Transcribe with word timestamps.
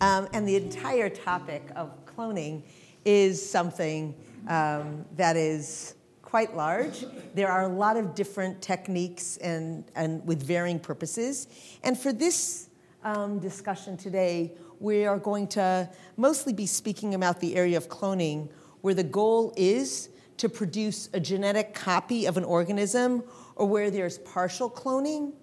Um, 0.00 0.28
and 0.32 0.48
the 0.48 0.56
entire 0.56 1.08
topic 1.10 1.62
of 1.76 1.90
cloning 2.06 2.62
is 3.04 3.50
something 3.50 4.14
um, 4.48 5.04
that 5.16 5.36
is 5.36 5.94
quite 6.22 6.56
large. 6.56 7.04
There 7.34 7.50
are 7.50 7.62
a 7.62 7.68
lot 7.68 7.96
of 7.96 8.14
different 8.14 8.62
techniques 8.62 9.36
and, 9.38 9.84
and 9.94 10.24
with 10.26 10.42
varying 10.42 10.78
purposes. 10.78 11.48
And 11.82 11.98
for 11.98 12.12
this 12.12 12.68
um, 13.02 13.38
discussion 13.40 13.96
today, 13.96 14.52
we 14.78 15.04
are 15.06 15.18
going 15.18 15.48
to 15.48 15.90
mostly 16.16 16.52
be 16.52 16.66
speaking 16.66 17.14
about 17.14 17.40
the 17.40 17.56
area 17.56 17.76
of 17.76 17.88
cloning, 17.88 18.48
where 18.80 18.94
the 18.94 19.02
goal 19.02 19.52
is 19.56 20.08
to 20.38 20.48
produce 20.48 21.10
a 21.12 21.20
genetic 21.20 21.74
copy 21.74 22.26
of 22.26 22.36
an 22.36 22.44
organism 22.44 23.22
or 23.56 23.66
where 23.66 23.90
there's 23.90 24.18
partial 24.18 24.70
cloning 24.70 25.34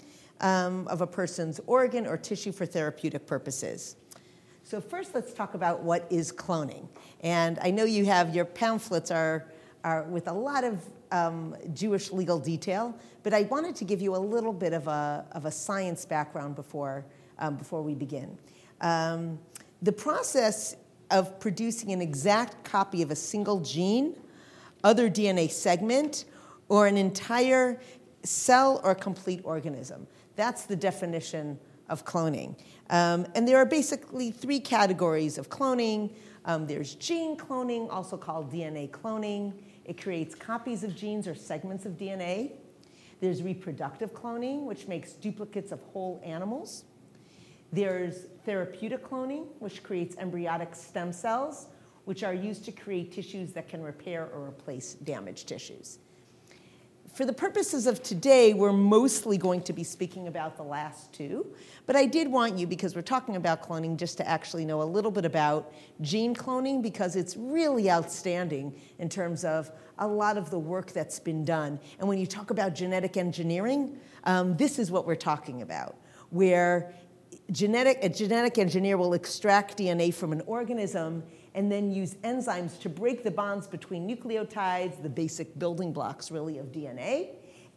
um, 0.41 0.87
of 0.87 1.01
a 1.01 1.07
person's 1.07 1.59
organ 1.67 2.07
or 2.07 2.17
tissue 2.17 2.51
for 2.51 2.65
therapeutic 2.65 3.27
purposes. 3.27 3.95
So 4.67 4.81
first, 4.81 5.15
let's 5.15 5.31
talk 5.31 5.53
about 5.53 5.81
what 5.81 6.05
is 6.09 6.29
cloning. 6.29 6.89
And 7.21 7.57
I 7.61 7.71
know 7.71 7.85
you 7.85 8.03
have 8.03 8.35
your 8.35 8.43
pamphlets 8.43 9.11
are 9.11 9.45
are 9.85 10.03
with 10.03 10.27
a 10.27 10.33
lot 10.33 10.65
of 10.65 10.83
um, 11.13 11.55
Jewish 11.73 12.11
legal 12.11 12.37
detail, 12.37 12.93
but 13.23 13.33
I 13.33 13.43
wanted 13.43 13.77
to 13.77 13.85
give 13.85 14.01
you 14.01 14.13
a 14.13 14.17
little 14.17 14.51
bit 14.51 14.73
of 14.73 14.89
a, 14.89 15.25
of 15.31 15.45
a 15.45 15.51
science 15.51 16.03
background 16.03 16.55
before, 16.55 17.05
um, 17.39 17.55
before 17.55 17.81
we 17.81 17.95
begin. 17.95 18.37
Um, 18.81 19.39
the 19.81 19.93
process 19.93 20.75
of 21.11 21.39
producing 21.39 21.93
an 21.93 22.01
exact 22.01 22.65
copy 22.65 23.01
of 23.01 23.09
a 23.09 23.15
single 23.15 23.61
gene, 23.61 24.17
other 24.83 25.09
DNA 25.09 25.49
segment, 25.49 26.25
or 26.67 26.87
an 26.87 26.97
entire 26.97 27.79
cell 28.23 28.81
or 28.83 28.93
complete 28.93 29.39
organism. 29.45 30.07
That's 30.35 30.65
the 30.65 30.75
definition 30.75 31.57
of 31.87 32.03
cloning. 32.03 32.55
Um, 32.89 33.27
and 33.35 33.47
there 33.47 33.57
are 33.57 33.65
basically 33.65 34.31
three 34.31 34.59
categories 34.59 35.37
of 35.37 35.49
cloning. 35.49 36.11
Um, 36.45 36.65
there's 36.65 36.95
gene 36.95 37.35
cloning, 37.37 37.91
also 37.91 38.17
called 38.17 38.51
DNA 38.51 38.89
cloning. 38.89 39.53
It 39.85 40.01
creates 40.01 40.35
copies 40.35 40.83
of 40.83 40.95
genes 40.95 41.27
or 41.27 41.35
segments 41.35 41.85
of 41.85 41.93
DNA. 41.93 42.51
There's 43.19 43.41
reproductive 43.41 44.13
cloning, 44.13 44.63
which 44.63 44.87
makes 44.87 45.13
duplicates 45.13 45.71
of 45.71 45.81
whole 45.81 46.21
animals. 46.23 46.85
There's 47.73 48.27
therapeutic 48.45 49.05
cloning, 49.05 49.47
which 49.59 49.83
creates 49.83 50.15
embryonic 50.17 50.75
stem 50.75 51.11
cells, 51.11 51.67
which 52.05 52.23
are 52.23 52.33
used 52.33 52.63
to 52.65 52.71
create 52.71 53.11
tissues 53.11 53.51
that 53.53 53.67
can 53.67 53.81
repair 53.81 54.29
or 54.33 54.47
replace 54.47 54.93
damaged 54.93 55.47
tissues. 55.47 55.99
For 57.17 57.25
the 57.25 57.33
purposes 57.33 57.87
of 57.87 58.03
today, 58.03 58.53
we're 58.53 58.71
mostly 58.71 59.39
going 59.39 59.61
to 59.63 59.73
be 59.73 59.83
speaking 59.83 60.27
about 60.27 60.55
the 60.55 60.61
last 60.61 61.11
two, 61.11 61.47
but 61.87 61.95
I 61.95 62.05
did 62.05 62.27
want 62.27 62.59
you, 62.59 62.67
because 62.67 62.95
we're 62.95 63.01
talking 63.01 63.35
about 63.35 63.67
cloning, 63.67 63.97
just 63.97 64.17
to 64.17 64.27
actually 64.29 64.65
know 64.65 64.83
a 64.83 64.85
little 64.85 65.09
bit 65.09 65.25
about 65.25 65.73
gene 65.99 66.35
cloning, 66.35 66.79
because 66.79 67.15
it's 67.15 67.35
really 67.35 67.89
outstanding 67.89 68.79
in 68.99 69.09
terms 69.09 69.43
of 69.43 69.71
a 69.97 70.07
lot 70.07 70.37
of 70.37 70.51
the 70.51 70.59
work 70.59 70.91
that's 70.91 71.19
been 71.19 71.43
done. 71.43 71.79
And 71.97 72.07
when 72.07 72.19
you 72.19 72.27
talk 72.27 72.51
about 72.51 72.75
genetic 72.75 73.17
engineering, 73.17 73.97
um, 74.25 74.55
this 74.55 74.77
is 74.77 74.91
what 74.91 75.07
we're 75.07 75.15
talking 75.15 75.63
about, 75.63 75.95
where 76.29 76.93
genetic, 77.51 77.97
a 78.03 78.09
genetic 78.09 78.59
engineer 78.59 78.95
will 78.95 79.15
extract 79.15 79.79
DNA 79.79 80.13
from 80.13 80.33
an 80.33 80.43
organism 80.45 81.23
and 81.57 81.71
then 81.71 81.91
use 81.91 82.13
enzymes 82.23 82.79
to 82.79 82.87
break 82.87 83.23
the 83.23 83.31
bonds 83.31 83.65
between 83.65 84.07
nucleotides, 84.07 85.01
the 85.01 85.09
basic 85.09 85.57
building 85.57 85.91
blocks 85.91 86.29
really 86.29 86.59
of 86.59 86.67
DNA, 86.67 87.29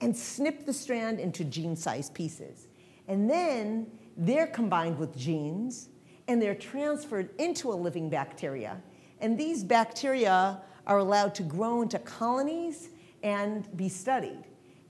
and 0.03 0.15
snip 0.15 0.67
the 0.67 0.73
strand 0.73 1.19
into 1.19 1.45
gene 1.45 1.75
sized 1.75 2.13
pieces. 2.13 2.69
And 3.09 3.29
then 3.29 3.91
they're 4.19 4.49
combined 4.49 4.99
with 4.99 5.17
genes 5.17 5.89
and 6.29 6.43
they're 6.43 6.55
transferred 6.55 7.31
into 7.39 7.73
a 7.73 7.75
living 7.75 8.11
bacteria. 8.11 8.83
And 9.19 9.39
these 9.39 9.65
bacteria 9.65 10.61
are 10.87 10.99
allowed 10.99 11.35
to 11.37 11.43
grow 11.43 11.81
into 11.81 11.99
colonies 12.01 12.91
and 13.23 13.67
be 13.79 13.89
studied. 13.89 14.45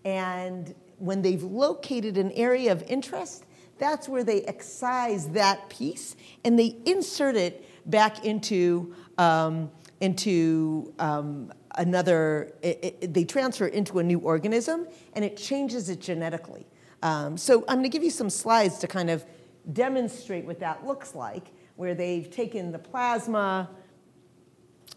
And 0.05 0.75
when 0.99 1.23
they've 1.23 1.45
located 1.45 2.19
an 2.19 2.33
area 2.33 2.73
of 2.73 2.83
interest, 2.89 3.45
that's 3.79 4.09
where 4.09 4.25
they 4.25 4.43
excise 4.43 5.29
that 5.29 5.71
piece 5.71 6.17
and 6.45 6.59
they 6.59 6.77
insert 6.87 7.37
it 7.37 7.65
back 7.87 8.25
into, 8.25 8.95
um, 9.19 9.71
into 10.01 10.93
um, 10.99 11.53
another, 11.77 12.53
it, 12.63 12.97
it, 13.01 13.15
they 13.15 13.25
transfer 13.25 13.67
into 13.67 13.99
a 13.99 14.03
new 14.03 14.19
organism 14.19 14.87
and 15.15 15.25
it 15.25 15.37
changes 15.37 15.89
it 15.89 16.01
genetically. 16.01 16.67
Um, 17.03 17.37
so 17.37 17.65
I'm 17.69 17.79
going 17.79 17.83
to 17.85 17.89
give 17.89 18.03
you 18.03 18.11
some 18.11 18.31
slides 18.31 18.79
to 18.79 18.87
kind 18.87 19.11
of 19.11 19.25
demonstrate 19.73 20.45
what 20.45 20.61
that 20.61 20.87
looks 20.87 21.15
like, 21.15 21.53
where 21.77 21.95
they've 21.95 22.31
taken 22.31 22.73
the 22.73 22.79
plasma 22.79 23.71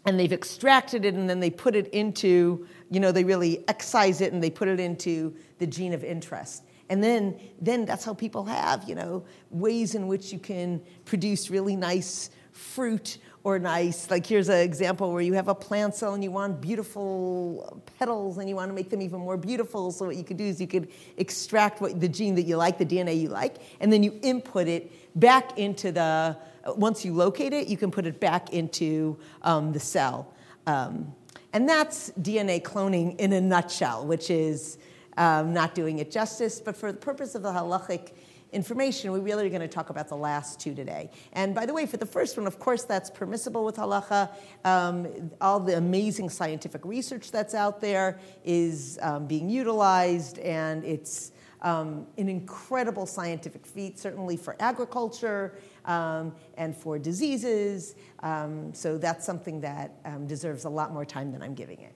and 0.06 0.20
they've 0.20 0.32
extracted 0.32 1.04
it 1.04 1.14
and 1.14 1.28
then 1.30 1.40
they 1.40 1.50
put 1.50 1.74
it 1.74 1.88
into, 1.88 2.66
you 2.90 3.00
know, 3.00 3.10
they 3.10 3.24
really 3.24 3.66
excise 3.68 4.20
it 4.20 4.32
and 4.32 4.42
they 4.42 4.50
put 4.50 4.68
it 4.68 4.78
into 4.78 5.34
the 5.58 5.66
gene 5.66 5.94
of 5.94 6.04
interest. 6.04 6.64
And 6.90 7.02
then, 7.02 7.40
then 7.60 7.86
that's 7.86 8.04
how 8.04 8.12
people 8.12 8.44
have, 8.44 8.86
you 8.86 8.94
know, 8.94 9.24
ways 9.50 9.94
in 9.94 10.06
which 10.06 10.32
you 10.32 10.38
can 10.38 10.82
produce 11.06 11.48
really 11.48 11.76
nice 11.76 12.30
fruit 12.54 13.18
or 13.42 13.58
nice. 13.58 14.10
Like 14.10 14.24
here's 14.24 14.48
an 14.48 14.60
example 14.60 15.12
where 15.12 15.20
you 15.20 15.34
have 15.34 15.48
a 15.48 15.54
plant 15.54 15.94
cell 15.94 16.14
and 16.14 16.22
you 16.22 16.30
want 16.30 16.60
beautiful 16.60 17.82
petals 17.98 18.38
and 18.38 18.48
you 18.48 18.54
want 18.54 18.70
to 18.70 18.74
make 18.74 18.90
them 18.90 19.02
even 19.02 19.20
more 19.20 19.36
beautiful. 19.36 19.90
So 19.90 20.06
what 20.06 20.16
you 20.16 20.24
could 20.24 20.38
do 20.38 20.44
is 20.44 20.60
you 20.60 20.68
could 20.68 20.88
extract 21.18 21.80
what, 21.80 22.00
the 22.00 22.08
gene 22.08 22.36
that 22.36 22.44
you 22.44 22.56
like, 22.56 22.78
the 22.78 22.86
DNA 22.86 23.20
you 23.20 23.28
like, 23.28 23.56
and 23.80 23.92
then 23.92 24.02
you 24.02 24.18
input 24.22 24.68
it 24.68 24.90
back 25.20 25.58
into 25.58 25.92
the. 25.92 26.36
Once 26.76 27.04
you 27.04 27.12
locate 27.12 27.52
it, 27.52 27.68
you 27.68 27.76
can 27.76 27.90
put 27.90 28.06
it 28.06 28.18
back 28.20 28.54
into 28.54 29.18
um, 29.42 29.72
the 29.72 29.80
cell. 29.80 30.32
Um, 30.66 31.14
and 31.52 31.68
that's 31.68 32.10
DNA 32.12 32.62
cloning 32.62 33.20
in 33.20 33.34
a 33.34 33.40
nutshell, 33.40 34.06
which 34.06 34.30
is 34.30 34.78
um, 35.18 35.52
not 35.52 35.74
doing 35.74 35.98
it 35.98 36.10
justice. 36.10 36.60
But 36.60 36.74
for 36.74 36.90
the 36.90 36.98
purpose 36.98 37.34
of 37.34 37.42
the 37.42 37.52
halachic 37.52 38.12
information, 38.54 39.12
we 39.12 39.20
really 39.20 39.48
going 39.50 39.60
to 39.60 39.68
talk 39.68 39.90
about 39.90 40.08
the 40.08 40.16
last 40.16 40.60
two 40.60 40.74
today. 40.74 41.10
And 41.32 41.54
by 41.54 41.66
the 41.66 41.74
way, 41.74 41.86
for 41.86 41.96
the 41.96 42.06
first 42.06 42.36
one, 42.36 42.46
of 42.46 42.58
course, 42.58 42.84
that's 42.84 43.10
permissible 43.10 43.64
with 43.64 43.76
halacha. 43.76 44.30
Um, 44.64 45.30
all 45.40 45.60
the 45.60 45.76
amazing 45.76 46.30
scientific 46.30 46.84
research 46.84 47.30
that's 47.30 47.54
out 47.54 47.80
there 47.80 48.18
is 48.44 48.98
um, 49.02 49.26
being 49.26 49.50
utilized, 49.50 50.38
and 50.38 50.84
it's 50.84 51.32
um, 51.62 52.06
an 52.18 52.28
incredible 52.28 53.06
scientific 53.06 53.66
feat, 53.66 53.98
certainly 53.98 54.36
for 54.36 54.54
agriculture 54.60 55.58
um, 55.86 56.34
and 56.56 56.76
for 56.76 56.98
diseases. 56.98 57.96
Um, 58.20 58.72
so 58.74 58.98
that's 58.98 59.24
something 59.24 59.60
that 59.62 59.98
um, 60.04 60.26
deserves 60.26 60.64
a 60.64 60.70
lot 60.70 60.92
more 60.92 61.04
time 61.04 61.32
than 61.32 61.42
I'm 61.42 61.54
giving 61.54 61.80
it. 61.80 61.93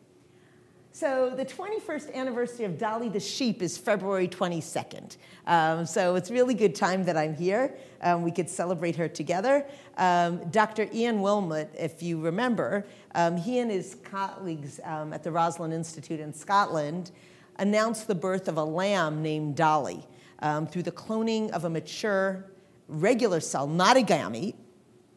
So 0.99 1.31
the 1.31 1.45
21st 1.45 2.12
anniversary 2.12 2.65
of 2.65 2.77
Dolly 2.77 3.09
the 3.09 3.21
sheep 3.21 3.62
is 3.62 3.79
February 3.79 4.27
22nd. 4.27 5.17
Um, 5.47 5.87
so 5.87 6.17
it's 6.17 6.29
really 6.29 6.55
good 6.55 6.75
time 6.75 7.05
that 7.05 7.17
I'm 7.17 7.37
here. 7.37 7.77
Um, 8.03 8.25
we 8.25 8.33
could 8.33 8.50
celebrate 8.50 8.97
her 8.97 9.06
together. 9.06 9.65
Um, 9.97 10.50
Dr. 10.50 10.89
Ian 10.93 11.21
Wilmut, 11.21 11.69
if 11.79 12.03
you 12.03 12.21
remember, 12.21 12.85
um, 13.15 13.37
he 13.37 13.61
and 13.61 13.71
his 13.71 13.95
colleagues 14.03 14.81
um, 14.83 15.12
at 15.12 15.23
the 15.23 15.31
Roslin 15.31 15.71
Institute 15.71 16.19
in 16.19 16.35
Scotland 16.35 17.12
announced 17.61 18.09
the 18.09 18.17
birth 18.17 18.49
of 18.49 18.56
a 18.56 18.65
lamb 18.65 19.23
named 19.23 19.55
Dolly 19.55 20.05
um, 20.41 20.67
through 20.67 20.83
the 20.83 20.91
cloning 20.91 21.49
of 21.50 21.65
a 21.65 21.71
mature 21.71 22.45
regular 22.89 23.39
cell, 23.39 23.69
not 23.69 23.97
a 23.97 24.00
gamete, 24.00 24.56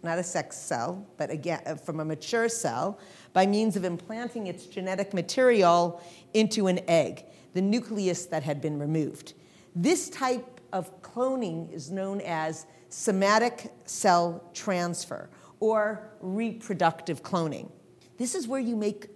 not 0.04 0.18
a 0.18 0.24
sex 0.24 0.58
cell, 0.58 1.06
but 1.18 1.30
again, 1.30 1.62
uh, 1.66 1.76
from 1.76 2.00
a 2.00 2.06
mature 2.06 2.50
cell, 2.50 3.00
by 3.34 3.46
means 3.46 3.76
of 3.76 3.84
implanting 3.84 4.48
its 4.48 4.66
genetic 4.66 5.14
material 5.14 6.02
into 6.34 6.68
an 6.68 6.80
egg, 6.88 7.26
the 7.54 7.62
nucleus 7.62 8.26
that 8.26 8.44
had 8.44 8.62
been 8.62 8.80
removed. 8.80 9.34
This 9.76 10.10
type 10.10 10.62
of 10.74 11.02
cloning 11.02 11.72
is 11.72 11.92
known 11.92 12.22
as 12.22 12.66
somatic 12.90 13.72
cell 13.86 14.44
transfer 14.54 15.30
or 15.60 16.10
reproductive 16.20 17.24
cloning. 17.24 17.70
This 18.18 18.36
is 18.36 18.48
where 18.48 18.60
you 18.60 18.76
make 18.76 19.08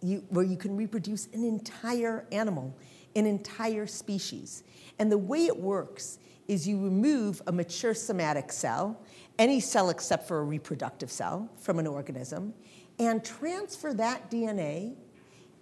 you, 0.00 0.24
where 0.28 0.44
you 0.44 0.56
can 0.56 0.76
reproduce 0.76 1.26
an 1.32 1.44
entire 1.44 2.26
animal, 2.30 2.76
an 3.16 3.26
entire 3.26 3.86
species. 3.86 4.62
And 4.98 5.10
the 5.10 5.18
way 5.18 5.46
it 5.46 5.58
works 5.58 6.18
is 6.46 6.66
you 6.66 6.82
remove 6.82 7.42
a 7.46 7.52
mature 7.52 7.94
somatic 7.94 8.52
cell, 8.52 9.00
any 9.38 9.60
cell 9.60 9.90
except 9.90 10.26
for 10.26 10.38
a 10.38 10.44
reproductive 10.44 11.10
cell 11.10 11.48
from 11.58 11.78
an 11.78 11.86
organism, 11.86 12.54
and 12.98 13.24
transfer 13.24 13.92
that 13.94 14.30
DNA 14.30 14.96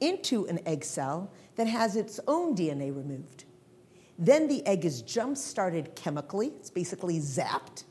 into 0.00 0.46
an 0.46 0.60
egg 0.66 0.84
cell 0.84 1.32
that 1.56 1.66
has 1.66 1.96
its 1.96 2.20
own 2.26 2.54
DNA 2.54 2.94
removed. 2.94 3.44
Then 4.18 4.48
the 4.48 4.66
egg 4.66 4.84
is 4.84 5.02
jump 5.02 5.36
started 5.36 5.94
chemically, 5.94 6.48
it's 6.48 6.70
basically 6.70 7.18
zapped 7.18 7.84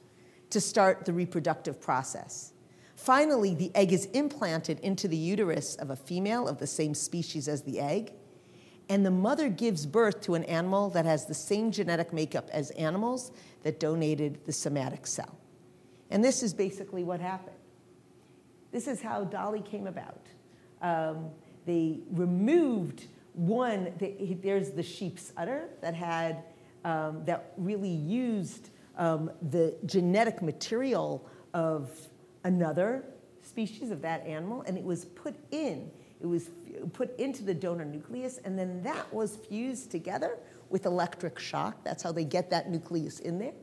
to 0.50 0.60
start 0.60 1.06
the 1.06 1.14
reproductive 1.14 1.80
process. 1.80 2.54
Finally, 2.96 3.54
the 3.54 3.72
egg 3.76 3.92
is 3.92 4.06
implanted 4.08 4.80
into 4.80 5.08
the 5.08 5.18
uterus 5.18 5.76
of 5.76 5.90
a 5.90 5.96
female 5.96 6.48
of 6.48 6.58
the 6.58 6.68
same 6.68 6.96
species 6.96 7.48
as 7.48 7.62
the 7.64 7.80
egg, 7.80 8.14
and 8.90 9.06
the 9.06 9.12
mother 9.12 9.50
gives 9.50 9.86
birth 9.86 10.22
to 10.22 10.36
an 10.36 10.44
animal 10.46 10.90
that 10.90 11.06
has 11.06 11.26
the 11.26 11.34
same 11.34 11.72
genetic 11.72 12.14
makeup 12.14 12.50
as 12.52 12.72
animals 12.72 13.32
that 13.64 13.80
donated 13.80 14.40
the 14.46 14.54
somatic 14.54 15.06
cell. 15.06 15.38
And 16.10 16.24
this 16.24 16.42
is 16.44 16.54
basically 16.54 17.04
what 17.04 17.20
happened. 17.20 17.56
This 18.76 18.90
is 18.90 19.02
how 19.02 19.24
Dolly 19.24 19.62
came 19.62 19.88
about. 19.88 20.20
Um, 20.82 21.30
they 21.66 22.00
removed 22.12 23.06
one, 23.32 23.94
they, 23.98 24.38
there's 24.44 24.72
the 24.72 24.84
sheep's 24.84 25.32
udder 25.38 25.70
that 25.80 25.94
had, 25.94 26.44
um, 26.84 27.24
that 27.24 27.54
really 27.56 27.88
used 27.88 28.72
um, 28.98 29.32
the 29.50 29.74
genetic 29.86 30.42
material 30.42 31.26
of 31.54 31.90
another 32.44 33.06
species 33.44 33.92
of 33.92 34.02
that 34.02 34.28
animal, 34.28 34.62
and 34.68 34.78
it 34.78 34.84
was 34.84 35.06
put 35.06 35.36
in, 35.52 35.90
it 36.20 36.28
was 36.28 36.50
put 36.92 37.18
into 37.18 37.44
the 37.44 37.54
donor 37.54 37.86
nucleus, 37.86 38.40
and 38.44 38.60
then 38.60 38.84
that 38.84 39.14
was 39.14 39.38
fused 39.38 39.90
together 39.90 40.38
with 40.70 40.86
electric 40.86 41.40
shock. 41.40 41.82
That's 41.86 42.04
how 42.04 42.12
they 42.12 42.26
get 42.26 42.50
that 42.50 42.70
nucleus 42.70 43.22
in 43.22 43.40
there. 43.40 43.54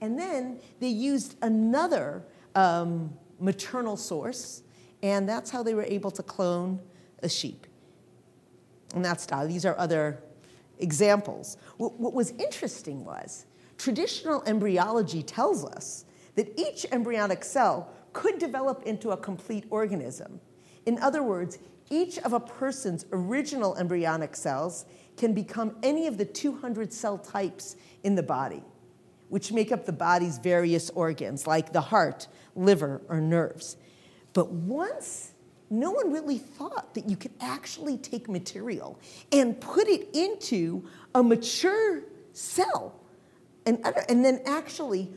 And 0.00 0.18
then 0.18 0.58
they 0.80 0.88
used 0.88 1.36
another 1.42 2.24
um, 2.56 3.16
maternal 3.38 3.96
source, 3.96 4.62
and 5.02 5.28
that's 5.28 5.50
how 5.50 5.62
they 5.62 5.74
were 5.74 5.84
able 5.84 6.10
to 6.12 6.22
clone 6.22 6.80
a 7.22 7.28
sheep. 7.28 7.66
And 8.94 9.04
that's. 9.04 9.26
These 9.46 9.66
are 9.66 9.78
other 9.78 10.22
examples. 10.78 11.56
What, 11.76 11.98
what 12.00 12.14
was 12.14 12.30
interesting 12.32 13.04
was 13.04 13.46
traditional 13.76 14.42
embryology 14.44 15.22
tells 15.22 15.64
us 15.64 16.04
that 16.34 16.58
each 16.58 16.86
embryonic 16.92 17.44
cell 17.44 17.90
could 18.12 18.38
develop 18.38 18.82
into 18.84 19.10
a 19.10 19.16
complete 19.16 19.64
organism. 19.70 20.40
In 20.86 20.98
other 20.98 21.22
words, 21.22 21.58
each 21.90 22.18
of 22.18 22.32
a 22.32 22.40
person's 22.40 23.06
original 23.12 23.76
embryonic 23.76 24.36
cells 24.36 24.86
can 25.16 25.32
become 25.32 25.76
any 25.82 26.06
of 26.06 26.18
the 26.18 26.24
200 26.24 26.92
cell 26.92 27.18
types 27.18 27.76
in 28.04 28.14
the 28.14 28.22
body, 28.22 28.62
which 29.28 29.52
make 29.52 29.72
up 29.72 29.84
the 29.84 29.92
body's 29.92 30.38
various 30.38 30.90
organs, 30.90 31.46
like 31.46 31.72
the 31.72 31.80
heart, 31.80 32.28
liver, 32.58 33.00
or 33.08 33.20
nerves. 33.20 33.76
But 34.32 34.50
once 34.50 35.32
no 35.70 35.90
one 35.90 36.12
really 36.12 36.38
thought 36.38 36.94
that 36.94 37.08
you 37.08 37.16
could 37.16 37.32
actually 37.40 37.98
take 37.98 38.28
material 38.28 38.98
and 39.32 39.60
put 39.60 39.86
it 39.86 40.08
into 40.14 40.88
a 41.14 41.22
mature 41.22 42.02
cell 42.32 42.98
and, 43.66 43.84
and 44.08 44.24
then 44.24 44.40
actually 44.46 45.10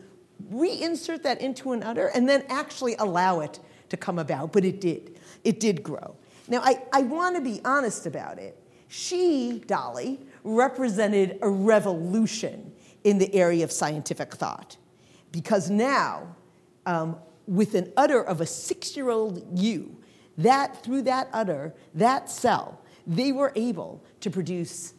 reinsert 0.52 1.24
that 1.24 1.42
into 1.42 1.72
an 1.72 1.84
udder 1.84 2.08
and 2.08 2.28
then 2.28 2.44
actually 2.50 2.96
allow 2.96 3.40
it 3.40 3.60
to 3.90 3.98
come 3.98 4.20
about. 4.20 4.52
But 4.52 4.66
it 4.66 4.82
did. 4.82 5.20
It 5.44 5.60
did 5.60 5.84
grow. 5.84 6.16
Now, 6.48 6.62
I, 6.64 6.82
I 6.92 7.04
want 7.04 7.36
to 7.36 7.42
be 7.42 7.62
honest 7.64 8.06
about 8.06 8.38
it. 8.38 8.58
She, 8.90 9.64
Dolly, 9.68 10.20
represented 10.44 11.40
a 11.42 11.50
revolution 11.50 12.74
in 13.06 13.18
the 13.18 13.34
area 13.34 13.64
of 13.64 13.72
scientific 13.72 14.34
thought 14.36 14.76
because 15.32 15.70
now, 15.70 16.36
um, 16.86 17.16
with 17.48 17.76
an 17.76 17.92
udder 17.98 18.22
of 18.22 18.42
a 18.42 18.46
six 18.46 18.96
year 18.96 19.10
old 19.10 19.60
you, 19.60 19.98
that 20.38 20.84
through 20.84 21.04
that 21.04 21.30
udder, 21.34 21.74
that 21.94 22.30
cell, 22.30 22.82
they 23.06 23.32
were 23.32 23.52
able 23.56 24.04
to 24.22 24.30
produce 24.30 24.94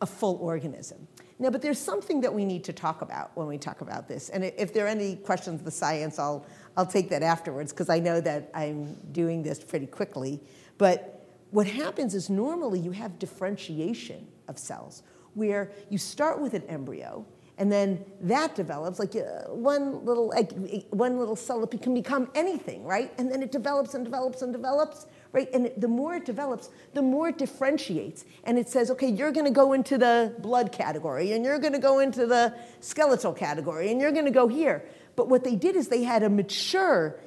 a 0.00 0.06
full 0.06 0.36
organism. 0.36 1.06
Now, 1.40 1.50
but 1.50 1.62
there's 1.62 1.78
something 1.78 2.20
that 2.22 2.34
we 2.34 2.44
need 2.44 2.64
to 2.64 2.72
talk 2.72 3.00
about 3.00 3.36
when 3.36 3.46
we 3.46 3.58
talk 3.58 3.80
about 3.80 4.08
this. 4.08 4.28
And 4.28 4.44
if 4.44 4.72
there 4.72 4.86
are 4.86 4.88
any 4.88 5.16
questions 5.16 5.60
of 5.60 5.64
the 5.64 5.70
science, 5.70 6.18
I'll, 6.18 6.44
I'll 6.76 6.86
take 6.86 7.08
that 7.10 7.22
afterwards 7.22 7.72
because 7.72 7.88
I 7.88 8.00
know 8.00 8.20
that 8.20 8.50
I'm 8.54 8.94
doing 9.12 9.42
this 9.42 9.62
pretty 9.62 9.86
quickly. 9.86 10.40
But 10.78 11.26
what 11.50 11.66
happens 11.66 12.14
is 12.14 12.28
normally 12.28 12.80
you 12.80 12.90
have 12.90 13.18
differentiation 13.18 14.26
of 14.48 14.58
cells 14.58 15.02
where 15.34 15.70
you 15.90 15.98
start 15.98 16.40
with 16.40 16.54
an 16.54 16.62
embryo 16.64 17.24
and 17.58 17.70
then 17.70 18.04
that 18.20 18.54
develops 18.54 18.98
like 18.98 19.16
uh, 19.16 19.50
one 19.50 20.04
little 20.04 20.28
like, 20.28 20.52
one 20.90 21.18
little 21.18 21.36
cell 21.36 21.62
it 21.64 21.82
can 21.82 21.92
become 21.92 22.30
anything 22.34 22.84
right? 22.84 23.12
And 23.18 23.30
then 23.30 23.42
it 23.42 23.52
develops 23.52 23.94
and 23.94 24.04
develops 24.04 24.42
and 24.42 24.52
develops 24.52 25.06
right? 25.32 25.48
And 25.52 25.66
it, 25.66 25.80
the 25.80 25.88
more 25.88 26.14
it 26.14 26.24
develops 26.24 26.70
the 26.94 27.02
more 27.02 27.28
it 27.28 27.38
differentiates. 27.38 28.24
And 28.44 28.58
it 28.58 28.68
says 28.68 28.90
okay 28.92 29.08
you're 29.08 29.32
going 29.32 29.46
to 29.46 29.52
go 29.52 29.72
into 29.72 29.98
the 29.98 30.34
blood 30.38 30.70
category 30.70 31.32
and 31.32 31.44
you're 31.44 31.58
going 31.58 31.72
to 31.72 31.80
go 31.80 31.98
into 31.98 32.26
the 32.26 32.54
skeletal 32.80 33.32
category 33.32 33.90
and 33.90 34.00
you're 34.00 34.12
going 34.12 34.24
to 34.24 34.30
go 34.30 34.46
here. 34.46 34.84
But 35.16 35.28
what 35.28 35.42
they 35.42 35.56
did 35.56 35.74
is 35.74 35.88
they 35.88 36.04
had 36.04 36.22
a 36.22 36.30
mature 36.30 37.18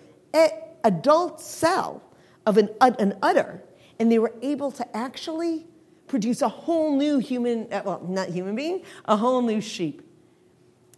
adult 0.84 1.42
cell 1.42 2.02
of 2.46 2.58
an, 2.58 2.70
an 2.80 3.18
udder 3.22 3.62
and 4.00 4.12
they 4.12 4.18
were 4.18 4.34
able 4.42 4.72
to 4.72 4.98
actually 4.98 5.68
produce 6.08 6.42
a 6.42 6.50
whole 6.50 6.98
new 6.98 7.20
human 7.20 7.72
uh, 7.72 7.82
well 7.86 8.06
not 8.08 8.30
human 8.30 8.56
being 8.56 8.82
a 9.06 9.16
whole 9.16 9.42
new 9.42 9.62
sheep 9.62 10.02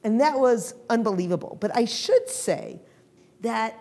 and 0.03 0.19
that 0.21 0.37
was 0.37 0.73
unbelievable. 0.89 1.57
But 1.59 1.75
I 1.75 1.85
should 1.85 2.29
say 2.29 2.81
that 3.41 3.79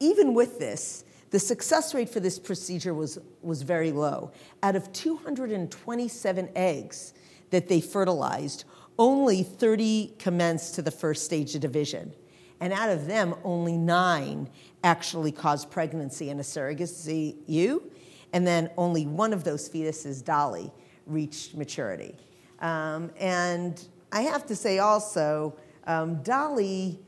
even 0.00 0.34
with 0.34 0.58
this, 0.58 1.04
the 1.30 1.38
success 1.38 1.94
rate 1.94 2.08
for 2.08 2.20
this 2.20 2.38
procedure 2.38 2.92
was, 2.92 3.18
was 3.42 3.62
very 3.62 3.92
low. 3.92 4.32
Out 4.62 4.74
of 4.74 4.92
227 4.92 6.48
eggs 6.56 7.14
that 7.50 7.68
they 7.68 7.80
fertilized, 7.80 8.64
only 8.98 9.42
30 9.42 10.14
commenced 10.18 10.74
to 10.74 10.82
the 10.82 10.90
first 10.90 11.24
stage 11.24 11.54
of 11.54 11.60
division. 11.60 12.12
And 12.60 12.72
out 12.72 12.90
of 12.90 13.06
them, 13.06 13.34
only 13.44 13.76
nine 13.76 14.50
actually 14.84 15.32
caused 15.32 15.70
pregnancy 15.70 16.30
in 16.30 16.40
a 16.40 16.42
surrogacy 16.42 17.36
ewe. 17.46 17.90
And 18.32 18.46
then 18.46 18.70
only 18.76 19.06
one 19.06 19.32
of 19.32 19.44
those 19.44 19.68
fetuses, 19.68 20.24
Dolly, 20.24 20.72
reached 21.06 21.56
maturity. 21.56 22.16
Um, 22.60 23.10
and 23.18 23.82
I 24.12 24.22
have 24.22 24.46
to 24.46 24.56
say 24.56 24.78
also, 24.78 25.56
um, 25.86 26.22
Dolly 26.22 27.00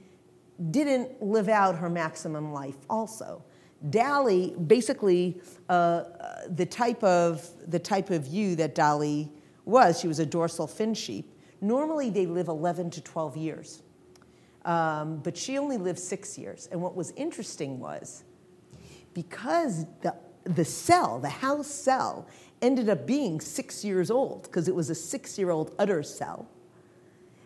didn't 0.71 1.23
live 1.23 1.49
out 1.49 1.77
her 1.77 1.89
maximum 1.89 2.53
life 2.53 2.77
also. 2.89 3.43
Dolly, 3.91 4.55
basically, 4.67 5.41
uh, 5.69 5.73
uh, 5.73 6.41
the, 6.49 6.67
type 6.67 7.03
of, 7.03 7.49
the 7.67 7.79
type 7.79 8.11
of 8.11 8.27
ewe 8.29 8.55
that 8.57 8.75
Dolly 8.75 9.29
was, 9.65 10.01
she 10.01 10.07
was 10.07 10.21
a 10.21 10.27
Dorset 10.27 10.71
Finn 10.71 10.95
sheep. 10.95 11.33
Normally, 11.61 12.11
they 12.11 12.27
live 12.27 12.49
11 12.49 12.91
to 12.91 13.01
12 13.01 13.37
years. 13.37 13.83
Um, 14.65 15.19
but 15.19 15.37
she 15.37 15.59
only 15.59 15.79
lived 15.79 15.99
six 15.99 16.39
years. 16.39 16.69
And 16.71 16.81
what 16.81 16.95
was 16.95 17.13
interesting 17.13 17.81
was 17.81 18.23
because 19.15 19.85
the, 20.03 20.15
the 20.45 20.65
cell, 20.65 21.19
the 21.19 21.29
house 21.29 21.67
cell, 21.67 22.29
ended 22.61 22.89
up 22.89 23.07
being 23.07 23.41
six 23.41 23.85
years 23.85 24.11
old, 24.11 24.45
because 24.45 24.69
it 24.69 24.75
was 24.75 24.91
a 24.91 24.95
six 24.95 25.37
year 25.37 25.51
old 25.51 25.75
udder 25.81 26.05
cell 26.05 26.49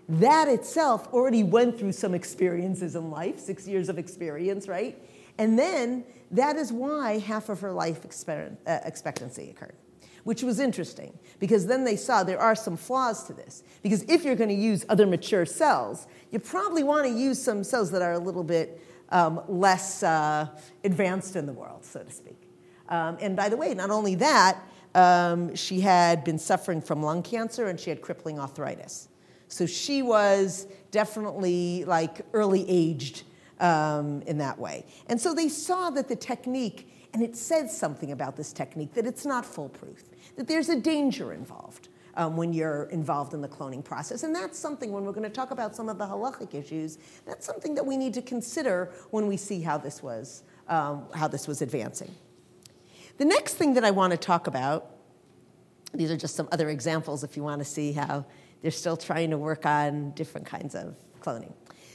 that 0.08 0.48
itself 0.48 1.12
already 1.12 1.42
went 1.42 1.78
through 1.78 1.92
some 1.92 2.14
experiences 2.14 2.94
in 2.94 3.10
life, 3.10 3.38
six 3.38 3.66
years 3.66 3.88
of 3.88 3.98
experience, 3.98 4.68
right? 4.68 5.00
And 5.38 5.58
then 5.58 6.04
that 6.30 6.56
is 6.56 6.72
why 6.72 7.18
half 7.18 7.48
of 7.48 7.60
her 7.60 7.72
life 7.72 8.00
uh, 8.28 8.78
expectancy 8.84 9.50
occurred, 9.50 9.74
which 10.24 10.42
was 10.42 10.60
interesting 10.60 11.18
because 11.38 11.66
then 11.66 11.84
they 11.84 11.96
saw 11.96 12.22
there 12.22 12.40
are 12.40 12.54
some 12.54 12.76
flaws 12.76 13.24
to 13.24 13.32
this. 13.32 13.62
Because 13.82 14.04
if 14.04 14.24
you're 14.24 14.36
going 14.36 14.48
to 14.48 14.54
use 14.54 14.84
other 14.88 15.06
mature 15.06 15.44
cells, 15.44 16.06
you 16.30 16.38
probably 16.38 16.82
want 16.82 17.06
to 17.06 17.12
use 17.12 17.42
some 17.42 17.64
cells 17.64 17.90
that 17.90 18.02
are 18.02 18.12
a 18.12 18.18
little 18.18 18.44
bit 18.44 18.80
um, 19.10 19.40
less 19.48 20.02
uh, 20.02 20.48
advanced 20.84 21.36
in 21.36 21.46
the 21.46 21.52
world, 21.52 21.84
so 21.84 22.02
to 22.02 22.10
speak. 22.10 22.40
Um, 22.88 23.18
and 23.20 23.36
by 23.36 23.48
the 23.48 23.56
way, 23.56 23.74
not 23.74 23.90
only 23.90 24.14
that, 24.16 24.60
um, 24.94 25.54
she 25.54 25.80
had 25.80 26.24
been 26.24 26.38
suffering 26.38 26.80
from 26.80 27.02
lung 27.02 27.22
cancer 27.22 27.66
and 27.66 27.78
she 27.78 27.90
had 27.90 28.00
crippling 28.00 28.38
arthritis. 28.38 29.08
So 29.48 29.66
she 29.66 30.02
was 30.02 30.66
definitely 30.90 31.84
like 31.84 32.22
early 32.32 32.64
aged 32.68 33.24
um, 33.60 34.22
in 34.22 34.38
that 34.38 34.58
way. 34.58 34.84
And 35.08 35.20
so 35.20 35.34
they 35.34 35.48
saw 35.48 35.90
that 35.90 36.08
the 36.08 36.16
technique, 36.16 36.92
and 37.12 37.22
it 37.22 37.36
says 37.36 37.76
something 37.76 38.12
about 38.12 38.36
this 38.36 38.52
technique, 38.52 38.94
that 38.94 39.06
it's 39.06 39.24
not 39.24 39.46
foolproof, 39.46 40.04
that 40.36 40.48
there's 40.48 40.68
a 40.68 40.78
danger 40.78 41.32
involved. 41.32 41.88
Um, 42.18 42.34
when 42.34 42.54
you're 42.54 42.84
involved 42.84 43.34
in 43.34 43.42
the 43.42 43.48
cloning 43.48 43.84
process. 43.84 44.22
And 44.22 44.34
that's 44.34 44.58
something, 44.58 44.90
when 44.90 45.04
we're 45.04 45.12
going 45.12 45.22
to 45.24 45.28
talk 45.28 45.50
about 45.50 45.76
some 45.76 45.90
of 45.90 45.98
the 45.98 46.06
halachic 46.06 46.54
issues, 46.54 46.96
that's 47.26 47.44
something 47.44 47.74
that 47.74 47.84
we 47.84 47.98
need 47.98 48.14
to 48.14 48.22
consider 48.22 48.90
when 49.10 49.26
we 49.26 49.36
see 49.36 49.60
how 49.60 49.76
this 49.76 50.02
was, 50.02 50.42
um, 50.66 51.04
how 51.14 51.28
this 51.28 51.46
was 51.46 51.60
advancing. 51.60 52.10
The 53.18 53.26
next 53.26 53.56
thing 53.56 53.74
that 53.74 53.84
I 53.84 53.90
want 53.90 54.12
to 54.12 54.16
talk 54.16 54.46
about, 54.46 54.92
these 55.92 56.10
are 56.10 56.16
just 56.16 56.36
some 56.36 56.48
other 56.52 56.70
examples 56.70 57.22
if 57.22 57.36
you 57.36 57.42
want 57.42 57.58
to 57.58 57.66
see 57.66 57.92
how 57.92 58.24
they're 58.62 58.70
still 58.70 58.96
trying 58.96 59.30
to 59.30 59.38
work 59.38 59.66
on 59.66 60.10
different 60.12 60.46
kinds 60.46 60.74
of 60.74 60.96
cloning. 61.20 61.52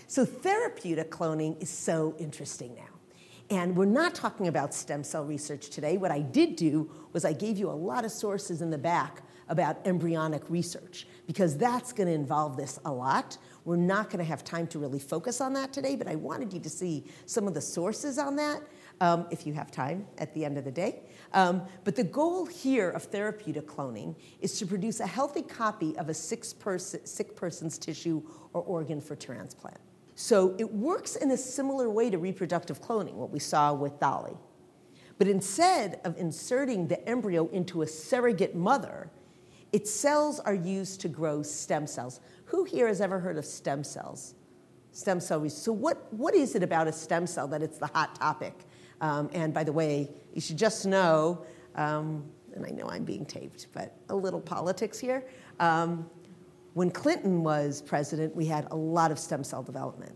So, 0.07 0.25
therapeutic 0.25 1.09
cloning 1.09 1.61
is 1.61 1.69
so 1.69 2.15
interesting 2.19 2.75
now. 2.75 2.91
And 3.49 3.75
we're 3.75 3.85
not 3.85 4.15
talking 4.15 4.47
about 4.47 4.73
stem 4.73 5.03
cell 5.03 5.25
research 5.25 5.69
today. 5.69 5.97
What 5.97 6.11
I 6.11 6.21
did 6.21 6.55
do 6.55 6.89
was 7.11 7.25
I 7.25 7.33
gave 7.33 7.57
you 7.57 7.69
a 7.69 7.71
lot 7.71 8.05
of 8.05 8.11
sources 8.11 8.61
in 8.61 8.69
the 8.69 8.77
back 8.77 9.23
about 9.49 9.85
embryonic 9.85 10.49
research 10.49 11.05
because 11.27 11.57
that's 11.57 11.91
going 11.91 12.07
to 12.07 12.13
involve 12.13 12.55
this 12.55 12.79
a 12.85 12.91
lot. 12.91 13.37
We're 13.65 13.75
not 13.75 14.09
going 14.09 14.19
to 14.19 14.25
have 14.25 14.45
time 14.45 14.67
to 14.67 14.79
really 14.79 14.99
focus 14.99 15.41
on 15.41 15.51
that 15.53 15.73
today, 15.73 15.97
but 15.97 16.07
I 16.07 16.15
wanted 16.15 16.53
you 16.53 16.61
to 16.61 16.69
see 16.69 17.03
some 17.25 17.47
of 17.47 17.53
the 17.53 17.61
sources 17.61 18.17
on 18.17 18.37
that 18.37 18.61
um, 19.01 19.25
if 19.31 19.45
you 19.45 19.53
have 19.53 19.71
time 19.71 20.05
at 20.19 20.33
the 20.33 20.45
end 20.45 20.57
of 20.57 20.63
the 20.63 20.71
day. 20.71 21.01
Um, 21.33 21.63
but 21.83 21.95
the 21.95 22.03
goal 22.03 22.45
here 22.45 22.89
of 22.91 23.03
therapeutic 23.03 23.67
cloning 23.67 24.15
is 24.39 24.57
to 24.59 24.65
produce 24.65 24.99
a 24.99 25.07
healthy 25.07 25.41
copy 25.41 25.97
of 25.97 26.07
a 26.07 26.13
sick, 26.13 26.45
person, 26.59 27.05
sick 27.05 27.35
person's 27.35 27.77
tissue 27.77 28.21
or 28.53 28.61
organ 28.61 29.01
for 29.01 29.15
transplant. 29.15 29.79
So 30.15 30.55
it 30.59 30.71
works 30.71 31.15
in 31.15 31.31
a 31.31 31.37
similar 31.37 31.89
way 31.89 32.11
to 32.11 32.17
reproductive 32.19 32.81
cloning, 32.81 33.13
what 33.13 33.31
we 33.31 33.39
saw 33.39 33.73
with 33.73 33.99
Dolly. 33.99 34.37
But 35.17 35.27
instead 35.27 35.99
of 36.03 36.15
inserting 36.17 36.87
the 36.87 37.07
embryo 37.09 37.47
into 37.47 37.81
a 37.81 37.87
surrogate 37.87 38.55
mother, 38.55 39.09
its 39.71 39.89
cells 39.89 40.39
are 40.39 40.53
used 40.53 41.01
to 41.01 41.07
grow 41.07 41.41
stem 41.41 41.87
cells. 41.87 42.19
Who 42.45 42.65
here 42.65 42.87
has 42.87 43.01
ever 43.01 43.19
heard 43.19 43.37
of 43.37 43.45
stem 43.45 43.83
cells? 43.83 44.35
Stem 44.91 45.19
cell 45.19 45.39
research. 45.39 45.63
So, 45.63 45.71
what, 45.71 46.13
what 46.13 46.35
is 46.35 46.53
it 46.55 46.63
about 46.63 46.87
a 46.87 46.91
stem 46.91 47.25
cell 47.25 47.47
that 47.47 47.63
it's 47.63 47.77
the 47.77 47.87
hot 47.87 48.15
topic? 48.15 48.53
Um, 49.01 49.29
and 49.33 49.53
by 49.53 49.63
the 49.63 49.73
way, 49.73 50.09
you 50.33 50.39
should 50.39 50.57
just 50.57 50.85
know, 50.85 51.43
um, 51.75 52.23
and 52.55 52.65
I 52.65 52.69
know 52.69 52.87
I'm 52.89 53.03
being 53.03 53.25
taped, 53.25 53.67
but 53.73 53.97
a 54.09 54.15
little 54.15 54.39
politics 54.39 54.99
here. 54.99 55.25
Um, 55.59 56.09
when 56.73 56.89
Clinton 56.89 57.43
was 57.43 57.81
president, 57.81 58.35
we 58.35 58.45
had 58.45 58.67
a 58.71 58.75
lot 58.75 59.11
of 59.11 59.19
stem 59.19 59.43
cell 59.43 59.63
development. 59.63 60.13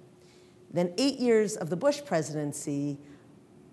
Then, 0.71 0.93
eight 0.97 1.19
years 1.19 1.55
of 1.57 1.69
the 1.69 1.75
Bush 1.75 2.01
presidency, 2.05 2.97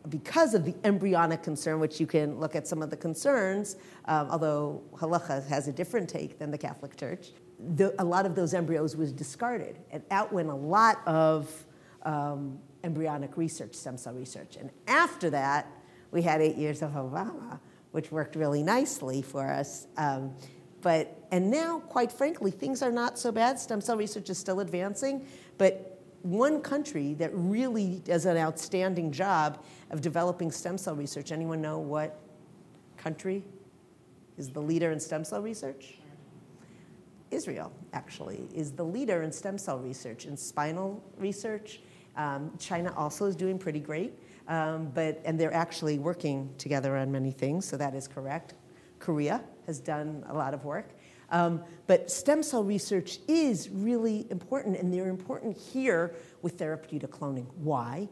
because 0.09 0.55
of 0.55 0.65
the 0.65 0.75
embryonic 0.85 1.43
concern, 1.43 1.79
which 1.79 2.01
you 2.01 2.07
can 2.07 2.41
look 2.41 2.57
at 2.57 2.67
some 2.67 2.83
of 2.83 2.91
the 2.91 2.97
concerns, 2.97 3.77
um, 4.07 4.29
although 4.31 4.83
halacha 4.97 5.47
has 5.47 5.69
a 5.69 5.73
different 5.73 6.09
take 6.09 6.39
than 6.39 6.51
the 6.51 6.59
Catholic 6.59 6.97
Church, 6.97 7.31
the, 7.77 7.95
a 8.01 8.05
lot 8.05 8.27
of 8.27 8.35
those 8.35 8.55
embryos 8.55 8.97
was 8.97 9.13
discarded, 9.13 9.79
and 9.91 10.03
out 10.11 10.33
went 10.33 10.49
a 10.49 10.55
lot 10.55 11.01
of 11.07 11.67
um, 12.03 12.59
embryonic 12.85 13.37
research, 13.37 13.75
stem 13.75 13.97
cell 13.97 14.15
research. 14.15 14.57
And 14.57 14.71
after 14.87 15.31
that, 15.31 15.67
we 16.11 16.23
had 16.23 16.41
eight 16.41 16.57
years 16.57 16.83
of 16.83 16.93
Obama, 16.93 17.61
which 17.93 18.11
worked 18.11 18.37
really 18.37 18.63
nicely 18.63 19.23
for 19.23 19.49
us. 19.51 19.87
Um, 19.97 20.35
but, 20.81 21.27
and 21.31 21.51
now, 21.51 21.81
quite 21.81 22.11
frankly, 22.11 22.51
things 22.51 22.83
are 22.83 22.91
not 22.91 23.19
so 23.19 23.31
bad. 23.31 23.59
Stem 23.59 23.81
cell 23.81 23.97
research 23.97 24.29
is 24.31 24.39
still 24.39 24.61
advancing, 24.61 25.27
but 25.59 26.01
one 26.23 26.61
country 26.61 27.15
that 27.15 27.31
really 27.35 28.01
does 28.05 28.27
an 28.27 28.37
outstanding 28.37 29.11
job 29.11 29.65
of 29.91 30.01
developing 30.01 30.51
stem 30.51 30.79
cell 30.79 30.95
research, 30.95 31.33
anyone 31.33 31.61
know 31.61 31.79
what 31.79 32.21
country 32.97 33.45
is 34.39 34.51
the 34.51 34.61
leader 34.61 34.93
in 34.93 35.01
stem 35.01 35.25
cell 35.25 35.43
research? 35.43 35.99
Israel, 37.31 37.73
actually, 37.93 38.49
is 38.55 38.73
the 38.73 38.85
leader 38.85 39.23
in 39.23 39.33
stem 39.33 39.59
cell 39.59 39.79
research, 39.79 40.27
in 40.27 40.37
spinal 40.37 41.03
research. 41.17 41.81
Um, 42.17 42.53
China 42.59 42.93
also 42.97 43.27
is 43.27 43.37
doing 43.37 43.59
pretty 43.59 43.81
great, 43.81 44.13
um, 44.49 44.91
but, 44.95 45.21
and 45.25 45.39
they're 45.39 45.55
actually 45.55 45.99
working 45.99 46.51
together 46.59 46.97
on 46.97 47.11
many 47.11 47.31
things, 47.31 47.65
so 47.65 47.77
that 47.77 47.95
is 47.95 48.07
correct. 48.07 48.55
Korea 48.99 49.43
has 49.67 49.81
done 49.81 50.25
a 50.29 50.35
lot 50.35 50.55
of 50.55 50.65
work. 50.65 50.91
Um, 51.31 51.63
but 51.87 52.11
stem 52.11 52.43
cell 52.43 52.63
research 52.63 53.19
is 53.27 53.71
really 53.71 54.27
important, 54.31 54.77
and 54.77 54.93
they're 54.93 55.09
important 55.09 55.57
here 55.57 56.15
with 56.43 56.59
therapeutic 56.59 57.11
cloning. 57.11 57.47
Why? 57.57 58.09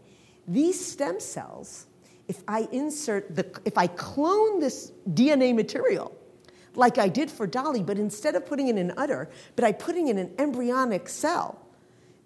These 0.49 0.85
stem 0.85 1.21
cells, 1.21 1.87
if 2.29 2.43
I 2.49 2.67
insert 2.73 3.37
the, 3.37 3.61
if 3.67 3.77
I 3.77 3.87
clone 3.89 4.59
this 4.59 4.93
DNA 5.11 5.55
material, 5.55 6.17
like 6.75 6.99
I 6.99 7.09
did 7.09 7.31
for 7.31 7.47
Dolly, 7.47 7.83
but 7.83 7.99
instead 7.99 8.35
of 8.35 8.47
putting 8.47 8.69
it 8.69 8.77
in 8.77 8.91
an 8.91 8.95
udder, 8.97 9.29
but 9.55 9.65
I 9.65 9.73
putting 9.73 10.09
it 10.09 10.13
in 10.13 10.19
an 10.19 10.35
embryonic 10.39 11.09
cell, 11.09 11.67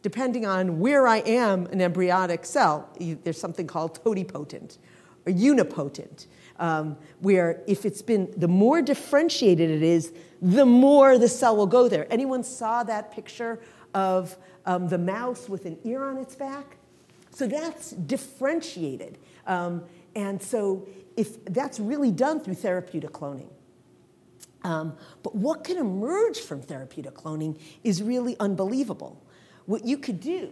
depending 0.05 0.45
on 0.45 0.81
where 0.81 1.09
I 1.09 1.21
am 1.21 1.65
an 1.69 1.81
embryonic 1.81 2.45
cell, 2.45 2.91
there's 3.01 3.41
something 3.41 3.67
called 3.67 4.05
totipotent 4.05 4.77
or 5.25 5.33
unipotent 5.33 6.27
um, 6.59 6.99
where 7.21 7.63
if 7.67 7.87
it's 7.87 8.03
been, 8.03 8.31
the 8.37 8.47
more 8.47 8.83
differentiated 8.83 9.71
it 9.71 9.83
is, 9.83 10.13
the 10.43 10.67
more 10.67 11.17
the 11.17 11.27
cell 11.27 11.57
will 11.57 11.67
go 11.67 11.89
there. 11.89 12.07
Anyone 12.13 12.45
saw 12.45 12.83
that 12.83 13.13
picture 13.13 13.63
of 13.95 14.37
um, 14.67 14.89
the 14.89 14.99
mouse 14.99 15.49
with 15.49 15.65
an 15.65 15.79
ear 15.85 16.05
on 16.05 16.19
its 16.19 16.35
back? 16.35 16.77
So 17.31 17.47
that's 17.47 17.93
differentiated. 17.93 19.17
Um, 19.47 19.85
and 20.15 20.43
so 20.43 20.87
if 21.17 21.43
that's 21.47 21.81
really 21.81 22.11
done 22.11 22.41
through 22.41 22.57
therapeutic 22.57 23.13
cloning. 23.13 23.49
Um, 24.65 24.99
but 25.23 25.35
what 25.35 25.65
can 25.65 25.79
emerge 25.79 26.41
from 26.41 26.61
therapeutic 26.61 27.15
cloning 27.15 27.59
is 27.83 28.03
really 28.03 28.37
unbelievable. 28.39 29.24
What 29.67 29.85
you 29.85 29.99
could 29.99 30.21
do 30.21 30.51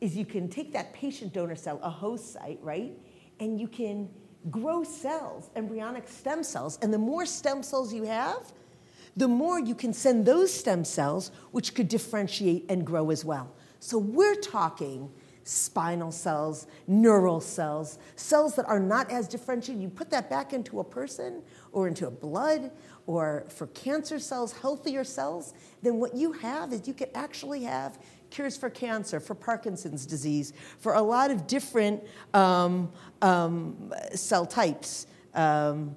is 0.00 0.16
you 0.16 0.24
can 0.24 0.48
take 0.48 0.72
that 0.72 0.92
patient 0.94 1.32
donor 1.32 1.56
cell, 1.56 1.80
a 1.82 1.90
host 1.90 2.32
site, 2.32 2.58
right? 2.62 2.92
And 3.40 3.60
you 3.60 3.68
can 3.68 4.08
grow 4.50 4.84
cells, 4.84 5.50
embryonic 5.56 6.08
stem 6.08 6.42
cells. 6.42 6.78
And 6.82 6.92
the 6.92 6.98
more 6.98 7.26
stem 7.26 7.62
cells 7.62 7.92
you 7.92 8.04
have, 8.04 8.52
the 9.16 9.28
more 9.28 9.60
you 9.60 9.74
can 9.74 9.92
send 9.92 10.26
those 10.26 10.52
stem 10.52 10.84
cells, 10.84 11.30
which 11.52 11.74
could 11.74 11.88
differentiate 11.88 12.64
and 12.68 12.84
grow 12.84 13.10
as 13.10 13.24
well. 13.24 13.54
So 13.80 13.98
we're 13.98 14.34
talking 14.34 15.10
spinal 15.44 16.10
cells, 16.10 16.66
neural 16.86 17.40
cells, 17.40 17.98
cells 18.16 18.56
that 18.56 18.66
are 18.66 18.80
not 18.80 19.10
as 19.10 19.28
differentiated. 19.28 19.82
You 19.82 19.90
put 19.90 20.10
that 20.10 20.30
back 20.30 20.52
into 20.52 20.80
a 20.80 20.84
person 20.84 21.42
or 21.70 21.86
into 21.86 22.06
a 22.06 22.10
blood 22.10 22.70
or 23.06 23.44
for 23.48 23.66
cancer 23.68 24.18
cells, 24.18 24.52
healthier 24.52 25.04
cells, 25.04 25.52
then 25.82 25.96
what 25.96 26.14
you 26.14 26.32
have 26.32 26.72
is 26.72 26.88
you 26.88 26.94
could 26.94 27.10
actually 27.14 27.62
have 27.62 27.98
cures 28.34 28.56
for 28.56 28.68
cancer, 28.68 29.20
for 29.20 29.34
Parkinson's 29.34 30.04
disease, 30.04 30.52
for 30.80 30.94
a 30.94 31.02
lot 31.02 31.30
of 31.30 31.46
different 31.46 32.02
um, 32.34 32.90
um, 33.22 33.92
cell 34.14 34.44
types. 34.44 35.06
Um, 35.34 35.96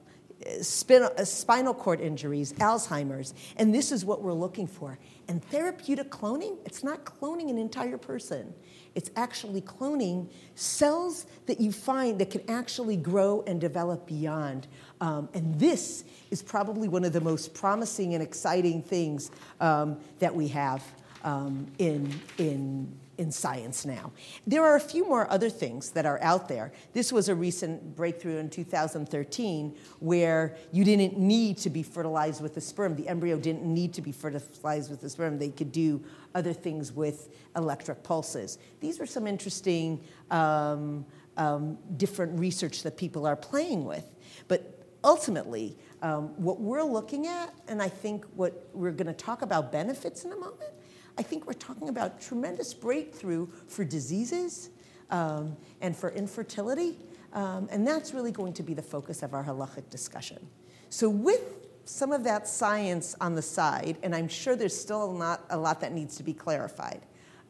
spinal 0.61 1.73
cord 1.73 1.99
injuries, 1.99 2.53
Alzheimer's, 2.53 3.33
and 3.57 3.73
this 3.73 3.91
is 3.91 4.05
what 4.05 4.21
we're 4.21 4.33
looking 4.33 4.67
for. 4.67 4.99
And 5.27 5.43
therapeutic 5.43 6.11
cloning, 6.11 6.57
it's 6.63 6.83
not 6.83 7.05
cloning 7.05 7.49
an 7.49 7.57
entire 7.57 7.97
person. 7.97 8.53
It's 8.93 9.09
actually 9.15 9.61
cloning 9.61 10.29
cells 10.53 11.25
that 11.47 11.59
you 11.59 11.71
find 11.71 12.19
that 12.19 12.29
can 12.29 12.43
actually 12.47 12.97
grow 12.97 13.43
and 13.47 13.59
develop 13.59 14.05
beyond. 14.05 14.67
Um, 15.01 15.27
and 15.33 15.59
this 15.59 16.03
is 16.29 16.43
probably 16.43 16.87
one 16.87 17.03
of 17.03 17.13
the 17.13 17.21
most 17.21 17.55
promising 17.55 18.13
and 18.13 18.21
exciting 18.21 18.83
things 18.83 19.31
um, 19.59 19.99
that 20.19 20.35
we 20.35 20.47
have 20.49 20.83
um, 21.27 21.67
in, 21.77 22.09
in, 22.37 22.89
in 23.17 23.33
science 23.33 23.85
now. 23.85 24.13
There 24.45 24.63
are 24.63 24.77
a 24.77 24.79
few 24.79 25.05
more 25.05 25.29
other 25.29 25.49
things 25.49 25.91
that 25.91 26.05
are 26.05 26.19
out 26.21 26.47
there. 26.47 26.71
This 26.93 27.11
was 27.11 27.27
a 27.27 27.35
recent 27.35 27.97
breakthrough 27.97 28.37
in 28.37 28.49
2013 28.49 29.75
where 29.99 30.55
you 30.71 30.85
didn't 30.85 31.17
need 31.17 31.57
to 31.57 31.69
be 31.69 31.83
fertilized 31.83 32.41
with 32.41 32.55
the 32.55 32.61
sperm. 32.61 32.95
The 32.95 33.09
embryo 33.09 33.37
didn't 33.37 33.65
need 33.65 33.93
to 33.95 34.01
be 34.01 34.13
fertilized 34.13 34.89
with 34.89 35.01
the 35.01 35.09
sperm. 35.09 35.37
They 35.37 35.49
could 35.49 35.73
do 35.73 36.01
other 36.33 36.53
things 36.53 36.93
with 36.93 37.27
electric 37.57 38.03
pulses. 38.03 38.57
These 38.79 39.01
are 39.01 39.05
some 39.05 39.27
interesting 39.27 39.99
um, 40.31 41.05
um, 41.35 41.77
different 41.97 42.39
research 42.39 42.83
that 42.83 42.95
people 42.95 43.27
are 43.27 43.35
playing 43.35 43.83
with. 43.83 44.05
But 44.47 44.81
ultimately, 45.03 45.77
um, 46.01 46.29
what 46.41 46.61
we're 46.61 46.83
looking 46.83 47.27
at, 47.27 47.53
and 47.67 47.81
I 47.81 47.89
think 47.89 48.23
what 48.35 48.69
we're 48.73 48.91
going 48.91 49.07
to 49.07 49.13
talk 49.13 49.41
about 49.41 49.73
benefits 49.73 50.23
in 50.23 50.31
a 50.31 50.37
moment, 50.37 50.71
I 51.17 51.23
think 51.23 51.47
we're 51.47 51.53
talking 51.53 51.89
about 51.89 52.21
tremendous 52.21 52.73
breakthrough 52.73 53.47
for 53.67 53.83
diseases 53.83 54.69
um, 55.09 55.57
and 55.81 55.95
for 55.95 56.11
infertility. 56.11 56.97
Um, 57.33 57.67
and 57.71 57.85
that's 57.85 58.13
really 58.13 58.31
going 58.31 58.53
to 58.53 58.63
be 58.63 58.73
the 58.73 58.81
focus 58.81 59.23
of 59.23 59.33
our 59.33 59.43
halachic 59.43 59.89
discussion. 59.89 60.47
So, 60.89 61.09
with 61.09 61.67
some 61.85 62.11
of 62.11 62.23
that 62.23 62.47
science 62.47 63.15
on 63.19 63.35
the 63.35 63.41
side, 63.41 63.97
and 64.03 64.15
I'm 64.15 64.27
sure 64.27 64.55
there's 64.55 64.77
still 64.77 65.11
not 65.13 65.45
a 65.49 65.57
lot 65.57 65.81
that 65.81 65.93
needs 65.93 66.15
to 66.17 66.23
be 66.23 66.33
clarified, 66.33 67.01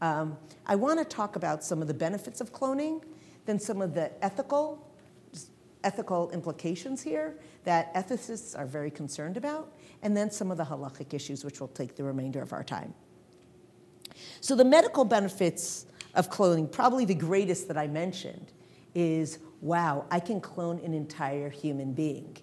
Um, 0.02 0.38
I 0.66 0.76
want 0.76 1.00
to 1.00 1.06
talk 1.06 1.36
about 1.36 1.64
some 1.64 1.82
of 1.82 1.88
the 1.88 1.94
benefits 1.94 2.42
of 2.42 2.52
cloning, 2.52 3.02
then 3.46 3.60
some 3.60 3.82
of 3.82 3.94
the 3.94 4.12
ethical 4.24 4.84
ethical 5.84 6.30
implications 6.32 7.02
here 7.02 7.40
that 7.64 7.94
ethicists 7.94 8.58
are 8.58 8.66
very 8.66 8.92
concerned 8.92 9.38
about, 9.38 9.72
and 10.02 10.18
then 10.18 10.30
some 10.30 10.52
of 10.52 10.58
the 10.58 10.66
halachic 10.66 11.14
issues, 11.14 11.46
which 11.46 11.60
will 11.60 11.68
take 11.70 11.96
the 11.96 12.04
remainder 12.04 12.42
of 12.42 12.52
our 12.52 12.64
time. 12.64 12.94
So, 14.42 14.56
the 14.56 14.66
medical 14.66 15.06
benefits 15.06 15.86
of 16.16 16.30
cloning, 16.30 16.72
probably 16.72 17.06
the 17.06 17.16
greatest 17.16 17.68
that 17.68 17.78
I 17.78 17.88
mentioned, 17.88 18.52
is 18.96 19.40
wow, 19.62 20.06
I 20.12 20.20
can 20.20 20.40
clone 20.40 20.80
an 20.80 20.94
entire 20.94 21.50
human 21.50 21.94
being. 21.94 22.38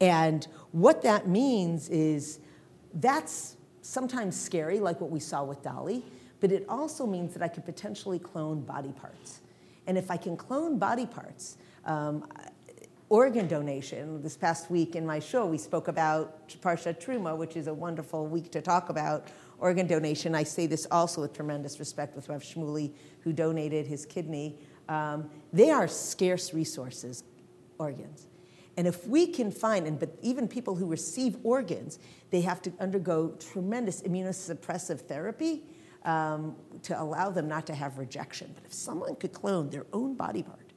And 0.00 0.46
what 0.72 1.02
that 1.02 1.26
means 1.26 1.88
is 1.88 2.40
that's 2.94 3.56
sometimes 3.82 4.38
scary, 4.38 4.78
like 4.78 5.00
what 5.00 5.10
we 5.10 5.20
saw 5.20 5.44
with 5.44 5.62
Dolly, 5.62 6.04
but 6.40 6.52
it 6.52 6.64
also 6.68 7.06
means 7.06 7.32
that 7.34 7.42
I 7.42 7.48
could 7.48 7.64
potentially 7.64 8.18
clone 8.18 8.60
body 8.60 8.92
parts. 8.92 9.40
And 9.86 9.96
if 9.96 10.10
I 10.10 10.16
can 10.16 10.36
clone 10.36 10.78
body 10.78 11.06
parts, 11.06 11.56
um, 11.84 12.24
organ 13.08 13.48
donation. 13.48 14.22
This 14.22 14.36
past 14.36 14.70
week 14.70 14.94
in 14.94 15.06
my 15.06 15.18
show, 15.18 15.46
we 15.46 15.58
spoke 15.58 15.88
about 15.88 16.48
Parsha 16.60 16.94
Terumah, 16.94 17.36
which 17.36 17.56
is 17.56 17.66
a 17.66 17.74
wonderful 17.74 18.26
week 18.26 18.50
to 18.52 18.60
talk 18.60 18.90
about 18.90 19.28
organ 19.58 19.86
donation. 19.86 20.34
I 20.34 20.44
say 20.44 20.66
this 20.66 20.86
also 20.90 21.22
with 21.22 21.32
tremendous 21.32 21.78
respect 21.78 22.14
with 22.16 22.28
Rav 22.28 22.42
Shmuly, 22.42 22.92
who 23.20 23.32
donated 23.32 23.86
his 23.86 24.06
kidney. 24.06 24.58
Um, 24.88 25.30
they 25.52 25.70
are 25.70 25.88
scarce 25.88 26.54
resources, 26.54 27.24
organs. 27.78 28.26
And 28.76 28.86
if 28.86 29.06
we 29.08 29.26
can 29.26 29.50
find, 29.50 29.86
and 29.86 29.98
but 29.98 30.16
even 30.22 30.46
people 30.46 30.76
who 30.76 30.86
receive 30.86 31.36
organs, 31.42 31.98
they 32.30 32.42
have 32.42 32.62
to 32.62 32.72
undergo 32.78 33.34
tremendous 33.52 34.02
immunosuppressive 34.02 35.00
therapy 35.00 35.62
um, 36.04 36.54
to 36.82 37.00
allow 37.00 37.30
them 37.30 37.48
not 37.48 37.66
to 37.66 37.74
have 37.74 37.98
rejection. 37.98 38.52
But 38.54 38.64
if 38.64 38.72
someone 38.72 39.16
could 39.16 39.32
clone 39.32 39.70
their 39.70 39.86
own 39.92 40.14
body 40.14 40.44
part, 40.44 40.72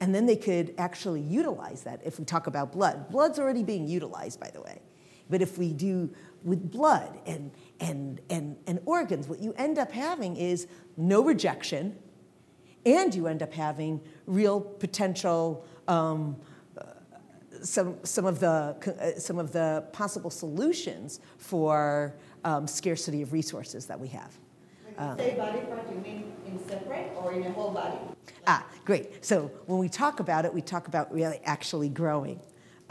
and 0.00 0.14
then 0.14 0.26
they 0.26 0.36
could 0.36 0.74
actually 0.78 1.20
utilize 1.20 1.82
that 1.82 2.00
if 2.04 2.18
we 2.18 2.24
talk 2.24 2.48
about 2.48 2.72
blood. 2.72 3.08
Blood's 3.08 3.38
already 3.38 3.62
being 3.62 3.86
utilized, 3.86 4.40
by 4.40 4.50
the 4.50 4.60
way. 4.60 4.80
But 5.30 5.42
if 5.42 5.58
we 5.58 5.72
do 5.72 6.10
with 6.42 6.70
blood 6.70 7.20
and, 7.24 7.52
and, 7.80 8.20
and, 8.30 8.56
and 8.66 8.80
organs, 8.84 9.28
what 9.28 9.40
you 9.40 9.52
end 9.56 9.78
up 9.78 9.90
having 9.90 10.36
is 10.36 10.66
no 10.96 11.22
rejection, 11.22 11.96
and 12.86 13.14
you 13.14 13.26
end 13.26 13.42
up 13.42 13.52
having 13.52 14.00
real 14.26 14.60
potential. 14.60 15.64
Um, 15.88 16.36
uh, 16.78 16.84
some, 17.62 17.96
some, 18.04 18.24
of 18.24 18.40
the, 18.40 18.46
uh, 18.46 19.18
some 19.18 19.38
of 19.38 19.52
the 19.52 19.84
possible 19.92 20.30
solutions 20.30 21.20
for 21.38 22.14
um, 22.44 22.66
scarcity 22.66 23.22
of 23.22 23.32
resources 23.32 23.86
that 23.86 23.98
we 23.98 24.08
have. 24.08 24.38
When 24.96 25.18
you 25.18 25.24
say 25.24 25.36
body 25.36 25.58
part, 25.60 25.90
you 25.90 25.98
mean 26.00 26.32
in 26.46 26.68
separate 26.68 27.12
or 27.16 27.32
in 27.32 27.44
a 27.44 27.50
whole 27.50 27.70
body? 27.70 27.98
Ah, 28.46 28.66
great. 28.84 29.24
So 29.24 29.50
when 29.66 29.78
we 29.78 29.88
talk 29.88 30.20
about 30.20 30.44
it, 30.44 30.52
we 30.52 30.60
talk 30.60 30.86
about 30.88 31.12
really 31.12 31.40
actually 31.44 31.88
growing. 31.88 32.40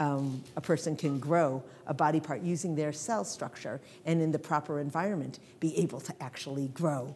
Um, 0.02 0.42
a 0.56 0.60
person 0.60 0.96
can 0.96 1.20
grow 1.20 1.62
a 1.86 1.94
body 1.94 2.18
part 2.18 2.42
using 2.42 2.74
their 2.74 2.92
cell 2.92 3.22
structure 3.24 3.80
and 4.04 4.20
in 4.20 4.32
the 4.32 4.38
proper 4.38 4.80
environment 4.80 5.38
be 5.60 5.78
able 5.78 6.00
to 6.00 6.12
actually 6.20 6.68
grow 6.68 7.14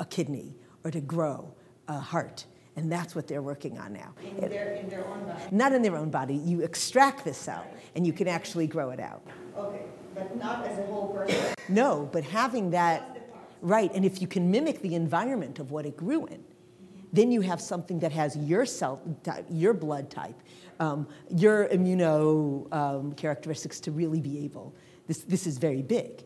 a 0.00 0.06
kidney 0.06 0.54
or 0.84 0.90
to 0.90 1.02
grow 1.02 1.52
a 1.86 1.98
heart. 1.98 2.46
And 2.76 2.90
that's 2.90 3.14
what 3.14 3.28
they're 3.28 3.42
working 3.42 3.78
on 3.78 3.92
now. 3.92 4.14
In 4.38 4.48
their, 4.48 4.72
in 4.72 4.88
their 4.88 5.06
own 5.06 5.26
body? 5.26 5.42
Not 5.50 5.72
in 5.74 5.82
their 5.82 5.96
own 5.96 6.08
body. 6.08 6.34
You 6.34 6.62
extract 6.62 7.26
the 7.26 7.34
cell 7.34 7.66
and 7.94 8.06
you 8.06 8.14
can 8.14 8.26
actually 8.26 8.68
grow 8.68 8.88
it 8.88 9.00
out. 9.00 9.22
Okay, 9.54 9.82
but 10.14 10.34
not 10.38 10.66
as 10.66 10.78
a 10.78 10.86
whole 10.86 11.08
person? 11.08 11.54
No, 11.68 12.08
but 12.10 12.24
having 12.24 12.70
that, 12.70 13.28
right, 13.60 13.90
and 13.94 14.04
if 14.04 14.22
you 14.22 14.26
can 14.26 14.50
mimic 14.50 14.80
the 14.80 14.94
environment 14.94 15.58
of 15.58 15.70
what 15.70 15.84
it 15.84 15.96
grew 15.96 16.24
in, 16.26 16.42
then 17.14 17.30
you 17.30 17.42
have 17.42 17.60
something 17.60 18.00
that 18.00 18.12
has 18.12 18.36
your 18.36 18.66
cell 18.66 19.00
type, 19.22 19.46
your 19.48 19.72
blood 19.72 20.10
type, 20.10 20.34
um, 20.80 21.06
your 21.30 21.68
immuno 21.68 22.72
um, 22.72 23.12
characteristics 23.14 23.80
to 23.80 23.90
really 23.90 24.20
be 24.20 24.44
able. 24.44 24.74
This, 25.06 25.18
this 25.18 25.46
is 25.46 25.58
very 25.58 25.82
big. 25.82 26.24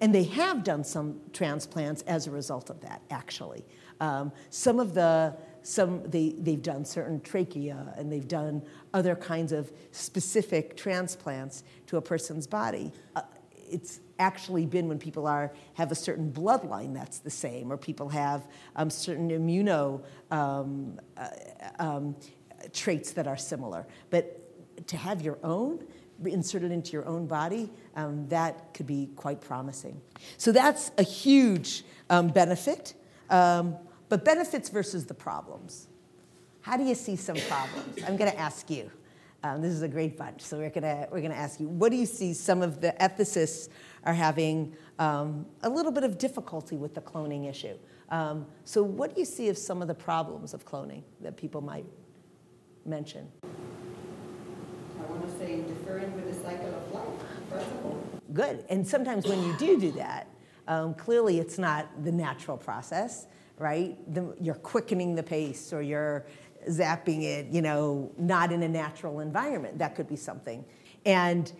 And 0.00 0.14
they 0.14 0.24
have 0.24 0.64
done 0.64 0.84
some 0.84 1.20
transplants 1.32 2.02
as 2.02 2.26
a 2.26 2.30
result 2.30 2.70
of 2.70 2.80
that, 2.80 3.02
actually. 3.10 3.64
Um, 4.00 4.32
some 4.50 4.80
of 4.80 4.94
the, 4.94 5.36
some, 5.62 6.02
they, 6.08 6.34
they've 6.38 6.62
done 6.62 6.84
certain 6.84 7.20
trachea 7.20 7.94
and 7.96 8.10
they've 8.10 8.26
done 8.26 8.62
other 8.92 9.14
kinds 9.14 9.52
of 9.52 9.70
specific 9.92 10.76
transplants 10.76 11.64
to 11.86 11.96
a 11.96 12.02
person's 12.02 12.46
body. 12.46 12.92
Uh, 13.14 13.22
it's 13.70 14.00
actually 14.18 14.66
been 14.66 14.88
when 14.88 14.98
people 14.98 15.26
are 15.26 15.52
have 15.74 15.90
a 15.90 15.94
certain 15.94 16.30
bloodline 16.32 16.94
that's 16.94 17.18
the 17.18 17.30
same, 17.30 17.72
or 17.72 17.76
people 17.76 18.08
have 18.08 18.46
um, 18.76 18.90
certain 18.90 19.30
immuno 19.30 20.02
um, 20.30 21.00
uh, 21.16 21.28
um, 21.78 22.14
traits 22.72 23.12
that 23.12 23.26
are 23.26 23.36
similar. 23.36 23.86
But 24.10 24.86
to 24.88 24.96
have 24.96 25.22
your 25.22 25.38
own 25.42 25.84
inserted 26.24 26.70
into 26.70 26.92
your 26.92 27.06
own 27.06 27.26
body, 27.26 27.70
um, 27.96 28.28
that 28.28 28.72
could 28.74 28.86
be 28.86 29.10
quite 29.16 29.40
promising. 29.40 30.00
So 30.36 30.52
that's 30.52 30.90
a 30.98 31.02
huge 31.02 31.84
um, 32.10 32.28
benefit. 32.28 32.94
Um, 33.30 33.76
but 34.08 34.24
benefits 34.24 34.68
versus 34.68 35.06
the 35.06 35.14
problems. 35.14 35.88
How 36.60 36.76
do 36.76 36.84
you 36.84 36.94
see 36.94 37.16
some 37.16 37.36
problems? 37.36 38.02
I'm 38.06 38.16
going 38.16 38.30
to 38.30 38.38
ask 38.38 38.70
you. 38.70 38.90
Um, 39.42 39.60
this 39.60 39.72
is 39.72 39.82
a 39.82 39.88
great 39.88 40.16
bunch, 40.16 40.40
so 40.40 40.56
we're 40.56 40.70
gonna 40.70 41.06
we're 41.12 41.20
gonna 41.20 41.34
ask 41.34 41.60
you. 41.60 41.68
What 41.68 41.90
do 41.90 41.98
you 41.98 42.06
see 42.06 42.32
some 42.32 42.62
of 42.62 42.80
the 42.80 42.94
ethicists 42.98 43.68
are 44.04 44.14
having 44.14 44.74
um, 44.98 45.44
a 45.62 45.68
little 45.68 45.92
bit 45.92 46.02
of 46.02 46.16
difficulty 46.16 46.78
with 46.78 46.94
the 46.94 47.02
cloning 47.02 47.46
issue? 47.46 47.76
Um, 48.08 48.46
so, 48.64 48.82
what 48.82 49.14
do 49.14 49.20
you 49.20 49.26
see 49.26 49.50
of 49.50 49.58
some 49.58 49.82
of 49.82 49.88
the 49.88 49.94
problems 49.94 50.54
of 50.54 50.64
cloning 50.64 51.02
that 51.20 51.36
people 51.36 51.60
might 51.60 51.84
mention? 52.86 53.28
I 53.42 55.10
want 55.10 55.22
to 55.26 55.38
say 55.38 55.54
interfering 55.54 56.14
with 56.14 56.34
the 56.34 56.42
cycle 56.42 56.68
of 56.68 56.92
life. 56.92 57.04
First 57.50 57.66
of 57.66 57.86
all. 57.86 58.00
Good, 58.32 58.64
and 58.68 58.86
sometimes 58.86 59.26
when 59.26 59.42
you 59.42 59.54
do 59.58 59.78
do 59.78 59.92
that, 59.92 60.28
um, 60.66 60.94
clearly 60.94 61.38
it's 61.38 61.58
not 61.58 61.88
the 62.04 62.12
natural 62.12 62.56
process, 62.56 63.26
right? 63.58 63.96
The, 64.12 64.34
you're 64.40 64.54
quickening 64.54 65.14
the 65.14 65.22
pace, 65.22 65.72
or 65.72 65.82
you're 65.82 66.26
zapping 66.68 67.22
it, 67.22 67.46
you 67.46 67.62
know, 67.62 68.10
not 68.18 68.50
in 68.50 68.62
a 68.62 68.68
natural 68.68 69.20
environment. 69.20 69.78
That 69.78 69.94
could 69.94 70.08
be 70.08 70.16
something. 70.16 70.64
And 71.04 71.52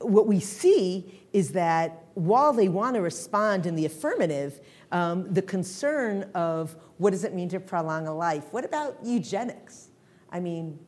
what 0.00 0.26
we 0.26 0.40
see 0.40 1.20
is 1.32 1.52
that 1.52 2.04
while 2.14 2.52
they 2.52 2.68
want 2.68 2.96
to 2.96 3.02
respond 3.02 3.66
in 3.66 3.76
the 3.76 3.86
affirmative, 3.86 4.60
um, 4.92 5.32
the 5.32 5.42
concern 5.42 6.28
of 6.34 6.74
what 6.98 7.10
does 7.10 7.24
it 7.24 7.34
mean 7.34 7.48
to 7.50 7.60
prolong 7.60 8.08
a 8.08 8.14
life? 8.14 8.44
What 8.50 8.64
about 8.64 8.96
eugenics? 9.04 9.89
I 10.30 10.40
mean, 10.40 10.78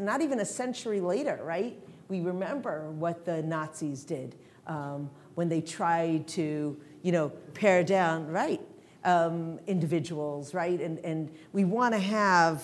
not 0.00 0.20
even 0.20 0.40
a 0.40 0.44
century 0.44 1.00
later, 1.00 1.40
right? 1.42 1.78
We 2.08 2.20
remember 2.20 2.90
what 2.90 3.24
the 3.24 3.42
Nazis 3.42 4.04
did 4.04 4.36
um, 4.66 5.10
when 5.34 5.48
they 5.48 5.60
tried 5.60 6.26
to, 6.28 6.76
you 7.02 7.12
know, 7.12 7.30
pare 7.54 7.84
down, 7.84 8.26
right, 8.28 8.60
um, 9.04 9.58
individuals, 9.66 10.54
right? 10.54 10.80
And, 10.80 10.98
and 11.00 11.30
we 11.52 11.64
want 11.64 11.94
to 11.94 12.00
have 12.00 12.62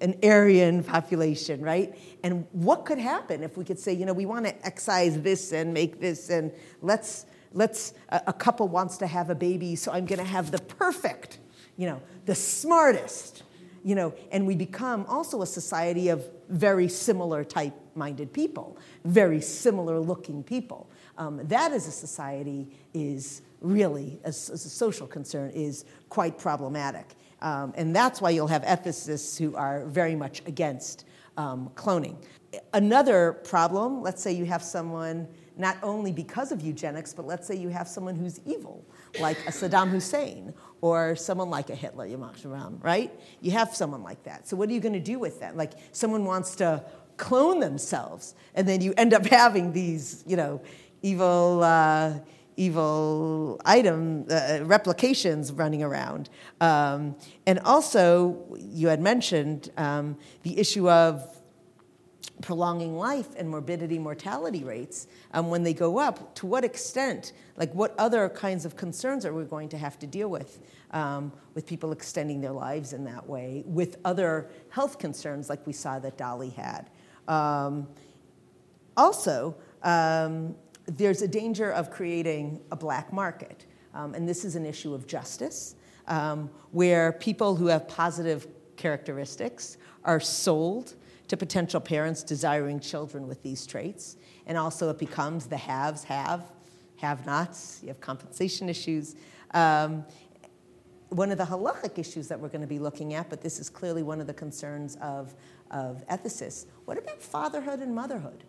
an 0.00 0.16
Aryan 0.22 0.82
population, 0.82 1.62
right? 1.62 1.96
And 2.22 2.46
what 2.52 2.84
could 2.84 2.98
happen 2.98 3.42
if 3.42 3.56
we 3.56 3.64
could 3.64 3.78
say, 3.78 3.92
you 3.92 4.04
know, 4.04 4.12
we 4.12 4.26
want 4.26 4.44
to 4.46 4.66
excise 4.66 5.20
this 5.20 5.52
and 5.52 5.72
make 5.72 6.00
this, 6.00 6.30
and 6.30 6.52
let's, 6.82 7.26
let's, 7.52 7.94
a, 8.08 8.22
a 8.28 8.32
couple 8.32 8.68
wants 8.68 8.96
to 8.98 9.06
have 9.06 9.30
a 9.30 9.34
baby, 9.34 9.76
so 9.76 9.92
I'm 9.92 10.06
going 10.06 10.18
to 10.18 10.24
have 10.24 10.50
the 10.50 10.58
perfect, 10.58 11.38
you 11.76 11.86
know, 11.86 12.02
the 12.26 12.34
smartest, 12.34 13.43
you 13.84 13.94
know, 13.94 14.14
and 14.32 14.46
we 14.46 14.56
become 14.56 15.04
also 15.06 15.42
a 15.42 15.46
society 15.46 16.08
of 16.08 16.24
very 16.48 16.88
similar 16.88 17.44
type 17.44 17.74
minded 17.94 18.32
people, 18.32 18.78
very 19.04 19.40
similar 19.40 20.00
looking 20.00 20.42
people. 20.42 20.88
Um, 21.18 21.40
that 21.44 21.72
as 21.72 21.86
a 21.86 21.92
society 21.92 22.66
is 22.94 23.42
really, 23.60 24.18
as, 24.24 24.50
as 24.50 24.64
a 24.64 24.70
social 24.70 25.06
concern, 25.06 25.50
is 25.50 25.84
quite 26.08 26.38
problematic. 26.38 27.14
Um, 27.42 27.72
and 27.76 27.94
that's 27.94 28.20
why 28.20 28.30
you'll 28.30 28.46
have 28.46 28.62
ethicists 28.62 29.38
who 29.38 29.54
are 29.54 29.84
very 29.84 30.16
much 30.16 30.42
against 30.46 31.04
um, 31.36 31.70
cloning. 31.74 32.16
Another 32.72 33.32
problem, 33.32 34.02
let's 34.02 34.22
say 34.22 34.32
you 34.32 34.46
have 34.46 34.62
someone, 34.62 35.28
not 35.56 35.76
only 35.82 36.12
because 36.12 36.52
of 36.52 36.60
eugenics, 36.60 37.12
but 37.12 37.26
let's 37.26 37.46
say 37.46 37.54
you 37.54 37.68
have 37.68 37.86
someone 37.86 38.16
who's 38.16 38.40
evil, 38.44 38.84
like 39.20 39.38
a 39.46 39.50
Saddam 39.50 39.88
Hussein 39.88 40.52
or 40.80 41.14
someone 41.16 41.50
like 41.50 41.70
a 41.70 41.74
Hitler, 41.74 42.06
right? 42.80 43.12
You 43.40 43.52
have 43.52 43.74
someone 43.74 44.02
like 44.02 44.22
that. 44.24 44.48
So 44.48 44.56
what 44.56 44.68
are 44.68 44.72
you 44.72 44.80
going 44.80 44.94
to 44.94 45.00
do 45.00 45.18
with 45.18 45.40
them? 45.40 45.56
Like 45.56 45.72
someone 45.92 46.24
wants 46.24 46.56
to 46.56 46.84
clone 47.16 47.60
themselves, 47.60 48.34
and 48.54 48.68
then 48.68 48.80
you 48.80 48.92
end 48.96 49.14
up 49.14 49.24
having 49.26 49.72
these, 49.72 50.24
you 50.26 50.36
know, 50.36 50.60
evil. 51.02 51.62
Uh, 51.62 52.18
evil 52.56 53.60
item 53.64 54.24
uh, 54.30 54.60
replications 54.62 55.52
running 55.52 55.82
around. 55.82 56.30
Um, 56.60 57.16
and 57.46 57.58
also, 57.60 58.46
you 58.56 58.86
had 58.86 59.00
mentioned 59.00 59.70
um, 59.76 60.16
the 60.44 60.56
issue 60.56 60.88
of 60.88 61.33
prolonging 62.42 62.96
life 62.96 63.28
and 63.36 63.48
morbidity 63.48 63.98
mortality 63.98 64.64
rates 64.64 65.06
um, 65.32 65.50
when 65.50 65.62
they 65.62 65.72
go 65.72 65.98
up 65.98 66.34
to 66.34 66.46
what 66.46 66.64
extent 66.64 67.32
like 67.56 67.72
what 67.74 67.94
other 67.98 68.28
kinds 68.28 68.64
of 68.64 68.76
concerns 68.76 69.24
are 69.24 69.32
we 69.32 69.44
going 69.44 69.68
to 69.68 69.78
have 69.78 69.98
to 69.98 70.06
deal 70.06 70.28
with 70.28 70.60
um, 70.90 71.32
with 71.54 71.64
people 71.64 71.92
extending 71.92 72.40
their 72.40 72.52
lives 72.52 72.92
in 72.92 73.04
that 73.04 73.26
way 73.28 73.62
with 73.66 73.98
other 74.04 74.50
health 74.70 74.98
concerns 74.98 75.48
like 75.48 75.64
we 75.66 75.72
saw 75.72 75.98
that 75.98 76.16
dolly 76.18 76.50
had? 76.50 76.90
Um, 77.28 77.86
also 78.96 79.56
um, 79.82 80.56
there's 80.86 81.22
a 81.22 81.28
danger 81.28 81.70
of 81.70 81.90
creating 81.90 82.60
a 82.72 82.76
black 82.76 83.12
market 83.12 83.64
um, 83.94 84.14
and 84.14 84.28
this 84.28 84.44
is 84.44 84.56
an 84.56 84.66
issue 84.66 84.92
of 84.92 85.06
justice 85.06 85.76
um, 86.08 86.50
where 86.72 87.12
people 87.12 87.54
who 87.54 87.68
have 87.68 87.86
positive 87.86 88.48
characteristics 88.76 89.78
are 90.04 90.20
sold 90.20 90.94
to 91.28 91.36
potential 91.36 91.80
parents 91.80 92.22
desiring 92.22 92.80
children 92.80 93.26
with 93.26 93.42
these 93.42 93.66
traits. 93.66 94.16
And 94.46 94.58
also, 94.58 94.90
it 94.90 94.98
becomes 94.98 95.46
the 95.46 95.56
haves 95.56 96.04
have, 96.04 96.52
have 96.96 97.24
nots, 97.26 97.80
you 97.82 97.88
have 97.88 98.00
compensation 98.00 98.68
issues. 98.68 99.16
Um, 99.52 100.04
one 101.08 101.30
of 101.30 101.38
the 101.38 101.44
halachic 101.44 101.98
issues 101.98 102.28
that 102.28 102.38
we're 102.38 102.48
going 102.48 102.60
to 102.60 102.66
be 102.66 102.78
looking 102.78 103.14
at, 103.14 103.30
but 103.30 103.40
this 103.40 103.58
is 103.58 103.70
clearly 103.70 104.02
one 104.02 104.20
of 104.20 104.26
the 104.26 104.34
concerns 104.34 104.96
of, 104.96 105.34
of 105.70 106.06
ethicists 106.08 106.66
what 106.84 106.98
about 106.98 107.22
fatherhood 107.22 107.80
and 107.80 107.94
motherhood? 107.94 108.44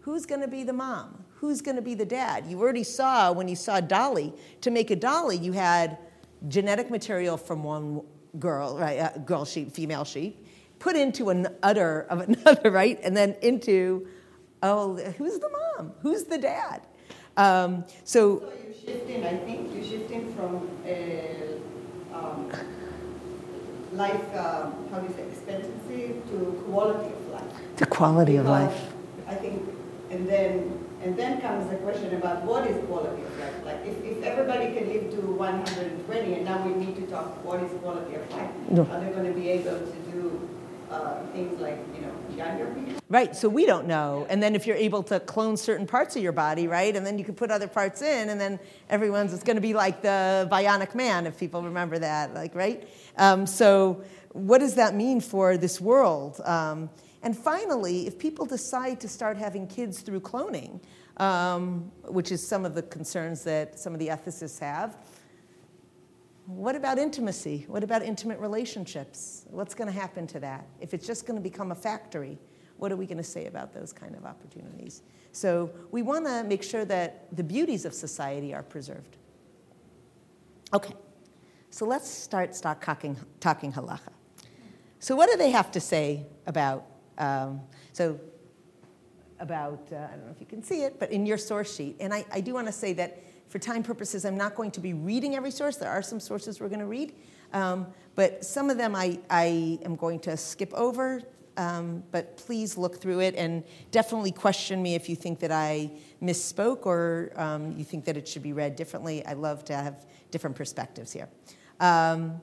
Who's 0.00 0.26
going 0.26 0.40
to 0.40 0.48
be 0.48 0.62
the 0.62 0.72
mom? 0.72 1.24
Who's 1.36 1.60
going 1.60 1.76
to 1.76 1.82
be 1.82 1.94
the 1.94 2.04
dad? 2.04 2.46
You 2.46 2.60
already 2.60 2.84
saw 2.84 3.32
when 3.32 3.48
you 3.48 3.56
saw 3.56 3.80
Dolly, 3.80 4.32
to 4.60 4.70
make 4.70 4.90
a 4.90 4.96
Dolly, 4.96 5.36
you 5.36 5.52
had 5.52 5.98
genetic 6.48 6.90
material 6.90 7.36
from 7.36 7.62
one 7.62 8.02
girl, 8.38 8.76
right, 8.78 8.98
uh, 8.98 9.18
girl 9.18 9.44
sheep, 9.44 9.72
female 9.72 10.04
sheep, 10.04 10.41
put 10.82 10.96
into 10.96 11.30
an 11.30 11.46
udder 11.62 12.06
of 12.10 12.20
another, 12.28 12.70
right? 12.70 12.98
And 13.02 13.16
then 13.16 13.36
into, 13.40 14.06
oh, 14.62 14.96
who's 15.16 15.38
the 15.38 15.48
mom? 15.48 15.92
Who's 16.02 16.24
the 16.24 16.38
dad? 16.38 16.82
Um, 17.36 17.84
so, 18.04 18.40
so 18.40 18.52
you're 18.62 18.74
shifting, 18.74 19.24
I 19.24 19.36
think 19.38 19.74
you're 19.74 19.84
shifting 19.84 20.34
from 20.34 20.68
uh, 20.84 22.18
um, 22.18 22.52
life, 23.92 24.36
um, 24.36 24.88
how 24.90 24.98
do 24.98 25.08
you 25.08 25.14
say, 25.14 25.22
expectancy 25.28 26.20
to 26.30 26.64
quality 26.68 27.14
of 27.14 27.28
life. 27.28 27.76
The 27.76 27.86
quality 27.86 28.32
because 28.32 28.46
of 28.46 28.50
life. 28.50 28.92
I 29.28 29.34
think, 29.36 29.62
and 30.10 30.28
then 30.28 30.82
and 31.02 31.16
then 31.16 31.40
comes 31.40 31.68
the 31.68 31.76
question 31.76 32.14
about 32.14 32.44
what 32.44 32.64
is 32.66 32.76
quality 32.86 33.22
of 33.22 33.38
life. 33.40 33.64
Like 33.64 33.84
if, 33.84 34.04
if 34.04 34.22
everybody 34.22 34.72
can 34.72 34.88
live 34.88 35.10
to 35.10 35.20
120, 35.20 36.34
and 36.34 36.44
now 36.44 36.64
we 36.64 36.74
need 36.74 36.94
to 36.96 37.06
talk 37.06 37.44
what 37.44 37.60
is 37.62 37.72
quality 37.80 38.14
of 38.14 38.30
life. 38.30 38.50
No. 38.70 38.82
Are 38.82 39.00
they 39.00 39.10
going 39.10 39.26
to 39.26 39.32
be 39.32 39.48
able 39.48 39.80
to 39.80 40.01
uh, 40.92 41.26
things 41.32 41.60
like, 41.60 41.78
you 41.94 42.02
know, 42.02 42.12
people. 42.74 43.00
Right, 43.08 43.34
so 43.34 43.48
we 43.48 43.66
don't 43.66 43.86
know. 43.86 44.26
And 44.28 44.42
then 44.42 44.54
if 44.54 44.66
you're 44.66 44.76
able 44.76 45.02
to 45.04 45.20
clone 45.20 45.56
certain 45.56 45.86
parts 45.86 46.16
of 46.16 46.22
your 46.22 46.32
body, 46.32 46.66
right, 46.66 46.94
and 46.94 47.04
then 47.04 47.18
you 47.18 47.24
can 47.24 47.34
put 47.34 47.50
other 47.50 47.68
parts 47.68 48.02
in, 48.02 48.28
and 48.30 48.40
then 48.40 48.58
everyone's, 48.88 49.32
it's 49.32 49.42
going 49.42 49.56
to 49.56 49.62
be 49.62 49.74
like 49.74 50.02
the 50.02 50.48
bionic 50.50 50.94
man, 50.94 51.26
if 51.26 51.38
people 51.38 51.62
remember 51.62 51.98
that, 51.98 52.34
like, 52.34 52.54
right? 52.54 52.88
Um, 53.16 53.46
so 53.46 54.02
what 54.30 54.58
does 54.58 54.74
that 54.74 54.94
mean 54.94 55.20
for 55.20 55.56
this 55.56 55.80
world? 55.80 56.40
Um, 56.44 56.90
and 57.22 57.36
finally, 57.36 58.06
if 58.06 58.18
people 58.18 58.46
decide 58.46 59.00
to 59.00 59.08
start 59.08 59.36
having 59.36 59.66
kids 59.66 60.00
through 60.00 60.20
cloning, 60.20 60.80
um, 61.18 61.90
which 62.04 62.32
is 62.32 62.46
some 62.46 62.64
of 62.64 62.74
the 62.74 62.82
concerns 62.82 63.44
that 63.44 63.78
some 63.78 63.92
of 63.92 63.98
the 63.98 64.08
ethicists 64.08 64.58
have, 64.58 64.96
what 66.46 66.74
about 66.74 66.98
intimacy? 66.98 67.64
What 67.68 67.84
about 67.84 68.02
intimate 68.02 68.38
relationships? 68.40 69.44
What's 69.50 69.74
going 69.74 69.92
to 69.92 69.98
happen 69.98 70.26
to 70.28 70.40
that? 70.40 70.66
If 70.80 70.92
it's 70.92 71.06
just 71.06 71.26
going 71.26 71.36
to 71.36 71.42
become 71.42 71.70
a 71.70 71.74
factory, 71.74 72.38
what 72.78 72.90
are 72.90 72.96
we 72.96 73.06
going 73.06 73.18
to 73.18 73.24
say 73.24 73.46
about 73.46 73.72
those 73.72 73.92
kind 73.92 74.16
of 74.16 74.24
opportunities? 74.24 75.02
So 75.30 75.70
we 75.92 76.02
want 76.02 76.26
to 76.26 76.42
make 76.42 76.62
sure 76.62 76.84
that 76.84 77.34
the 77.34 77.44
beauties 77.44 77.84
of 77.84 77.94
society 77.94 78.52
are 78.52 78.62
preserved. 78.62 79.16
Okay, 80.74 80.94
so 81.70 81.84
let's 81.84 82.08
start, 82.08 82.52
talking, 82.80 83.16
talking 83.38 83.72
halacha. 83.72 84.12
So 84.98 85.14
what 85.14 85.30
do 85.30 85.36
they 85.36 85.50
have 85.50 85.70
to 85.72 85.80
say 85.80 86.26
about, 86.46 86.86
um, 87.18 87.60
so 87.92 88.18
about, 89.38 89.88
uh, 89.92 89.96
I 89.96 90.16
don't 90.16 90.26
know 90.26 90.32
if 90.32 90.40
you 90.40 90.46
can 90.46 90.62
see 90.62 90.82
it, 90.82 90.98
but 90.98 91.12
in 91.12 91.24
your 91.24 91.38
source 91.38 91.74
sheet, 91.74 91.96
and 92.00 92.12
I, 92.12 92.24
I 92.32 92.40
do 92.40 92.54
want 92.54 92.66
to 92.66 92.72
say 92.72 92.92
that 92.94 93.22
for 93.52 93.58
time 93.58 93.82
purposes, 93.82 94.24
I'm 94.24 94.38
not 94.38 94.54
going 94.54 94.70
to 94.70 94.80
be 94.80 94.94
reading 94.94 95.36
every 95.36 95.50
source. 95.50 95.76
There 95.76 95.90
are 95.90 96.00
some 96.00 96.18
sources 96.18 96.58
we're 96.58 96.70
going 96.70 96.80
to 96.80 96.86
read, 96.86 97.12
um, 97.52 97.86
but 98.14 98.46
some 98.46 98.70
of 98.70 98.78
them 98.78 98.96
I, 98.96 99.18
I 99.28 99.78
am 99.84 99.94
going 99.94 100.20
to 100.20 100.38
skip 100.38 100.72
over. 100.72 101.20
Um, 101.58 102.02
but 102.10 102.38
please 102.38 102.78
look 102.78 102.98
through 102.98 103.20
it 103.20 103.34
and 103.36 103.62
definitely 103.90 104.32
question 104.32 104.82
me 104.82 104.94
if 104.94 105.06
you 105.06 105.14
think 105.14 105.38
that 105.40 105.52
I 105.52 105.90
misspoke 106.22 106.86
or 106.86 107.30
um, 107.36 107.76
you 107.76 107.84
think 107.84 108.06
that 108.06 108.16
it 108.16 108.26
should 108.26 108.42
be 108.42 108.54
read 108.54 108.74
differently. 108.74 109.22
I 109.26 109.34
love 109.34 109.62
to 109.66 109.74
have 109.74 110.06
different 110.30 110.56
perspectives 110.56 111.12
here. 111.12 111.28
Um, 111.78 112.40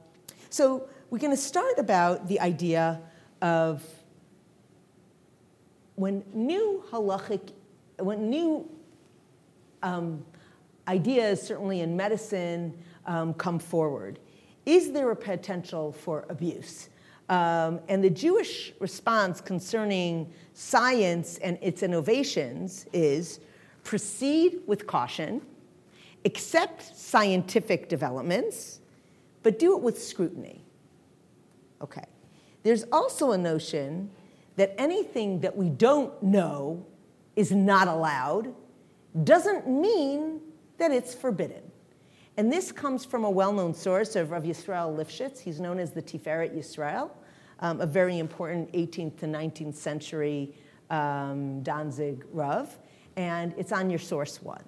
so 0.51 0.87
we're 1.09 1.17
going 1.17 1.33
to 1.33 1.37
start 1.37 1.79
about 1.79 2.27
the 2.27 2.39
idea 2.39 3.01
of 3.41 3.83
when 5.95 6.23
new 6.35 6.83
halachic, 6.91 7.49
when 7.97 8.29
new 8.29 8.69
um, 9.81 10.23
ideas, 10.89 11.41
certainly 11.41 11.81
in 11.81 11.95
medicine, 11.95 12.73
um, 13.05 13.33
come 13.35 13.59
forward. 13.59 14.19
Is 14.65 14.91
there 14.91 15.11
a 15.11 15.15
potential 15.15 15.93
for 15.93 16.25
abuse? 16.29 16.89
Um, 17.29 17.79
and 17.87 18.03
the 18.03 18.09
Jewish 18.09 18.73
response 18.79 19.39
concerning 19.39 20.33
science 20.53 21.37
and 21.37 21.59
its 21.61 21.83
innovations 21.83 22.87
is 22.91 23.39
proceed 23.83 24.61
with 24.65 24.87
caution, 24.87 25.41
accept 26.25 26.97
scientific 26.97 27.87
developments, 27.87 28.79
but 29.43 29.59
do 29.59 29.77
it 29.77 29.81
with 29.81 30.01
scrutiny. 30.01 30.63
Okay. 31.81 32.05
There's 32.63 32.83
also 32.91 33.31
a 33.31 33.37
notion 33.37 34.09
that 34.55 34.73
anything 34.77 35.39
that 35.41 35.55
we 35.55 35.69
don't 35.69 36.21
know 36.21 36.83
is 37.35 37.51
not 37.51 37.87
allowed 37.87 38.53
doesn't 39.23 39.69
mean 39.69 40.41
that 40.79 40.91
it's 40.91 41.13
forbidden. 41.13 41.61
And 42.37 42.51
this 42.51 42.71
comes 42.71 43.05
from 43.05 43.23
a 43.25 43.29
well 43.29 43.51
known 43.51 43.73
source 43.73 44.15
of 44.15 44.31
Rav 44.31 44.43
Yisrael 44.43 44.95
Lifshitz. 44.95 45.39
He's 45.39 45.59
known 45.59 45.79
as 45.79 45.91
the 45.91 46.01
Tiferet 46.01 46.57
Yisrael, 46.57 47.11
um, 47.59 47.81
a 47.81 47.85
very 47.85 48.17
important 48.17 48.71
18th 48.71 49.17
to 49.19 49.25
19th 49.25 49.75
century 49.75 50.55
um, 50.89 51.61
Danzig 51.63 52.25
Rav. 52.31 52.77
And 53.17 53.53
it's 53.57 53.71
on 53.71 53.89
your 53.89 53.99
source 53.99 54.41
one. 54.41 54.63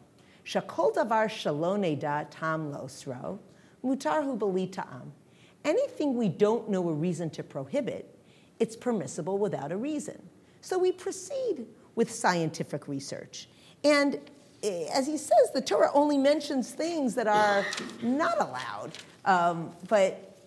Shakol 0.46 0.94
davar 0.94 1.28
shaloneda 1.28 2.28
tam 2.30 2.74
losro, 2.74 3.40
mutarhu 3.84 4.38
beli 4.38 4.68
ta'am. 4.68 5.14
Anything 5.64 6.18
we 6.18 6.28
don't 6.28 6.70
know 6.70 6.90
a 6.90 6.94
reason 6.94 7.30
to 7.30 7.44
prohibit, 7.44 8.18
it's 8.60 8.76
permissible 8.76 9.38
without 9.38 9.72
a 9.72 9.78
reason. 9.78 10.22
So 10.62 10.78
we 10.78 10.92
proceed 10.92 11.66
with 11.96 12.12
scientific 12.12 12.88
research. 12.88 13.48
And 13.84 14.20
as 14.64 15.08
he 15.08 15.18
says, 15.18 15.52
the 15.54 15.62
Torah 15.62 15.90
only 15.94 16.18
mentions 16.18 16.72
things 16.72 17.16
that 17.16 17.28
are 17.28 17.66
not 18.02 18.40
allowed. 18.40 18.92
Um, 19.26 19.72
but 19.88 20.38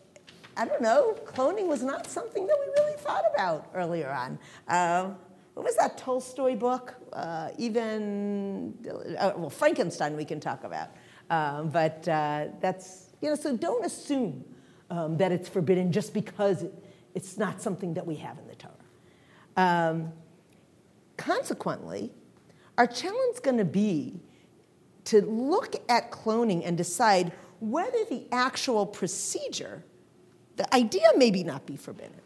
I 0.56 0.64
don't 0.64 0.82
know, 0.82 1.16
cloning 1.24 1.66
was 1.66 1.82
not 1.82 2.06
something 2.06 2.46
that 2.46 2.56
we 2.60 2.82
really 2.82 2.96
thought 2.98 3.24
about 3.34 3.70
earlier 3.74 4.10
on. 4.10 4.38
Um, 4.68 5.16
what 5.54 5.64
was 5.64 5.76
that 5.76 5.98
Tolstoy 5.98 6.56
book? 6.56 6.94
Uh, 7.12 7.50
even, 7.58 8.74
uh, 9.18 9.32
well, 9.36 9.50
Frankenstein 9.50 10.16
we 10.16 10.24
can 10.24 10.40
talk 10.40 10.64
about. 10.64 10.90
Um, 11.30 11.70
but 11.70 12.06
uh, 12.06 12.46
that's, 12.60 13.10
you 13.20 13.30
know, 13.30 13.36
so 13.36 13.56
don't 13.56 13.84
assume 13.84 14.44
um, 14.90 15.16
that 15.16 15.32
it's 15.32 15.48
forbidden 15.48 15.90
just 15.90 16.12
because 16.12 16.62
it, 16.62 16.74
it's 17.14 17.38
not 17.38 17.62
something 17.62 17.94
that 17.94 18.06
we 18.06 18.16
have 18.16 18.38
in 18.38 18.46
the 18.46 18.54
Torah. 18.56 18.74
Um, 19.56 20.12
consequently, 21.16 22.12
our 22.78 22.86
challenge 22.86 23.34
is 23.34 23.40
going 23.40 23.58
to 23.58 23.64
be 23.64 24.20
to 25.04 25.20
look 25.22 25.76
at 25.88 26.10
cloning 26.10 26.66
and 26.66 26.76
decide 26.76 27.32
whether 27.60 28.04
the 28.10 28.26
actual 28.32 28.86
procedure, 28.86 29.84
the 30.56 30.74
idea 30.74 31.06
maybe 31.16 31.44
not 31.44 31.66
be 31.66 31.76
forbidden, 31.76 32.20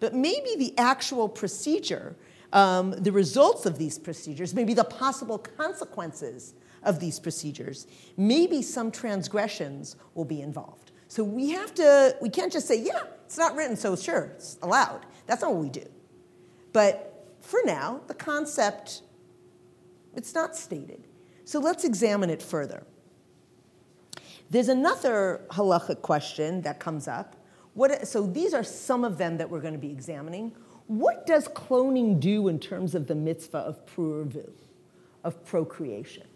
but 0.00 0.14
maybe 0.14 0.56
the 0.56 0.74
actual 0.78 1.28
procedure, 1.28 2.16
um, 2.52 2.90
the 2.92 3.12
results 3.12 3.66
of 3.66 3.78
these 3.78 3.98
procedures, 3.98 4.54
maybe 4.54 4.74
the 4.74 4.84
possible 4.84 5.38
consequences 5.38 6.54
of 6.82 7.00
these 7.00 7.18
procedures, 7.18 7.86
maybe 8.16 8.62
some 8.62 8.90
transgressions 8.90 9.96
will 10.14 10.24
be 10.24 10.40
involved. 10.40 10.92
So 11.08 11.22
we 11.22 11.50
have 11.50 11.74
to, 11.74 12.16
we 12.20 12.28
can't 12.28 12.52
just 12.52 12.66
say, 12.66 12.80
yeah, 12.82 13.02
it's 13.24 13.38
not 13.38 13.54
written, 13.56 13.76
so 13.76 13.96
sure, 13.96 14.32
it's 14.34 14.58
allowed. 14.62 15.06
That's 15.26 15.42
not 15.42 15.52
what 15.52 15.62
we 15.62 15.70
do. 15.70 15.86
But 16.72 17.36
for 17.40 17.60
now, 17.64 18.00
the 18.06 18.14
concept 18.14 19.02
it's 20.16 20.34
not 20.34 20.56
stated. 20.56 21.06
So 21.44 21.60
let's 21.60 21.84
examine 21.84 22.30
it 22.30 22.42
further. 22.42 22.84
There's 24.50 24.68
another 24.68 25.42
halachic 25.50 26.02
question 26.02 26.62
that 26.62 26.78
comes 26.78 27.08
up. 27.08 27.36
What, 27.74 28.06
so 28.06 28.26
these 28.26 28.54
are 28.54 28.62
some 28.62 29.04
of 29.04 29.18
them 29.18 29.36
that 29.38 29.50
we're 29.50 29.60
going 29.60 29.74
to 29.74 29.80
be 29.80 29.90
examining. 29.90 30.52
what 30.86 31.26
does 31.26 31.48
cloning 31.48 32.20
do 32.20 32.48
in 32.48 32.58
terms 32.58 32.94
of 32.94 33.06
the 33.06 33.14
mitzvah 33.14 33.58
of 33.58 33.84
pru 33.86 34.26
urvu, 34.26 34.50
of 35.24 35.44
procreation? 35.44 36.26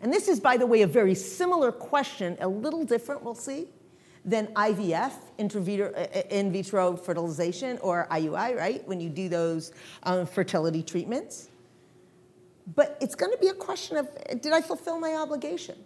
And 0.00 0.12
this 0.12 0.28
is, 0.28 0.40
by 0.40 0.56
the 0.56 0.66
way, 0.66 0.82
a 0.82 0.86
very 0.86 1.14
similar 1.14 1.72
question, 1.72 2.36
a 2.40 2.48
little 2.48 2.84
different, 2.84 3.22
we'll 3.22 3.34
see, 3.34 3.68
than 4.24 4.48
IVF, 4.48 5.12
in 5.38 6.52
vitro 6.52 6.96
fertilization, 6.96 7.78
or 7.78 8.08
IUI, 8.10 8.56
right? 8.56 8.86
When 8.86 9.00
you 9.00 9.08
do 9.08 9.28
those 9.28 9.72
um, 10.02 10.26
fertility 10.26 10.82
treatments. 10.82 11.48
But 12.66 12.98
it's 13.00 13.14
going 13.14 13.32
to 13.32 13.38
be 13.38 13.48
a 13.48 13.54
question 13.54 13.96
of 13.96 14.08
did 14.40 14.52
I 14.52 14.60
fulfill 14.60 14.98
my 14.98 15.14
obligation? 15.14 15.76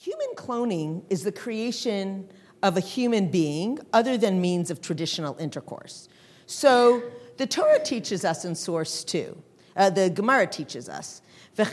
Human 0.00 0.28
cloning 0.36 1.02
is 1.10 1.24
the 1.24 1.32
creation 1.32 2.28
of 2.62 2.76
a 2.76 2.80
human 2.80 3.32
being 3.32 3.80
other 3.92 4.16
than 4.16 4.40
means 4.40 4.70
of 4.70 4.80
traditional 4.80 5.36
intercourse. 5.38 6.08
So 6.46 7.02
the 7.36 7.48
Torah 7.48 7.82
teaches 7.82 8.24
us 8.24 8.44
in 8.44 8.54
source 8.54 9.02
2, 9.02 9.36
uh, 9.74 9.90
the 9.90 10.08
Gemara 10.08 10.46
teaches 10.46 10.88
us 10.88 11.20
There 11.58 11.66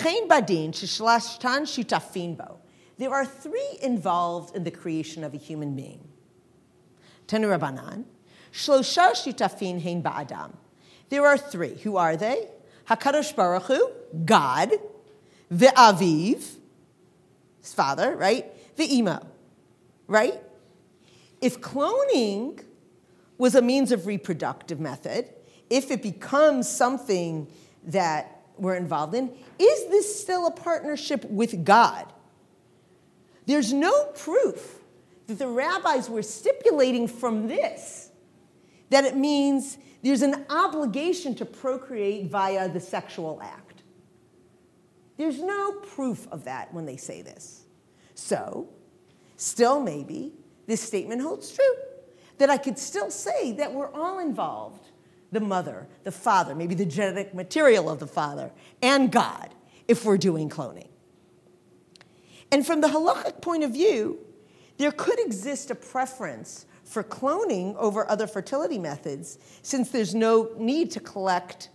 are 3.12 3.26
three 3.26 3.78
involved 3.84 4.56
in 4.56 4.64
the 4.64 4.72
creation 4.72 5.24
of 5.24 5.36
a 5.36 5.38
human 5.38 5.76
being. 5.76 6.08
Rabbanan, 7.28 8.06
shlosha 8.52 10.32
hein. 10.32 10.54
There 11.10 11.26
are 11.26 11.38
three. 11.38 11.76
Who 11.84 11.98
are 11.98 12.18
they? 12.18 12.48
Hakadosh 12.90 13.36
Baruch 13.36 13.64
Hu, 13.64 13.92
God, 14.26 14.72
the 15.52 15.68
Aviv, 15.68 16.56
his 17.62 17.74
father, 17.74 18.16
right? 18.16 18.52
The 18.78 18.98
imo, 18.98 19.24
right? 20.08 20.42
If 21.42 21.62
cloning 21.62 22.64
was 23.38 23.54
a 23.54 23.62
means 23.62 23.92
of 23.92 24.08
reproductive 24.08 24.80
method, 24.80 25.32
if 25.70 25.92
it 25.92 26.02
becomes 26.02 26.68
something 26.68 27.48
that 27.84 28.35
we're 28.58 28.76
involved 28.76 29.14
in, 29.16 29.30
is 29.60 29.88
this 29.88 30.22
still 30.22 30.48
a 30.48 30.52
partnership 30.52 31.26
with 31.26 31.64
God? 31.64 32.12
There's 33.46 33.74
no 33.74 34.06
proof 34.16 34.80
that 35.28 35.40
the 35.40 35.48
rabbis 35.48 36.10
were 36.10 36.24
stipulating 36.24 37.08
from 37.08 37.48
this 37.48 38.06
that 38.90 39.04
it 39.04 39.16
means 39.16 39.78
there's 40.04 40.22
an 40.22 40.46
obligation 40.50 41.34
to 41.36 41.46
procreate 41.46 42.28
via 42.28 42.70
the 42.70 42.80
sexual 42.80 43.40
act. 43.42 43.84
There's 45.18 45.42
no 45.42 45.74
proof 45.74 46.28
of 46.32 46.44
that 46.46 46.74
when 46.74 46.86
they 46.86 46.98
say 46.98 47.22
this. 47.22 47.64
So, 48.14 48.70
still 49.38 49.82
maybe, 49.82 50.34
this 50.68 50.82
statement 50.82 51.22
holds 51.22 51.52
true. 51.52 51.76
That 52.38 52.50
I 52.50 52.58
could 52.58 52.78
still 52.78 53.10
say 53.10 53.54
that 53.54 53.74
we're 53.74 53.92
all 53.92 54.20
involved 54.20 54.85
the 55.36 55.40
mother, 55.40 55.88
the 56.04 56.12
father, 56.12 56.56
maybe 56.56 56.74
the 56.74 56.86
genetic 56.86 57.36
material 57.36 57.90
of 57.90 58.00
the 58.00 58.08
father, 58.08 58.52
and 58.82 59.12
God 59.12 59.54
if 59.88 60.04
we're 60.04 60.18
doing 60.18 60.50
cloning. 60.50 60.88
And 62.52 62.66
from 62.66 62.82
the 62.82 62.88
halachic 62.88 63.42
point 63.42 63.64
of 63.64 63.72
view, 63.72 64.20
there 64.78 64.92
could 64.92 65.20
exist 65.20 65.70
a 65.72 65.76
preference 65.76 66.66
for 66.84 67.04
cloning 67.04 67.76
over 67.76 68.10
other 68.10 68.28
fertility 68.28 68.78
methods 68.78 69.40
since 69.62 69.90
there's 69.90 70.16
no 70.16 70.52
need 70.58 70.92
to 70.92 71.00
collect 71.00 71.70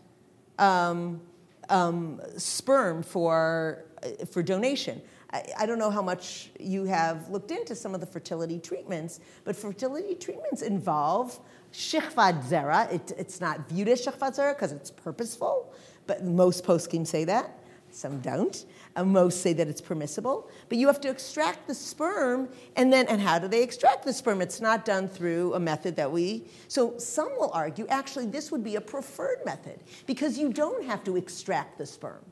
um, 0.59 1.21
um, 1.69 2.21
sperm 2.37 3.03
for, 3.03 3.85
uh, 4.03 4.25
for 4.27 4.43
donation. 4.43 5.01
I, 5.33 5.45
I, 5.61 5.67
don't 5.67 5.79
know 5.79 5.91
how 5.91 6.03
much 6.03 6.51
you 6.59 6.85
have 6.85 7.29
looked 7.29 7.51
into 7.51 7.75
some 7.75 7.95
of 7.95 8.01
the 8.01 8.07
fertility 8.07 8.59
treatments, 8.59 9.21
but 9.45 9.57
fertility 9.57 10.15
treatments 10.15 10.63
involve 10.63 11.39
Shichvat 11.73 12.45
Zera, 12.45 12.93
it, 12.93 13.13
it's 13.17 13.41
not 13.41 13.69
viewed 13.69 13.89
as 13.89 14.05
Shichvat 14.05 14.37
Zera 14.37 14.55
because 14.55 14.73
it's 14.73 14.91
purposeful, 14.91 15.73
but 16.07 16.25
most 16.25 16.65
poskim 16.65 17.07
say 17.07 17.25
that. 17.25 17.61
Some 17.93 18.21
don't. 18.21 18.67
And 18.97 19.13
most 19.13 19.41
say 19.43 19.53
that 19.53 19.69
it's 19.69 19.81
permissible. 19.81 20.49
But 20.69 20.79
you 20.79 20.87
have 20.87 21.01
to 21.01 21.11
extract 21.11 21.67
the 21.67 21.75
sperm, 21.75 22.49
and 22.77 22.93
then, 22.93 23.07
and 23.09 23.21
how 23.21 23.39
do 23.39 23.49
they 23.49 23.63
extract 23.63 24.05
the 24.05 24.13
sperm? 24.13 24.41
It's 24.41 24.61
not 24.61 24.85
done 24.85 25.09
through 25.09 25.55
a 25.55 25.61
method 25.61 25.97
that 25.97 26.11
we. 26.11 26.45
So 26.69 26.97
some 26.99 27.31
will 27.37 27.51
argue 27.53 27.87
actually 27.89 28.27
this 28.27 28.51
would 28.53 28.65
be 28.65 28.77
a 28.77 28.81
preferred 28.81 29.39
method 29.45 29.81
because 30.07 30.39
you 30.39 30.53
don't 30.53 30.85
have 30.85 31.05
to 31.05 31.17
extract 31.17 31.79
the 31.79 31.87
sperm. 31.87 32.25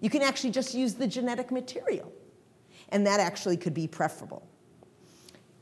You 0.00 0.10
can 0.10 0.22
actually 0.22 0.50
just 0.50 0.74
use 0.74 0.94
the 0.94 1.06
genetic 1.06 1.50
material. 1.50 2.12
And 2.90 3.06
that 3.06 3.20
actually 3.20 3.56
could 3.56 3.74
be 3.74 3.86
preferable. 3.86 4.46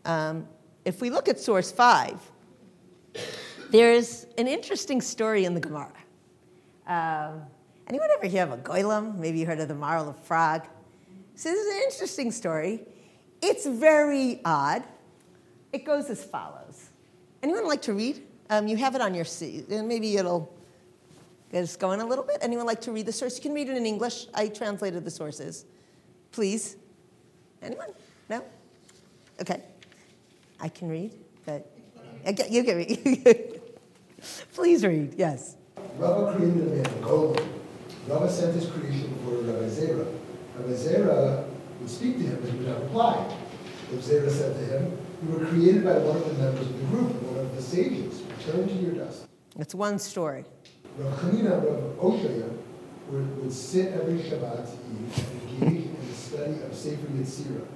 Um, 0.05 0.47
if 0.85 1.01
we 1.01 1.11
look 1.11 1.29
at 1.29 1.41
source 1.41 1.73
five, 1.73 2.21
there's 3.71 4.27
an 4.39 4.47
interesting 4.47 5.01
story 5.01 5.45
in 5.45 5.55
the 5.55 5.61
Gemara. 5.61 5.93
Um, 6.87 7.43
anyone 7.89 8.09
ever 8.17 8.27
hear 8.27 8.45
of 8.45 8.53
a 8.53 8.59
goylem? 8.59 9.17
Maybe 9.17 9.41
you 9.41 9.47
heard 9.47 9.61
of 9.61 9.69
the 9.69 9.75
Maharal 9.75 10.09
of 10.09 10.27
Prague. 10.27 10.67
So 11.35 11.51
this 11.51 11.59
is 11.59 11.75
an 11.75 11.83
interesting 11.83 12.31
story. 12.31 12.83
It's 13.43 13.67
very 13.67 14.41
odd. 14.45 14.83
It 15.73 15.85
goes 15.85 16.09
as 16.09 16.25
follows. 16.25 16.91
Anyone 17.43 17.67
like 17.67 17.83
to 17.83 17.93
read? 17.93 18.23
Um, 18.49 18.69
you 18.69 18.77
have 18.77 18.95
it 18.95 19.01
on 19.01 19.15
your 19.15 19.25
seat, 19.25 19.69
and 19.69 19.87
maybe 19.89 20.17
it'll 20.17 20.53
get 21.53 21.63
us 21.63 21.77
going 21.77 22.01
a 22.01 22.07
little 22.07 22.25
bit. 22.25 22.39
Anyone 22.41 22.67
like 22.67 22.81
to 22.83 22.93
read 22.93 23.07
the 23.07 23.13
source? 23.13 23.37
You 23.37 23.43
can 23.43 23.53
read 23.53 23.69
it 23.69 23.77
in 23.77 23.85
English. 23.85 24.27
I 24.35 24.49
translated 24.49 25.05
the 25.05 25.11
sources. 25.11 25.65
Please. 26.33 26.77
Anyone? 27.63 27.89
No? 28.31 28.43
Okay. 29.41 29.63
I 30.61 30.69
can 30.69 30.89
read, 30.89 31.13
but 31.45 31.71
you 32.27 32.65
can 32.65 32.77
read. 32.77 33.61
Please 34.55 34.85
read, 34.85 35.15
yes. 35.17 35.57
Rava 35.99 36.37
created 36.37 36.63
a 36.63 36.71
man, 36.71 36.85
Golem. 37.03 37.49
Rava 38.09 38.31
sent 38.31 38.55
his 38.55 38.71
creation 38.71 39.13
before 39.15 39.39
Rabbi 39.39 39.69
Zera. 39.69 40.07
Rabbi 40.57 40.73
Zera 40.73 41.49
would 41.81 41.91
speak 41.91 42.17
to 42.19 42.23
him, 42.23 42.39
but 42.41 42.51
he 42.51 42.59
would 42.59 42.69
not 42.69 42.83
reply. 42.83 43.17
Rabbi 43.91 44.03
Zera 44.03 44.31
said 44.31 44.57
to 44.57 44.65
him, 44.65 44.99
You 45.23 45.39
were 45.39 45.47
created 45.47 45.85
by 45.85 45.99
one 45.99 46.17
of 46.17 46.27
the 46.27 46.43
members 46.43 46.67
of 46.67 46.79
the 46.79 46.87
group, 46.87 47.23
one 47.23 47.45
of 47.45 47.55
the 47.55 47.63
sages. 47.63 48.23
Return 48.39 48.69
to 48.69 48.75
your 48.75 48.93
dust. 48.93 49.27
It's 49.59 49.75
one 49.75 49.99
story. 49.99 50.45
Rav 50.99 51.19
Chanina, 51.21 51.63
Rav 51.65 52.13
Oshaya, 52.13 52.57
would, 53.09 53.43
would 53.43 53.53
sit 53.53 53.93
every 53.93 54.19
Shabbat 54.19 54.67
to 54.67 54.73
eat 54.73 55.25
and 55.61 55.65
engage 55.71 55.85
in 55.87 56.09
the 56.09 56.15
study 56.15 56.63
of 56.63 56.75
Sefer 56.75 57.07
Yetzirah. 57.07 57.67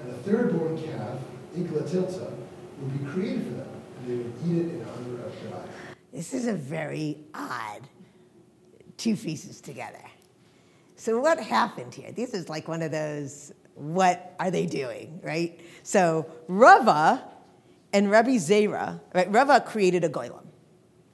And 0.00 0.10
a 0.10 0.14
third-born 0.14 0.82
calf, 0.82 1.20
Igla 1.56 1.88
Tilta, 1.88 2.32
would 2.80 2.98
be 2.98 3.10
created 3.10 3.44
for 3.44 3.52
them 3.54 3.71
they 4.06 4.16
would 4.16 4.32
eat 4.46 4.56
it 4.56 4.74
in 4.74 4.86
honor 4.96 5.24
of. 5.24 5.68
This 6.12 6.34
is 6.34 6.46
a 6.46 6.54
very 6.54 7.18
odd 7.34 7.80
two 8.96 9.16
feasts 9.16 9.60
together. 9.60 10.02
So 10.96 11.18
what 11.20 11.40
happened 11.40 11.94
here? 11.94 12.12
This 12.12 12.34
is 12.34 12.48
like 12.48 12.68
one 12.68 12.82
of 12.82 12.92
those, 12.92 13.52
what 13.74 14.34
are 14.38 14.50
they 14.50 14.66
doing, 14.66 15.20
right? 15.22 15.58
So 15.82 16.30
Rava 16.46 17.24
and 17.92 18.10
Rabbi 18.10 18.36
Zera, 18.36 19.00
right? 19.14 19.30
Rava 19.30 19.60
created 19.60 20.04
a 20.04 20.08
goylem, 20.08 20.46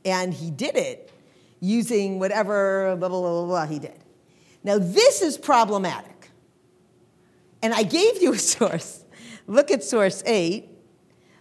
and 0.05 0.35
he 0.35 0.51
did 0.51 0.77
it 0.77 1.11
using 1.61 2.19
whatever 2.19 2.97
blah, 2.97 3.09
blah, 3.09 3.21
blah, 3.21 3.47
blah, 3.47 3.67
he 3.67 3.79
did. 3.79 3.99
Now, 4.63 4.79
this 4.79 5.23
is 5.23 5.39
problematic. 5.39 6.31
And 7.63 7.73
I 7.73 7.83
gave 7.83 8.21
you 8.21 8.33
a 8.33 8.39
source. 8.55 9.05
Look 9.47 9.71
at 9.71 9.83
source 9.83 10.23
8, 10.27 10.69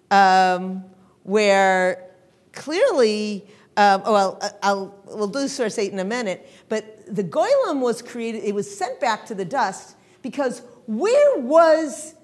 um, 0.09 0.85
where 1.27 2.09
clearly, 2.53 3.45
um, 3.75 4.01
oh, 4.05 4.13
well, 4.13 4.57
I'll, 4.63 4.95
we'll 5.05 5.27
do 5.27 5.49
source 5.49 5.77
8 5.77 5.91
in 5.91 5.99
a 5.99 6.05
minute, 6.05 6.49
but 6.69 7.03
the 7.13 7.23
goylem 7.23 7.81
was 7.81 8.01
created, 8.01 8.45
it 8.45 8.55
was 8.55 8.75
sent 8.75 9.01
back 9.01 9.25
to 9.25 9.35
the 9.35 9.43
dust 9.43 9.97
because 10.21 10.61
where 10.85 11.39
was 11.39 12.15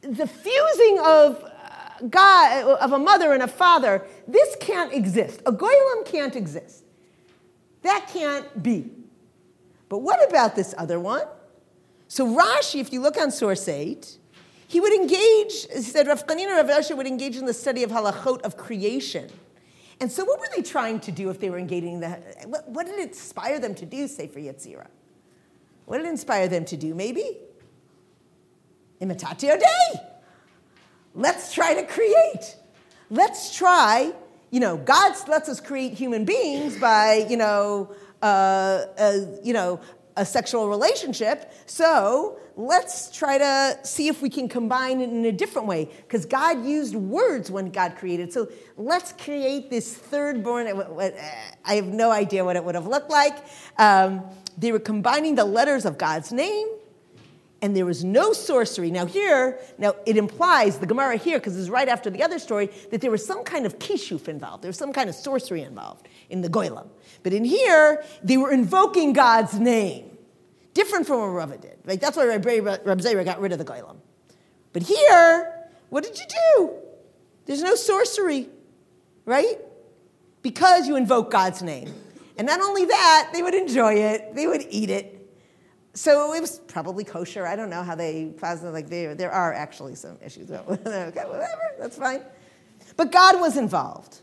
the 0.00 0.26
fusing 0.26 0.98
of 1.04 1.44
uh, 1.44 2.06
God, 2.08 2.78
of 2.80 2.92
a 2.92 2.98
mother 2.98 3.34
and 3.34 3.42
a 3.42 3.48
father? 3.48 4.06
This 4.26 4.56
can't 4.60 4.94
exist. 4.94 5.42
A 5.44 5.52
goylem 5.52 6.06
can't 6.06 6.34
exist. 6.34 6.84
That 7.82 8.08
can't 8.10 8.62
be. 8.62 8.90
But 9.90 9.98
what 9.98 10.26
about 10.26 10.56
this 10.56 10.74
other 10.78 10.98
one? 10.98 11.26
So 12.08 12.26
Rashi, 12.26 12.80
if 12.80 12.94
you 12.94 13.02
look 13.02 13.18
on 13.18 13.30
source 13.30 13.68
8, 13.68 14.18
he 14.68 14.80
would 14.80 14.92
engage, 14.92 15.66
he 15.72 15.82
said 15.82 16.06
Rav 16.06 16.26
Chanina 16.26 16.56
Rav 16.56 16.66
Oshaya 16.66 16.96
would 16.96 17.06
engage 17.06 17.36
in 17.36 17.46
the 17.46 17.54
study 17.54 17.82
of 17.82 17.90
halachot 17.90 18.42
of 18.42 18.56
creation. 18.56 19.30
And 20.00 20.10
so 20.12 20.24
what 20.24 20.40
were 20.40 20.48
they 20.54 20.62
trying 20.62 21.00
to 21.00 21.12
do 21.12 21.30
if 21.30 21.40
they 21.40 21.50
were 21.50 21.58
engaging 21.58 21.94
in 21.94 22.00
the, 22.00 22.08
what, 22.46 22.68
what 22.68 22.86
did 22.86 22.98
it 22.98 23.08
inspire 23.08 23.58
them 23.58 23.74
to 23.76 23.86
do, 23.86 24.06
Sefer 24.08 24.40
Yetzirah? 24.40 24.88
What 25.86 25.98
did 25.98 26.06
it 26.06 26.10
inspire 26.10 26.48
them 26.48 26.64
to 26.66 26.76
do, 26.76 26.94
maybe? 26.94 27.38
Imitatio 29.00 29.58
Dei. 29.58 30.00
Let's 31.14 31.54
try 31.54 31.74
to 31.74 31.86
create. 31.86 32.56
Let's 33.08 33.56
try, 33.56 34.12
you 34.50 34.60
know, 34.60 34.76
God 34.76 35.14
lets 35.28 35.48
us 35.48 35.60
create 35.60 35.94
human 35.94 36.24
beings 36.24 36.78
by, 36.78 37.26
you 37.30 37.36
know, 37.36 37.94
uh, 38.20 38.84
uh, 38.98 39.18
you 39.42 39.52
know, 39.52 39.80
a 40.16 40.26
sexual 40.26 40.68
relationship. 40.68 41.52
So 41.66 42.38
let's 42.56 43.10
try 43.10 43.36
to 43.36 43.78
see 43.82 44.08
if 44.08 44.22
we 44.22 44.30
can 44.30 44.48
combine 44.48 45.00
it 45.00 45.10
in 45.10 45.24
a 45.26 45.32
different 45.32 45.68
way. 45.68 45.84
Because 45.84 46.24
God 46.24 46.64
used 46.64 46.94
words 46.94 47.50
when 47.50 47.70
God 47.70 47.96
created. 47.96 48.32
So 48.32 48.48
let's 48.76 49.12
create 49.12 49.70
this 49.70 49.94
third 49.94 50.42
born. 50.42 50.66
I 50.66 51.74
have 51.74 51.86
no 51.86 52.10
idea 52.10 52.44
what 52.44 52.56
it 52.56 52.64
would 52.64 52.74
have 52.74 52.86
looked 52.86 53.10
like. 53.10 53.36
Um, 53.78 54.22
they 54.56 54.72
were 54.72 54.80
combining 54.80 55.34
the 55.34 55.44
letters 55.44 55.84
of 55.84 55.98
God's 55.98 56.32
name. 56.32 56.68
And 57.62 57.74
there 57.74 57.86
was 57.86 58.04
no 58.04 58.32
sorcery. 58.32 58.90
Now, 58.90 59.06
here, 59.06 59.58
now 59.78 59.96
it 60.04 60.16
implies, 60.16 60.78
the 60.78 60.86
Gemara 60.86 61.16
here, 61.16 61.38
because 61.38 61.58
it's 61.58 61.70
right 61.70 61.88
after 61.88 62.10
the 62.10 62.22
other 62.22 62.38
story, 62.38 62.70
that 62.90 63.00
there 63.00 63.10
was 63.10 63.24
some 63.24 63.44
kind 63.44 63.64
of 63.64 63.78
kishuf 63.78 64.28
involved. 64.28 64.62
There 64.62 64.68
was 64.68 64.76
some 64.76 64.92
kind 64.92 65.08
of 65.08 65.14
sorcery 65.14 65.62
involved 65.62 66.06
in 66.28 66.42
the 66.42 66.48
Goylam. 66.48 66.88
But 67.22 67.32
in 67.32 67.44
here, 67.44 68.04
they 68.22 68.36
were 68.36 68.50
invoking 68.50 69.14
God's 69.14 69.58
name. 69.58 70.15
Different 70.76 71.06
from 71.06 71.20
what 71.20 71.28
Rava 71.28 71.56
did. 71.56 71.78
Right? 71.86 71.98
That's 71.98 72.18
why 72.18 72.26
Reb 72.26 72.42
Zera 72.44 73.24
got 73.24 73.40
rid 73.40 73.50
of 73.50 73.58
the 73.58 73.64
Goylam. 73.64 73.96
But 74.74 74.82
here, 74.82 75.70
what 75.88 76.04
did 76.04 76.18
you 76.18 76.26
do? 76.28 76.74
There's 77.46 77.62
no 77.62 77.74
sorcery, 77.74 78.50
right? 79.24 79.58
Because 80.42 80.86
you 80.86 80.96
invoke 80.96 81.30
God's 81.30 81.62
name. 81.62 81.94
And 82.36 82.46
not 82.46 82.60
only 82.60 82.84
that, 82.84 83.30
they 83.32 83.42
would 83.42 83.54
enjoy 83.54 83.94
it, 83.94 84.34
they 84.34 84.46
would 84.46 84.66
eat 84.68 84.90
it. 84.90 85.14
So 85.94 86.34
it 86.34 86.42
was 86.42 86.58
probably 86.58 87.04
kosher. 87.04 87.46
I 87.46 87.56
don't 87.56 87.70
know 87.70 87.82
how 87.82 87.94
they, 87.94 88.34
like 88.42 88.90
there, 88.90 89.14
there 89.14 89.32
are 89.32 89.54
actually 89.54 89.94
some 89.94 90.18
issues. 90.22 90.50
okay, 90.50 90.74
whatever, 91.24 91.72
that's 91.78 91.96
fine. 91.96 92.20
But 92.98 93.10
God 93.12 93.40
was 93.40 93.56
involved. 93.56 94.20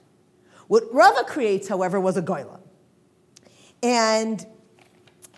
What 0.67 0.83
Rava 0.93 1.23
creates, 1.23 1.67
however, 1.67 1.99
was 1.99 2.15
a 2.15 2.21
goyla. 2.21 2.59
And 3.81 4.45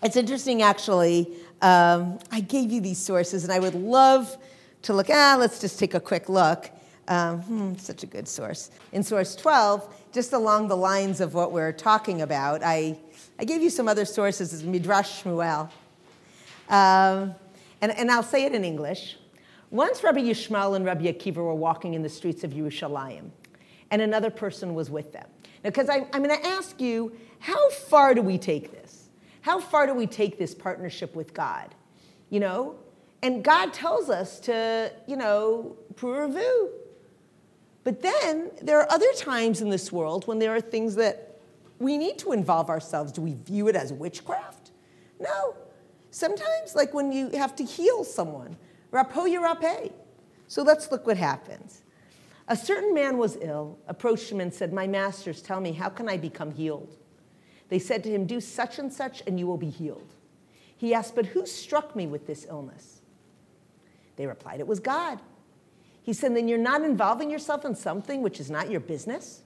it's 0.05 0.15
interesting, 0.15 0.61
actually. 0.61 1.35
Um, 1.63 2.19
I 2.31 2.39
gave 2.39 2.71
you 2.71 2.79
these 2.79 2.99
sources, 2.99 3.43
and 3.43 3.51
I 3.51 3.57
would 3.57 3.73
love 3.73 4.37
to 4.83 4.93
look. 4.93 5.07
Ah, 5.09 5.35
let's 5.39 5.59
just 5.59 5.79
take 5.79 5.95
a 5.95 5.99
quick 5.99 6.29
look. 6.29 6.69
Um, 7.07 7.41
hmm, 7.41 7.75
such 7.75 8.03
a 8.03 8.05
good 8.05 8.27
source. 8.27 8.69
In 8.91 9.01
source 9.01 9.35
12, 9.35 10.11
just 10.13 10.33
along 10.33 10.67
the 10.67 10.77
lines 10.77 11.21
of 11.21 11.33
what 11.33 11.51
we're 11.51 11.71
talking 11.71 12.21
about, 12.21 12.61
I, 12.63 12.99
I 13.39 13.45
gave 13.45 13.63
you 13.63 13.71
some 13.71 13.87
other 13.87 14.05
sources. 14.05 14.53
It's 14.53 14.61
Midrash 14.61 15.23
Shmuel. 15.23 15.71
Um, 16.69 17.33
and, 17.81 17.91
and 17.91 18.11
I'll 18.11 18.23
say 18.23 18.45
it 18.45 18.53
in 18.53 18.63
English. 18.63 19.17
Once 19.71 20.03
Rabbi 20.03 20.19
Yishmael 20.19 20.75
and 20.75 20.85
Rabbi 20.85 21.05
Akiva 21.05 21.37
were 21.37 21.55
walking 21.55 21.95
in 21.95 22.03
the 22.03 22.09
streets 22.09 22.43
of 22.43 22.51
Yerushalayim, 22.51 23.29
and 23.89 24.01
another 24.03 24.29
person 24.29 24.75
was 24.75 24.91
with 24.91 25.11
them. 25.13 25.27
Now, 25.63 25.71
because 25.71 25.89
I'm 25.89 26.23
going 26.23 26.29
to 26.29 26.47
ask 26.47 26.79
you, 26.79 27.11
how 27.39 27.71
far 27.71 28.13
do 28.13 28.21
we 28.21 28.37
take 28.37 28.71
this? 28.71 28.84
How 29.45 29.59
far 29.59 29.85
do 29.85 29.93
we 29.93 30.07
take 30.07 30.39
this 30.39 30.55
partnership 30.55 31.15
with 31.15 31.31
God? 31.31 31.75
You 32.31 32.39
know? 32.39 32.77
And 33.21 33.43
God 33.43 33.73
tells 33.73 34.09
us 34.09 34.39
to, 34.39 34.91
you 35.05 35.15
know, 35.15 35.77
pru 35.93 36.27
urvu. 36.27 36.69
But 37.83 38.01
then 38.01 38.49
there 38.59 38.79
are 38.79 38.91
other 38.91 39.13
times 39.13 39.61
in 39.61 39.69
this 39.69 39.91
world 39.91 40.25
when 40.27 40.39
there 40.39 40.55
are 40.55 40.59
things 40.59 40.95
that 40.95 41.37
we 41.77 41.95
need 41.95 42.17
to 42.17 42.31
involve 42.31 42.71
ourselves. 42.71 43.11
Do 43.11 43.21
we 43.21 43.35
view 43.35 43.67
it 43.67 43.75
as 43.75 43.93
witchcraft? 43.93 44.71
No. 45.19 45.55
Sometimes, 46.09 46.73
like 46.73 46.95
when 46.95 47.11
you 47.11 47.29
have 47.29 47.55
to 47.57 47.63
heal 47.63 48.03
someone, 48.03 48.57
rapo 48.91 49.29
yirape. 49.31 49.93
So 50.47 50.63
let's 50.63 50.91
look 50.91 51.05
what 51.05 51.17
happens. 51.17 51.83
A 52.47 52.57
certain 52.57 52.95
man 52.95 53.19
was 53.19 53.37
ill, 53.41 53.77
approached 53.87 54.31
him 54.31 54.39
and 54.39 54.51
said, 54.51 54.73
My 54.73 54.87
masters, 54.87 55.43
tell 55.43 55.61
me, 55.61 55.71
how 55.71 55.89
can 55.89 56.09
I 56.09 56.17
become 56.17 56.49
healed? 56.49 56.97
They 57.75 57.79
said 57.79 58.05
to 58.05 58.09
him, 58.09 58.25
Do 58.25 58.39
such 58.39 58.79
and 58.79 58.93
such, 58.93 59.21
and 59.27 59.37
you 59.37 59.47
will 59.47 59.57
be 59.57 59.69
healed. 59.69 60.15
He 60.77 60.93
asked, 60.93 61.13
But 61.13 61.25
who 61.25 61.45
struck 61.45 61.93
me 61.93 62.07
with 62.07 62.25
this 62.25 62.45
illness? 62.49 63.01
They 64.15 64.27
replied, 64.27 64.61
It 64.61 64.67
was 64.67 64.79
God. 64.79 65.19
He 66.01 66.13
said, 66.13 66.37
Then 66.37 66.47
you're 66.47 66.57
not 66.57 66.83
involving 66.83 67.29
yourself 67.29 67.65
in 67.65 67.75
something 67.75 68.21
which 68.21 68.39
is 68.39 68.49
not 68.49 68.71
your 68.71 68.79
business? 68.79 69.41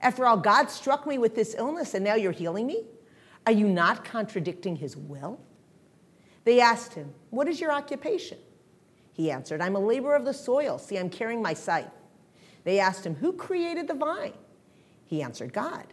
After 0.00 0.24
all, 0.24 0.38
God 0.38 0.70
struck 0.70 1.06
me 1.06 1.18
with 1.18 1.34
this 1.34 1.54
illness, 1.54 1.92
and 1.92 2.02
now 2.02 2.14
you're 2.14 2.32
healing 2.32 2.66
me? 2.66 2.84
Are 3.44 3.52
you 3.52 3.68
not 3.68 4.06
contradicting 4.06 4.76
his 4.76 4.96
will? 4.96 5.38
They 6.44 6.62
asked 6.62 6.94
him, 6.94 7.12
What 7.28 7.46
is 7.46 7.60
your 7.60 7.72
occupation? 7.72 8.38
He 9.12 9.30
answered, 9.30 9.60
I'm 9.60 9.76
a 9.76 9.80
laborer 9.80 10.16
of 10.16 10.24
the 10.24 10.32
soil. 10.32 10.78
See, 10.78 10.96
I'm 10.96 11.10
carrying 11.10 11.42
my 11.42 11.52
scythe. 11.52 11.92
They 12.64 12.78
asked 12.78 13.04
him, 13.04 13.16
Who 13.16 13.34
created 13.34 13.86
the 13.86 13.92
vine? 13.92 14.32
He 15.04 15.20
answered, 15.20 15.52
God. 15.52 15.92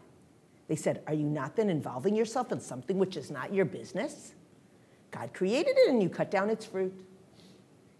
They 0.68 0.76
said, 0.76 1.04
Are 1.08 1.14
you 1.14 1.28
not 1.28 1.56
then 1.56 1.70
involving 1.70 2.16
yourself 2.16 2.52
in 2.52 2.60
something 2.60 2.98
which 2.98 3.18
is 3.18 3.30
not 3.30 3.54
your 3.54 3.66
business? 3.66 4.34
God 5.12 5.34
created 5.34 5.76
it 5.78 5.90
and 5.90 6.02
you 6.02 6.10
cut 6.10 6.32
down 6.32 6.50
its 6.50 6.66
fruit. 6.66 6.94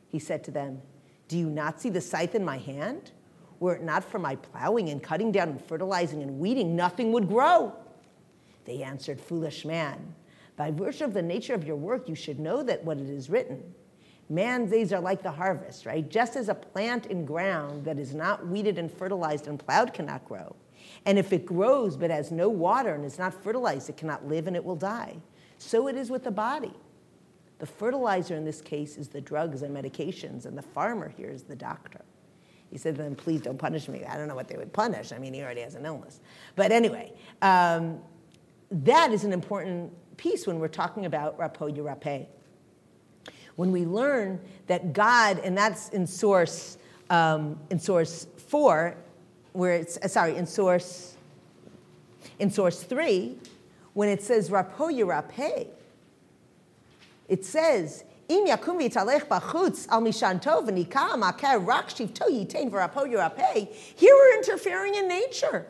He 0.08 0.20
said 0.20 0.44
to 0.46 0.52
them, 0.52 0.82
Do 1.28 1.38
you 1.38 1.50
not 1.50 1.82
see 1.82 1.90
the 1.90 2.02
scythe 2.02 2.36
in 2.36 2.44
my 2.44 2.58
hand? 2.58 3.12
Were 3.60 3.76
it 3.76 3.84
not 3.84 4.04
for 4.04 4.20
my 4.20 4.36
plowing 4.36 4.90
and 4.90 5.02
cutting 5.02 5.32
down 5.32 5.50
and 5.50 5.62
fertilizing 5.64 6.22
and 6.22 6.40
weeding, 6.40 6.76
nothing 6.76 7.12
would 7.14 7.28
grow. 7.28 7.74
They 8.66 8.84
answered, 8.84 9.22
Foolish 9.22 9.64
man, 9.64 10.16
by 10.56 10.72
virtue 10.72 11.06
of 11.06 11.14
the 11.14 11.22
nature 11.22 11.54
of 11.54 11.66
your 11.66 11.76
work, 11.76 12.10
you 12.10 12.16
should 12.16 12.40
know 12.40 12.64
that 12.64 12.84
what 12.84 12.98
it 12.98 13.10
is 13.10 13.30
written. 13.30 13.74
Man's 14.30 14.72
days 14.72 14.94
are 14.94 15.02
like 15.02 15.22
the 15.22 15.32
harvest, 15.32 15.86
right? 15.86 16.08
Just 16.10 16.36
as 16.36 16.50
a 16.50 16.56
plant 16.56 17.08
in 17.08 17.26
ground 17.26 17.86
that 17.86 18.00
is 18.00 18.14
not 18.14 18.48
weeded 18.48 18.78
and 18.78 18.92
fertilized 18.92 19.48
and 19.48 19.60
plowed 19.60 19.94
cannot 19.94 20.26
grow, 20.26 20.56
and 21.06 21.20
if 21.20 21.34
it 21.34 21.46
grows 21.46 21.98
but 21.98 22.10
has 22.10 22.32
no 22.32 22.50
water 22.50 22.94
and 22.94 23.06
is 23.06 23.20
not 23.20 23.44
fertilized, 23.44 23.90
it 23.90 23.98
cannot 23.98 24.28
live 24.28 24.48
and 24.48 24.56
it 24.56 24.64
will 24.64 24.76
die. 24.76 25.18
So 25.58 25.88
it 25.88 25.96
is 25.96 26.10
with 26.10 26.24
the 26.24 26.32
body. 26.32 26.74
The 27.60 27.66
fertilizer 27.66 28.36
in 28.36 28.44
this 28.44 28.62
case 28.62 28.98
is 28.98 29.08
the 29.08 29.22
drugs 29.22 29.62
and 29.62 29.76
medications, 29.76 30.46
and 30.46 30.58
the 30.58 30.62
farmer 30.62 31.10
here 31.10 31.30
is 31.30 31.44
the 31.44 31.56
doctor. 31.56 32.02
He 32.70 32.78
said, 32.78 32.96
then 32.98 33.16
please 33.16 33.42
don't 33.42 33.58
punish 33.58 33.88
me. 33.88 34.04
I 34.04 34.18
don't 34.18 34.28
know 34.28 34.36
what 34.36 34.48
they 34.48 34.58
would 34.58 34.74
punish. 34.74 35.12
I 35.12 35.20
mean, 35.20 35.34
he 35.34 35.42
already 35.44 35.62
has 35.62 35.76
an 35.76 35.86
illness. 35.86 36.20
But 36.56 36.72
anyway, 36.72 37.14
um, 37.42 38.00
that 38.72 39.12
is 39.14 39.24
an 39.24 39.32
important 39.32 39.94
piece 40.18 40.48
when 40.48 40.60
we're 40.60 40.68
talking 40.68 41.06
about 41.06 41.38
rapo 41.38 41.74
yirape. 41.74 42.28
When 43.56 43.72
we 43.72 43.86
learn 43.86 44.40
that 44.66 44.94
God, 44.94 45.38
and 45.40 45.56
that's 45.56 45.90
in 45.90 46.08
source, 46.08 46.80
um, 47.12 47.60
in 47.70 47.80
source 47.80 48.26
four, 48.48 48.98
where 49.54 49.76
it's 49.76 49.98
uh, 49.98 50.08
sorry 50.08 50.36
in 50.36 50.46
source 50.46 51.16
in 52.40 52.50
source 52.50 52.84
three, 52.84 53.38
when 53.94 54.10
it 54.10 54.22
says 54.22 54.50
rapo 54.50 54.92
yirape, 54.92 55.68
it 57.28 57.46
says 57.46 58.04
im 58.28 58.48
yakum 58.48 58.80
v'yitalech 58.82 59.28
b'chutz 59.28 59.88
al 59.90 60.02
mishanto 60.02 60.68
v'nika 60.68 61.18
makar 61.18 61.60
rak 61.60 61.90
shivto 61.90 62.28
yitain 62.28 62.70
v'rapo 62.70 63.06
yirape. 63.06 63.72
Here 63.72 64.14
we're 64.14 64.38
interfering 64.38 64.96
in 64.96 65.08
nature. 65.08 65.68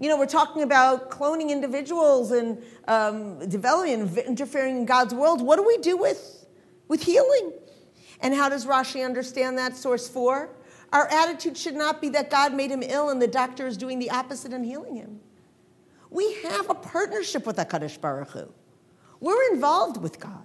You 0.00 0.08
know, 0.08 0.16
we're 0.16 0.26
talking 0.26 0.62
about 0.62 1.10
cloning 1.10 1.50
individuals 1.50 2.30
and 2.30 2.62
um, 2.86 3.48
developing, 3.48 4.16
interfering 4.18 4.76
in 4.76 4.86
God's 4.86 5.12
world. 5.12 5.42
What 5.42 5.56
do 5.56 5.66
we 5.66 5.76
do 5.78 5.96
with, 5.96 6.46
with 6.86 7.02
healing? 7.02 7.52
And 8.20 8.32
how 8.32 8.48
does 8.48 8.64
Rashi 8.64 9.04
understand 9.04 9.58
that? 9.58 9.76
Source 9.76 10.08
four 10.08 10.50
our 10.92 11.06
attitude 11.08 11.56
should 11.56 11.74
not 11.74 12.00
be 12.00 12.08
that 12.10 12.30
God 12.30 12.54
made 12.54 12.70
him 12.70 12.82
ill 12.82 13.10
and 13.10 13.20
the 13.20 13.28
doctor 13.28 13.66
is 13.66 13.76
doing 13.76 13.98
the 13.98 14.10
opposite 14.10 14.52
and 14.52 14.64
healing 14.64 14.96
him. 14.96 15.20
We 16.10 16.34
have 16.44 16.70
a 16.70 16.74
partnership 16.74 17.46
with 17.46 17.56
HaKadosh 17.56 18.00
Baruch 18.00 18.30
Hu. 18.30 18.52
We're 19.20 19.52
involved 19.52 20.00
with 20.00 20.18
God. 20.18 20.44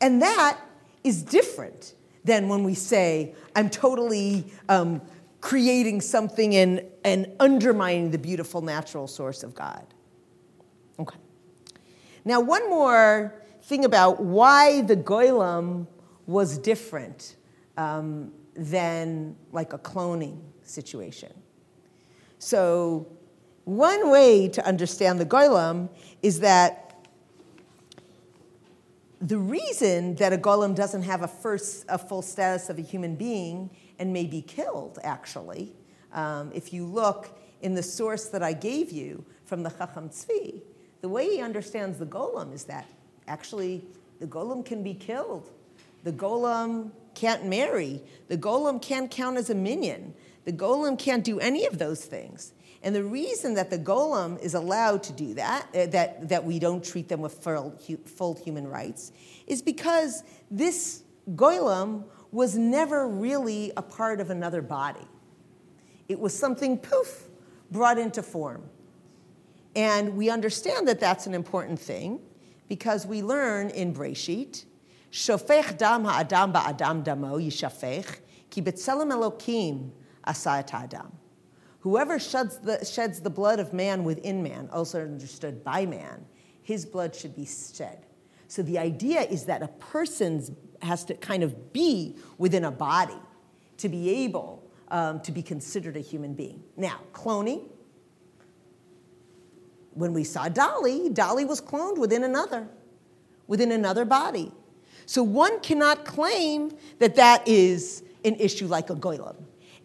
And 0.00 0.22
that 0.22 0.58
is 1.04 1.22
different 1.22 1.94
than 2.24 2.48
when 2.48 2.62
we 2.62 2.74
say, 2.74 3.34
I'm 3.54 3.68
totally 3.68 4.52
um, 4.68 5.02
creating 5.40 6.00
something 6.00 6.54
and, 6.54 6.82
and 7.04 7.30
undermining 7.40 8.10
the 8.10 8.18
beautiful 8.18 8.62
natural 8.62 9.06
source 9.06 9.42
of 9.42 9.54
God. 9.54 9.86
Okay. 10.98 11.16
Now, 12.24 12.40
one 12.40 12.68
more 12.70 13.34
thing 13.62 13.84
about 13.84 14.22
why 14.22 14.82
the 14.82 14.96
Goylem 14.96 15.86
was 16.26 16.58
different 16.58 17.36
um, 17.76 18.32
than 18.58 19.36
like 19.52 19.72
a 19.72 19.78
cloning 19.78 20.40
situation. 20.62 21.32
So, 22.40 23.06
one 23.64 24.10
way 24.10 24.48
to 24.48 24.66
understand 24.66 25.20
the 25.20 25.26
golem 25.26 25.88
is 26.22 26.40
that 26.40 26.88
the 29.20 29.38
reason 29.38 30.14
that 30.16 30.32
a 30.32 30.38
golem 30.38 30.74
doesn't 30.74 31.02
have 31.02 31.22
a, 31.22 31.28
first, 31.28 31.84
a 31.88 31.98
full 31.98 32.22
status 32.22 32.68
of 32.68 32.78
a 32.78 32.82
human 32.82 33.14
being 33.14 33.70
and 33.98 34.12
may 34.12 34.24
be 34.24 34.42
killed, 34.42 34.98
actually, 35.02 35.72
um, 36.12 36.50
if 36.54 36.72
you 36.72 36.84
look 36.84 37.38
in 37.60 37.74
the 37.74 37.82
source 37.82 38.26
that 38.26 38.42
I 38.42 38.52
gave 38.52 38.90
you 38.90 39.24
from 39.44 39.62
the 39.62 39.70
Chacham 39.70 40.08
Tzvi, 40.08 40.62
the 41.00 41.08
way 41.08 41.28
he 41.28 41.40
understands 41.40 41.98
the 41.98 42.06
golem 42.06 42.52
is 42.52 42.64
that 42.64 42.88
actually 43.26 43.84
the 44.20 44.26
golem 44.26 44.64
can 44.64 44.82
be 44.82 44.94
killed. 44.94 45.50
The 46.04 46.12
golem 46.12 46.92
can't 47.18 47.44
marry. 47.46 48.02
The 48.28 48.38
golem 48.38 48.80
can't 48.80 49.10
count 49.10 49.36
as 49.36 49.50
a 49.50 49.54
minyan. 49.54 50.14
The 50.44 50.52
golem 50.52 50.98
can't 50.98 51.24
do 51.24 51.40
any 51.40 51.66
of 51.66 51.78
those 51.78 52.04
things. 52.04 52.52
And 52.82 52.94
the 52.94 53.02
reason 53.02 53.54
that 53.54 53.70
the 53.70 53.78
golem 53.78 54.40
is 54.40 54.54
allowed 54.54 55.02
to 55.04 55.12
do 55.12 55.34
that, 55.34 55.66
uh, 55.74 55.86
that, 55.86 56.28
that 56.28 56.44
we 56.44 56.60
don't 56.60 56.82
treat 56.84 57.08
them 57.08 57.20
with 57.20 57.34
full, 57.34 57.76
full 58.04 58.34
human 58.34 58.68
rights, 58.68 59.10
is 59.48 59.62
because 59.62 60.22
this 60.50 61.02
golem 61.30 62.04
was 62.30 62.56
never 62.56 63.08
really 63.08 63.72
a 63.76 63.82
part 63.82 64.20
of 64.20 64.30
another 64.30 64.62
body. 64.62 65.06
It 66.08 66.20
was 66.20 66.38
something, 66.38 66.78
poof, 66.78 67.24
brought 67.70 67.98
into 67.98 68.22
form. 68.22 68.62
And 69.74 70.16
we 70.16 70.30
understand 70.30 70.86
that 70.86 71.00
that's 71.00 71.26
an 71.26 71.34
important 71.34 71.80
thing 71.80 72.20
because 72.68 73.06
we 73.06 73.22
learn 73.22 73.70
in 73.70 73.92
Breshit, 73.92 74.64
Shofech 75.10 75.78
dam 75.78 76.04
ha'adam 76.04 76.52
ba'adam 76.52 77.02
damo 77.02 77.38
yishafech, 77.38 78.18
ki 78.50 78.62
betzelem 78.62 79.12
elokim 79.12 79.90
asayat 80.26 80.72
adam. 80.74 81.12
Whoever 81.80 82.18
sheds 82.18 82.58
the, 82.58 82.84
sheds 82.84 83.20
the 83.20 83.30
blood 83.30 83.60
of 83.60 83.72
man 83.72 84.04
within 84.04 84.42
man, 84.42 84.68
also 84.72 85.02
understood 85.02 85.64
by 85.64 85.86
man, 85.86 86.26
his 86.62 86.84
blood 86.84 87.14
should 87.14 87.34
be 87.34 87.46
shed. 87.46 88.04
So 88.48 88.62
the 88.62 88.78
idea 88.78 89.22
is 89.22 89.44
that 89.44 89.62
a 89.62 89.68
person 89.68 90.56
has 90.82 91.04
to 91.04 91.14
kind 91.14 91.42
of 91.42 91.72
be 91.72 92.16
within 92.36 92.64
a 92.64 92.70
body 92.70 93.18
to 93.78 93.88
be 93.88 94.24
able 94.24 94.68
um, 94.90 95.20
to 95.20 95.32
be 95.32 95.42
considered 95.42 95.96
a 95.96 96.00
human 96.00 96.34
being. 96.34 96.62
Now, 96.76 97.00
cloning. 97.12 97.68
When 99.92 100.12
we 100.12 100.24
saw 100.24 100.48
Dolly, 100.48 101.10
Dolly 101.10 101.44
was 101.44 101.60
cloned 101.60 101.98
within 101.98 102.22
another, 102.24 102.68
within 103.46 103.72
another 103.72 104.04
body. 104.04 104.52
So 105.08 105.22
one 105.22 105.60
cannot 105.60 106.04
claim 106.04 106.70
that 106.98 107.16
that 107.16 107.48
is 107.48 108.02
an 108.26 108.34
issue 108.34 108.66
like 108.66 108.90
a 108.90 108.94
goylem. 108.94 109.36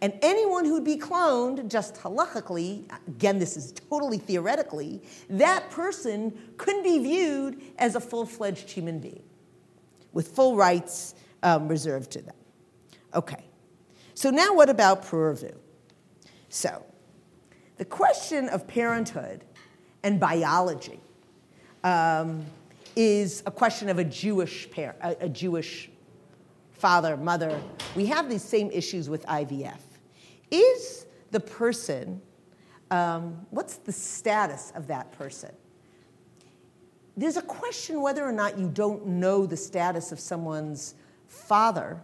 And 0.01 0.19
anyone 0.21 0.65
who'd 0.65 0.83
be 0.83 0.97
cloned, 0.97 1.69
just 1.69 1.95
halachically, 1.95 2.83
again, 3.07 3.39
this 3.39 3.55
is 3.55 3.71
totally 3.71 4.17
theoretically, 4.17 5.01
that 5.29 5.69
person 5.69 6.37
couldn't 6.57 6.83
be 6.83 6.99
viewed 6.99 7.61
as 7.77 7.95
a 7.95 8.01
full 8.01 8.25
fledged 8.25 8.69
human 8.69 8.99
being 8.99 9.23
with 10.11 10.27
full 10.27 10.57
rights 10.57 11.15
um, 11.41 11.69
reserved 11.69 12.11
to 12.11 12.21
them. 12.21 12.35
Okay, 13.15 13.45
so 14.15 14.29
now 14.29 14.53
what 14.53 14.69
about 14.69 15.05
Pru 15.05 15.33
urvu? 15.33 15.55
So, 16.49 16.85
the 17.77 17.85
question 17.85 18.49
of 18.49 18.67
parenthood 18.67 19.45
and 20.03 20.19
biology 20.19 20.99
um, 21.85 22.45
is 22.95 23.43
a 23.45 23.51
question 23.51 23.89
of 23.89 23.99
a 23.99 24.03
Jewish 24.03 24.69
parent, 24.69 24.97
a, 25.01 25.25
a 25.25 25.29
Jewish 25.29 25.89
father, 26.71 27.15
mother. 27.17 27.59
We 27.95 28.07
have 28.07 28.29
these 28.29 28.43
same 28.43 28.69
issues 28.71 29.09
with 29.09 29.25
IVF. 29.25 29.79
Is 30.51 31.05
the 31.31 31.39
person, 31.39 32.21
um, 32.91 33.45
what's 33.49 33.77
the 33.77 33.91
status 33.91 34.71
of 34.75 34.87
that 34.87 35.11
person? 35.11 35.51
There's 37.15 37.37
a 37.37 37.41
question 37.41 38.01
whether 38.01 38.23
or 38.23 38.31
not 38.31 38.57
you 38.57 38.67
don't 38.67 39.05
know 39.05 39.45
the 39.45 39.57
status 39.57 40.11
of 40.11 40.19
someone's 40.19 40.95
father 41.27 42.01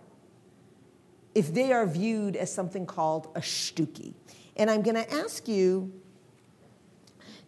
if 1.35 1.53
they 1.53 1.71
are 1.71 1.85
viewed 1.85 2.35
as 2.35 2.53
something 2.53 2.85
called 2.85 3.27
a 3.35 3.39
shtuki. 3.39 4.13
And 4.55 4.69
I'm 4.69 4.81
going 4.81 4.95
to 4.95 5.13
ask 5.13 5.47
you 5.47 5.91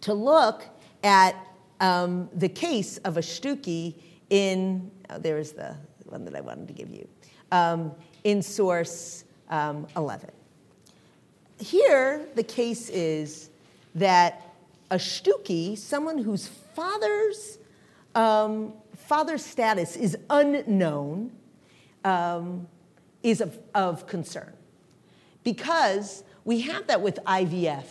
to 0.01 0.13
look 0.13 0.65
at 1.03 1.35
um, 1.81 2.29
the 2.33 2.47
case 2.47 2.97
of 2.99 3.17
a 3.17 3.21
shtuki 3.21 3.95
in, 4.29 4.89
oh, 5.09 5.19
there's 5.19 5.51
the 5.51 5.75
one 6.05 6.23
that 6.23 6.35
I 6.35 6.41
wanted 6.41 6.67
to 6.69 6.73
give 6.73 6.89
you, 6.89 7.05
um, 7.51 7.91
in 8.23 8.41
source 8.41 9.25
um, 9.49 9.85
11 9.97 10.31
here, 11.61 12.25
the 12.35 12.43
case 12.43 12.89
is 12.89 13.49
that 13.95 14.53
a 14.89 14.95
shtuki, 14.95 15.77
someone 15.77 16.17
whose 16.17 16.47
father's 16.47 17.59
um, 18.15 18.73
father's 18.95 19.45
status 19.45 19.95
is 19.95 20.17
unknown, 20.29 21.31
um, 22.03 22.67
is 23.23 23.39
of, 23.39 23.57
of 23.73 24.05
concern. 24.05 24.51
Because 25.43 26.23
we 26.43 26.61
have 26.61 26.87
that 26.87 27.01
with 27.01 27.19
IVF 27.25 27.85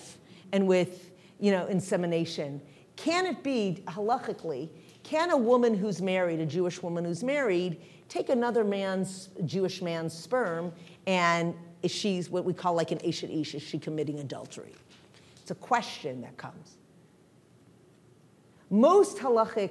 and 0.52 0.66
with 0.66 1.10
you 1.38 1.52
know, 1.52 1.66
insemination. 1.66 2.60
Can 3.00 3.24
it 3.24 3.42
be, 3.42 3.82
halachically, 3.86 4.68
can 5.04 5.30
a 5.30 5.36
woman 5.36 5.74
who's 5.74 6.02
married, 6.02 6.38
a 6.38 6.44
Jewish 6.44 6.82
woman 6.82 7.02
who's 7.02 7.24
married, 7.24 7.80
take 8.10 8.28
another 8.28 8.62
man's, 8.62 9.30
Jewish 9.46 9.80
man's 9.80 10.12
sperm 10.12 10.70
and 11.06 11.54
is 11.82 11.90
she 11.90 12.20
what 12.24 12.44
we 12.44 12.52
call 12.52 12.74
like 12.74 12.90
an 12.90 12.98
Eshet 12.98 13.34
Ish? 13.40 13.54
Is 13.54 13.62
she 13.62 13.78
committing 13.78 14.18
adultery? 14.18 14.74
It's 15.40 15.50
a 15.50 15.54
question 15.54 16.20
that 16.20 16.36
comes. 16.36 16.76
Most 18.68 19.16
halachic 19.16 19.70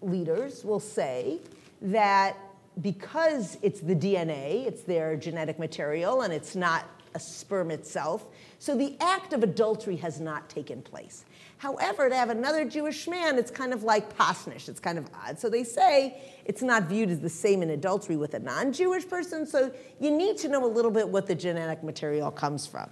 leaders 0.00 0.64
will 0.64 0.78
say 0.78 1.40
that 1.80 2.36
because 2.80 3.58
it's 3.60 3.80
the 3.80 3.96
DNA, 3.96 4.66
it's 4.68 4.82
their 4.82 5.16
genetic 5.16 5.58
material, 5.58 6.22
and 6.22 6.32
it's 6.32 6.54
not 6.54 6.86
a 7.14 7.20
sperm 7.20 7.72
itself, 7.72 8.26
so 8.60 8.76
the 8.76 8.96
act 9.00 9.32
of 9.32 9.42
adultery 9.42 9.96
has 9.96 10.20
not 10.20 10.48
taken 10.48 10.80
place. 10.80 11.24
However, 11.62 12.08
to 12.08 12.16
have 12.16 12.28
another 12.28 12.64
Jewish 12.64 13.06
man, 13.06 13.38
it's 13.38 13.52
kind 13.52 13.72
of 13.72 13.84
like 13.84 14.18
pasnish. 14.18 14.68
It's 14.68 14.80
kind 14.80 14.98
of 14.98 15.08
odd. 15.14 15.38
So 15.38 15.48
they 15.48 15.62
say 15.62 16.20
it's 16.44 16.60
not 16.60 16.88
viewed 16.88 17.08
as 17.08 17.20
the 17.20 17.28
same 17.28 17.62
in 17.62 17.70
adultery 17.70 18.16
with 18.16 18.34
a 18.34 18.40
non 18.40 18.72
Jewish 18.72 19.08
person. 19.08 19.46
So 19.46 19.72
you 20.00 20.10
need 20.10 20.38
to 20.38 20.48
know 20.48 20.64
a 20.64 20.66
little 20.66 20.90
bit 20.90 21.08
what 21.08 21.28
the 21.28 21.36
genetic 21.36 21.84
material 21.84 22.32
comes 22.32 22.66
from. 22.66 22.90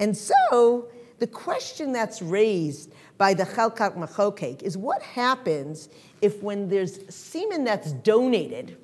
And 0.00 0.16
so 0.16 0.88
the 1.20 1.28
question 1.28 1.92
that's 1.92 2.20
raised 2.20 2.92
by 3.16 3.32
the 3.32 3.44
Chelkat 3.44 3.96
Machokek 3.96 4.62
is 4.64 4.76
what 4.76 5.00
happens 5.00 5.88
if 6.20 6.42
when 6.42 6.68
there's 6.68 6.98
semen 7.14 7.62
that's 7.62 7.92
donated, 7.92 8.76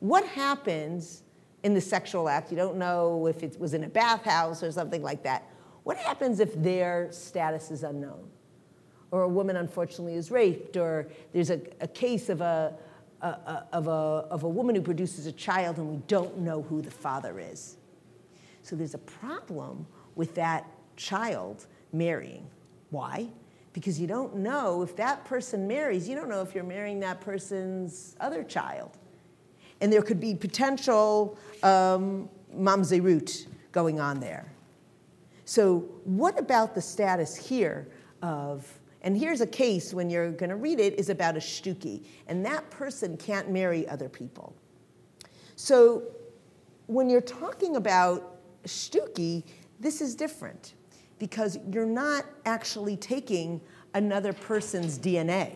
what 0.00 0.26
happens 0.26 1.22
in 1.62 1.74
the 1.74 1.80
sexual 1.80 2.28
act? 2.28 2.50
You 2.50 2.56
don't 2.56 2.76
know 2.76 3.28
if 3.28 3.44
it 3.44 3.56
was 3.60 3.72
in 3.72 3.84
a 3.84 3.88
bathhouse 3.88 4.64
or 4.64 4.72
something 4.72 5.00
like 5.00 5.22
that. 5.22 5.48
What 5.84 5.98
happens 5.98 6.40
if 6.40 6.60
their 6.60 7.12
status 7.12 7.70
is 7.70 7.82
unknown? 7.84 8.28
Or 9.10 9.22
a 9.22 9.28
woman 9.28 9.56
unfortunately 9.56 10.14
is 10.14 10.30
raped, 10.30 10.76
or 10.76 11.06
there's 11.32 11.50
a, 11.50 11.60
a 11.80 11.86
case 11.86 12.28
of 12.28 12.40
a, 12.40 12.74
a, 13.22 13.64
of, 13.72 13.86
a, 13.86 13.90
of 13.90 14.42
a 14.42 14.48
woman 14.48 14.74
who 14.74 14.82
produces 14.82 15.26
a 15.26 15.32
child 15.32 15.78
and 15.78 15.88
we 15.88 15.98
don't 16.08 16.38
know 16.38 16.62
who 16.62 16.82
the 16.82 16.90
father 16.90 17.38
is. 17.38 17.76
So 18.62 18.74
there's 18.74 18.94
a 18.94 18.98
problem 18.98 19.86
with 20.16 20.34
that 20.34 20.66
child 20.96 21.66
marrying. 21.92 22.46
Why? 22.90 23.28
Because 23.72 24.00
you 24.00 24.06
don't 24.06 24.36
know 24.36 24.82
if 24.82 24.96
that 24.96 25.24
person 25.24 25.68
marries, 25.68 26.08
you 26.08 26.16
don't 26.16 26.28
know 26.28 26.40
if 26.40 26.54
you're 26.54 26.64
marrying 26.64 27.00
that 27.00 27.20
person's 27.20 28.16
other 28.20 28.42
child. 28.42 28.96
And 29.80 29.92
there 29.92 30.02
could 30.02 30.20
be 30.20 30.34
potential 30.34 31.38
um, 31.62 32.28
mamzerut 32.56 33.46
going 33.72 34.00
on 34.00 34.20
there. 34.20 34.53
So, 35.44 35.80
what 36.04 36.38
about 36.38 36.74
the 36.74 36.80
status 36.80 37.36
here 37.36 37.88
of, 38.22 38.66
and 39.02 39.16
here's 39.16 39.42
a 39.42 39.46
case 39.46 39.92
when 39.92 40.08
you're 40.08 40.32
going 40.32 40.50
to 40.50 40.56
read 40.56 40.80
it, 40.80 40.98
is 40.98 41.10
about 41.10 41.36
a 41.36 41.40
shtuki, 41.40 42.04
and 42.28 42.44
that 42.46 42.70
person 42.70 43.16
can't 43.16 43.50
marry 43.50 43.86
other 43.88 44.08
people. 44.08 44.54
So, 45.56 46.02
when 46.86 47.10
you're 47.10 47.20
talking 47.20 47.76
about 47.76 48.38
shtuki, 48.64 49.44
this 49.80 50.00
is 50.00 50.14
different 50.14 50.74
because 51.18 51.58
you're 51.70 51.86
not 51.86 52.24
actually 52.46 52.96
taking 52.96 53.60
another 53.94 54.32
person's 54.32 54.98
DNA. 54.98 55.52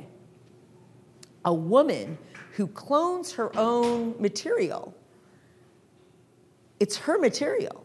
a 1.44 1.54
woman 1.54 2.18
who 2.52 2.66
clones 2.66 3.32
her 3.32 3.56
own 3.56 4.14
material, 4.18 4.94
it's 6.80 6.96
her 6.96 7.18
material. 7.18 7.84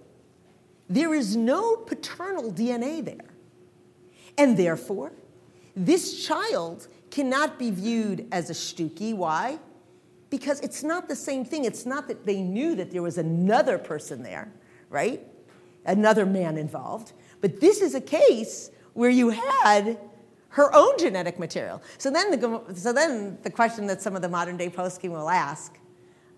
There 0.89 1.13
is 1.13 1.35
no 1.35 1.75
paternal 1.75 2.51
DNA 2.51 3.03
there. 3.03 3.33
And 4.37 4.57
therefore, 4.57 5.13
this 5.75 6.25
child 6.25 6.87
cannot 7.11 7.59
be 7.59 7.71
viewed 7.71 8.27
as 8.31 8.49
a 8.49 8.53
shtuki. 8.53 9.15
Why? 9.15 9.59
Because 10.29 10.59
it's 10.61 10.83
not 10.83 11.07
the 11.07 11.15
same 11.15 11.45
thing. 11.45 11.65
It's 11.65 11.85
not 11.85 12.07
that 12.07 12.25
they 12.25 12.41
knew 12.41 12.75
that 12.75 12.91
there 12.91 13.03
was 13.03 13.17
another 13.17 13.77
person 13.77 14.23
there, 14.23 14.51
right? 14.89 15.21
Another 15.85 16.25
man 16.25 16.57
involved. 16.57 17.13
But 17.41 17.59
this 17.59 17.81
is 17.81 17.93
a 17.93 18.01
case 18.01 18.71
where 18.93 19.09
you 19.09 19.29
had 19.29 19.99
her 20.49 20.73
own 20.73 20.97
genetic 20.97 21.39
material. 21.39 21.81
So 21.97 22.11
then 22.11 22.39
the, 22.39 22.73
so 22.75 22.93
then 22.93 23.37
the 23.41 23.49
question 23.49 23.87
that 23.87 24.01
some 24.01 24.15
of 24.15 24.21
the 24.21 24.29
modern 24.29 24.57
day 24.57 24.69
poskim 24.69 25.09
will 25.09 25.29
ask 25.29 25.77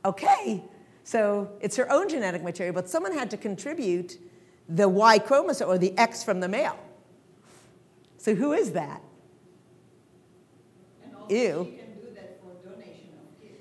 okay, 0.04 0.64
so 1.04 1.50
it's 1.62 1.76
her 1.76 1.92
own 1.92 2.08
genetic 2.08 2.44
material, 2.44 2.76
but 2.76 2.88
someone 2.88 3.12
had 3.12 3.32
to 3.32 3.38
contribute 3.38 4.20
the 4.68 4.90
Y 4.90 5.20
chromosome 5.20 5.70
or 5.70 5.78
the 5.78 5.98
X 5.98 6.24
from 6.24 6.40
the 6.40 6.48
male. 6.48 6.78
So 8.18 8.34
who 8.34 8.54
is 8.54 8.72
that? 8.72 9.02
Ew. 11.30 11.80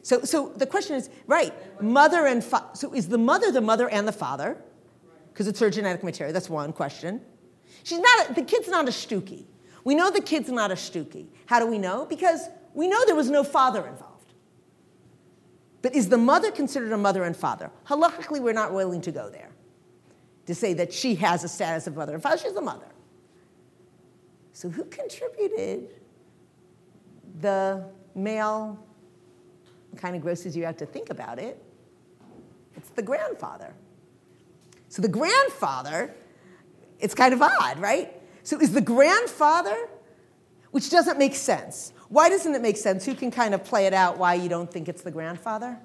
So, 0.02 0.22
so 0.22 0.52
the 0.56 0.66
question 0.66 0.96
is, 0.96 1.08
right, 1.26 1.54
mother 1.82 2.26
and 2.26 2.44
fa- 2.44 2.68
so 2.74 2.92
is 2.92 3.08
the 3.08 3.16
mother 3.18 3.50
the 3.50 3.62
mother 3.62 3.88
and 3.88 4.06
the 4.06 4.12
father? 4.12 4.58
Because 5.32 5.48
it's 5.48 5.58
her 5.60 5.70
genetic 5.70 6.04
material. 6.04 6.32
That's 6.32 6.50
one 6.50 6.72
question. 6.74 7.22
She's 7.84 7.98
not. 7.98 8.30
A, 8.30 8.34
the 8.34 8.42
kid's 8.42 8.68
not 8.68 8.86
a 8.86 8.90
shtuki. 8.90 9.46
We 9.82 9.94
know 9.94 10.10
the 10.10 10.20
kid's 10.20 10.50
not 10.50 10.70
a 10.70 10.74
shtuki. 10.74 11.28
How 11.46 11.58
do 11.58 11.66
we 11.66 11.78
know? 11.78 12.04
Because 12.04 12.48
we 12.74 12.86
know 12.86 13.04
there 13.06 13.14
was 13.14 13.30
no 13.30 13.42
father 13.42 13.86
involved. 13.86 14.34
But 15.80 15.94
is 15.94 16.10
the 16.10 16.18
mother 16.18 16.50
considered 16.50 16.92
a 16.92 16.98
mother 16.98 17.24
and 17.24 17.36
father? 17.36 17.70
Halachically, 17.86 18.40
we're 18.40 18.52
not 18.52 18.72
willing 18.72 19.00
to 19.02 19.12
go 19.12 19.30
there 19.30 19.50
to 20.46 20.54
say 20.54 20.74
that 20.74 20.92
she 20.92 21.14
has 21.16 21.44
a 21.44 21.48
status 21.48 21.86
of 21.86 21.96
mother 21.96 22.14
and 22.14 22.22
father. 22.22 22.38
She's 22.38 22.52
a 22.52 22.60
mother. 22.60 22.86
So 24.52 24.68
who 24.68 24.84
contributed 24.84 25.88
the 27.40 27.84
male? 28.14 28.78
Kind 29.96 30.16
of 30.16 30.22
grosses 30.22 30.56
you 30.56 30.66
out 30.66 30.78
to 30.78 30.86
think 30.86 31.10
about 31.10 31.38
it. 31.38 31.62
It's 32.76 32.90
the 32.90 33.02
grandfather. 33.02 33.74
So 34.88 35.02
the 35.02 35.08
grandfather, 35.08 36.14
it's 36.98 37.14
kind 37.14 37.32
of 37.32 37.42
odd, 37.42 37.78
right? 37.78 38.12
So 38.42 38.60
is 38.60 38.72
the 38.72 38.80
grandfather, 38.80 39.76
which 40.72 40.90
doesn't 40.90 41.18
make 41.18 41.34
sense. 41.34 41.92
Why 42.08 42.28
doesn't 42.28 42.54
it 42.54 42.60
make 42.60 42.76
sense? 42.76 43.04
Who 43.04 43.14
can 43.14 43.30
kind 43.30 43.54
of 43.54 43.64
play 43.64 43.86
it 43.86 43.94
out 43.94 44.18
why 44.18 44.34
you 44.34 44.48
don't 44.48 44.70
think 44.70 44.88
it's 44.88 45.02
the 45.02 45.10
grandfather? 45.10 45.78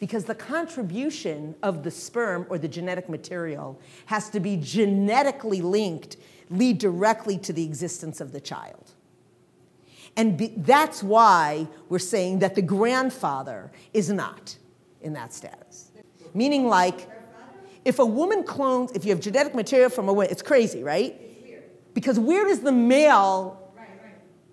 Because 0.00 0.24
the 0.24 0.34
contribution 0.34 1.54
of 1.62 1.84
the 1.84 1.90
sperm 1.90 2.46
or 2.48 2.58
the 2.58 2.66
genetic 2.66 3.08
material 3.08 3.78
has 4.06 4.30
to 4.30 4.40
be 4.40 4.56
genetically 4.56 5.60
linked, 5.60 6.16
lead 6.48 6.78
directly 6.78 7.38
to 7.38 7.52
the 7.52 7.64
existence 7.64 8.20
of 8.20 8.32
the 8.32 8.40
child. 8.40 8.92
And 10.16 10.38
be, 10.38 10.54
that's 10.56 11.02
why 11.02 11.68
we're 11.88 11.98
saying 11.98 12.40
that 12.40 12.54
the 12.54 12.62
grandfather 12.62 13.70
is 13.92 14.10
not 14.10 14.56
in 15.02 15.12
that 15.12 15.32
status. 15.32 15.90
Meaning, 16.34 16.66
like, 16.66 17.08
if 17.84 17.98
a 17.98 18.04
woman 18.04 18.42
clones, 18.42 18.92
if 18.92 19.04
you 19.04 19.10
have 19.10 19.20
genetic 19.20 19.54
material 19.54 19.90
from 19.90 20.08
a 20.08 20.12
woman, 20.12 20.28
it's 20.30 20.42
crazy, 20.42 20.82
right? 20.82 21.14
Because 21.92 22.18
where 22.18 22.44
does 22.44 22.60
the 22.60 22.72
male, 22.72 23.72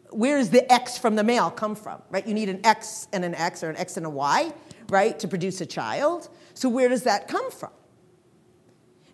where 0.10 0.38
does 0.38 0.50
the 0.50 0.72
X 0.72 0.98
from 0.98 1.16
the 1.16 1.24
male 1.24 1.52
come 1.52 1.76
from, 1.76 2.02
right? 2.10 2.28
You 2.28 2.34
need 2.34 2.50
an 2.50 2.66
X 2.66 3.08
and 3.14 3.24
an 3.24 3.34
X 3.34 3.64
or 3.64 3.70
an 3.70 3.78
X 3.78 3.98
and 3.98 4.06
a 4.06 4.10
Y, 4.10 4.52
right, 4.90 5.18
to 5.20 5.28
produce 5.28 5.62
a 5.62 5.66
child. 5.66 6.30
So 6.54 6.70
where 6.70 6.90
does 6.90 7.04
that 7.04 7.28
come 7.28 7.52
from? 7.52 7.72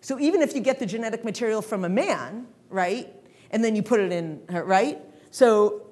So 0.00 0.20
even 0.20 0.42
if 0.42 0.54
you 0.54 0.60
get 0.60 0.78
the 0.78 0.86
genetic 0.86 1.24
material 1.24 1.62
from 1.62 1.84
a 1.84 1.88
man, 1.88 2.46
right, 2.68 3.08
and 3.50 3.64
then 3.64 3.74
you 3.74 3.82
put 3.82 4.00
it 4.00 4.12
in 4.12 4.42
her, 4.50 4.64
right? 4.64 5.00
So 5.30 5.86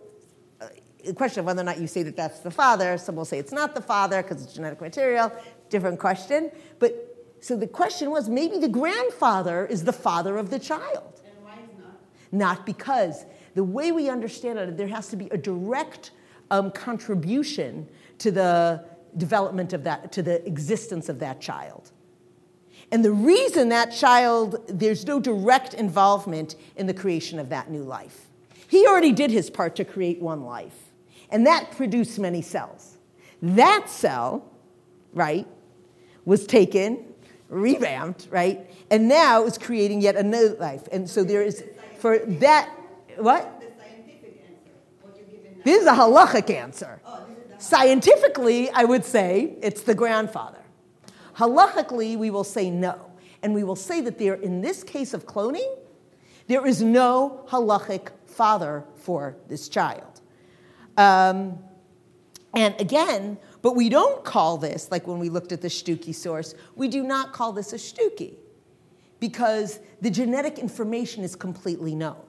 uh, 0.60 0.66
the 1.04 1.14
question 1.14 1.40
of 1.40 1.46
whether 1.46 1.62
or 1.62 1.64
not 1.64 1.80
you 1.80 1.86
say 1.86 2.02
that 2.02 2.16
that's 2.16 2.40
the 2.40 2.50
father, 2.50 2.98
some 2.98 3.16
will 3.16 3.24
say 3.24 3.38
it's 3.38 3.52
not 3.52 3.74
the 3.74 3.80
father 3.80 4.22
because 4.22 4.42
it's 4.42 4.52
genetic 4.52 4.80
material, 4.80 5.32
different 5.70 5.98
question. 5.98 6.50
But 6.78 7.12
so 7.40 7.56
the 7.56 7.66
question 7.66 8.10
was 8.10 8.28
maybe 8.28 8.58
the 8.58 8.68
grandfather 8.68 9.66
is 9.66 9.84
the 9.84 9.92
father 9.92 10.36
of 10.36 10.50
the 10.50 10.58
child. 10.58 11.20
And 11.24 11.44
why 11.44 11.54
is 11.54 11.78
not? 11.78 11.98
Not 12.30 12.66
because 12.66 13.24
the 13.54 13.64
way 13.64 13.92
we 13.92 14.08
understand 14.08 14.58
it, 14.58 14.76
there 14.76 14.88
has 14.88 15.08
to 15.08 15.16
be 15.16 15.28
a 15.30 15.38
direct 15.38 16.12
um, 16.50 16.70
contribution 16.70 17.88
to 18.18 18.30
the 18.30 18.84
development 19.16 19.72
of 19.72 19.84
that, 19.84 20.12
to 20.12 20.22
the 20.22 20.44
existence 20.46 21.08
of 21.08 21.18
that 21.20 21.40
child. 21.40 21.90
And 22.90 23.04
the 23.04 23.12
reason 23.12 23.70
that 23.70 23.92
child, 23.92 24.56
there's 24.68 25.06
no 25.06 25.18
direct 25.20 25.74
involvement 25.74 26.56
in 26.76 26.86
the 26.86 26.94
creation 26.94 27.38
of 27.38 27.48
that 27.48 27.70
new 27.70 27.82
life. 27.82 28.26
He 28.68 28.86
already 28.86 29.12
did 29.12 29.30
his 29.30 29.50
part 29.50 29.76
to 29.76 29.84
create 29.84 30.20
one 30.20 30.44
life, 30.44 30.90
and 31.30 31.46
that 31.46 31.72
produced 31.72 32.18
many 32.18 32.42
cells. 32.42 32.98
That 33.40 33.88
cell, 33.88 34.50
right, 35.12 35.46
was 36.24 36.46
taken 36.46 37.12
revamped, 37.52 38.28
right? 38.30 38.68
And 38.90 39.08
now 39.08 39.44
is 39.44 39.58
creating 39.58 40.00
yet 40.00 40.16
another 40.16 40.54
life. 40.54 40.88
And 40.90 41.08
so 41.08 41.22
there 41.22 41.42
is, 41.42 41.62
for 41.98 42.18
that, 42.18 42.70
what? 43.16 43.62
This 45.64 45.82
is 45.82 45.86
a 45.86 45.92
halachic 45.92 46.50
answer. 46.50 47.00
Scientifically, 47.62 48.68
I 48.70 48.82
would 48.82 49.04
say 49.04 49.54
it's 49.62 49.82
the 49.82 49.94
grandfather. 49.94 50.58
Halachically, 51.36 52.16
we 52.16 52.28
will 52.28 52.42
say 52.42 52.68
no. 52.68 53.12
And 53.40 53.54
we 53.54 53.62
will 53.62 53.76
say 53.76 54.00
that 54.00 54.18
there, 54.18 54.34
in 54.34 54.62
this 54.62 54.82
case 54.82 55.14
of 55.14 55.26
cloning, 55.26 55.78
there 56.48 56.66
is 56.66 56.82
no 56.82 57.44
halachic 57.50 58.08
father 58.26 58.84
for 58.96 59.36
this 59.46 59.68
child. 59.68 60.20
Um, 60.96 61.56
and 62.52 62.74
again, 62.80 63.38
but 63.62 63.76
we 63.76 63.88
don't 63.88 64.24
call 64.24 64.58
this, 64.58 64.90
like 64.90 65.06
when 65.06 65.20
we 65.20 65.28
looked 65.28 65.52
at 65.52 65.60
the 65.60 65.68
Shtuki 65.68 66.12
source, 66.12 66.56
we 66.74 66.88
do 66.88 67.04
not 67.04 67.32
call 67.32 67.52
this 67.52 67.72
a 67.72 67.76
Shtuki 67.76 68.34
because 69.20 69.78
the 70.00 70.10
genetic 70.10 70.58
information 70.58 71.22
is 71.22 71.36
completely 71.36 71.94
known. 71.94 72.24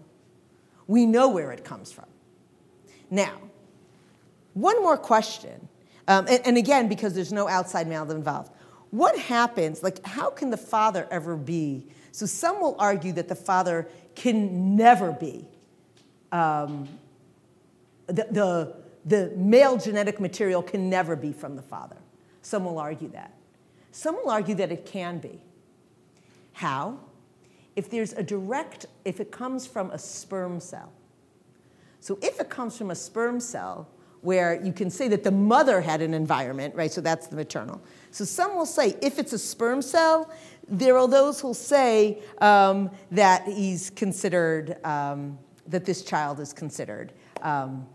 We 0.86 1.08
know 1.08 1.28
where 1.28 1.52
it 1.52 1.64
comes 1.64 1.92
from. 1.92 2.06
Now, 3.10 3.40
one 4.54 4.82
more 4.82 4.98
question, 4.98 5.68
um, 6.08 6.28
and, 6.28 6.46
and 6.46 6.58
again, 6.58 6.88
because 6.88 7.14
there's 7.14 7.34
no 7.34 7.48
outside 7.48 7.88
male 7.88 8.10
involved. 8.12 8.52
What 8.92 9.18
happens, 9.18 9.82
like, 9.82 10.06
how 10.06 10.30
can 10.30 10.50
the 10.50 10.58
father 10.58 11.08
ever 11.10 11.36
be? 11.36 11.88
So, 12.12 12.26
some 12.26 12.62
will 12.62 12.76
argue 12.78 13.12
that 13.14 13.28
the 13.28 13.36
father 13.36 13.88
can 14.16 14.76
never 14.76 15.12
be 15.12 15.48
um, 16.34 16.90
the, 18.08 18.28
the 18.32 18.76
the 19.06 19.32
male 19.36 19.78
genetic 19.78 20.20
material 20.20 20.64
can 20.64 20.90
never 20.90 21.16
be 21.16 21.32
from 21.32 21.56
the 21.56 21.62
father. 21.62 21.98
Some 22.42 22.66
will 22.66 22.80
argue 22.80 23.10
that. 23.10 23.34
Some 23.92 24.16
will 24.16 24.30
argue 24.30 24.56
that 24.56 24.72
it 24.72 24.86
can 24.86 25.20
be. 25.20 25.42
How? 26.54 27.00
If 27.76 27.90
there's 27.90 28.14
a 28.14 28.24
direct, 28.24 28.86
if 29.06 29.20
it 29.20 29.32
comes 29.32 29.68
from 29.68 29.92
a 29.92 30.00
sperm 30.00 30.60
cell. 30.60 30.92
So 32.00 32.18
if 32.22 32.40
it 32.40 32.50
comes 32.50 32.78
from 32.78 32.92
a 32.92 32.96
sperm 32.96 33.40
cell, 33.40 33.88
where 34.24 34.60
you 34.64 34.72
can 34.72 34.90
say 34.90 35.10
that 35.10 35.24
the 35.24 35.32
mother 35.32 35.82
had 35.82 36.02
an 36.02 36.14
environment, 36.14 36.74
right? 36.76 36.92
So 36.92 37.02
that's 37.02 37.28
the 37.28 37.36
maternal. 37.36 37.82
So 38.12 38.24
some 38.24 38.56
will 38.56 38.66
say 38.66 38.96
if 39.02 39.20
it's 39.20 39.34
a 39.34 39.38
sperm 39.38 39.82
cell, 39.82 40.32
there 40.68 40.98
are 40.98 41.08
those 41.08 41.42
who'll 41.42 41.54
say 41.54 42.20
um, 42.40 42.90
that 43.12 43.44
he's 43.46 43.90
considered, 43.90 44.78
um, 44.86 45.38
that 45.68 45.84
this 45.84 46.04
child 46.04 46.40
is 46.40 46.54
considered 46.54 47.12
um, 47.42 47.86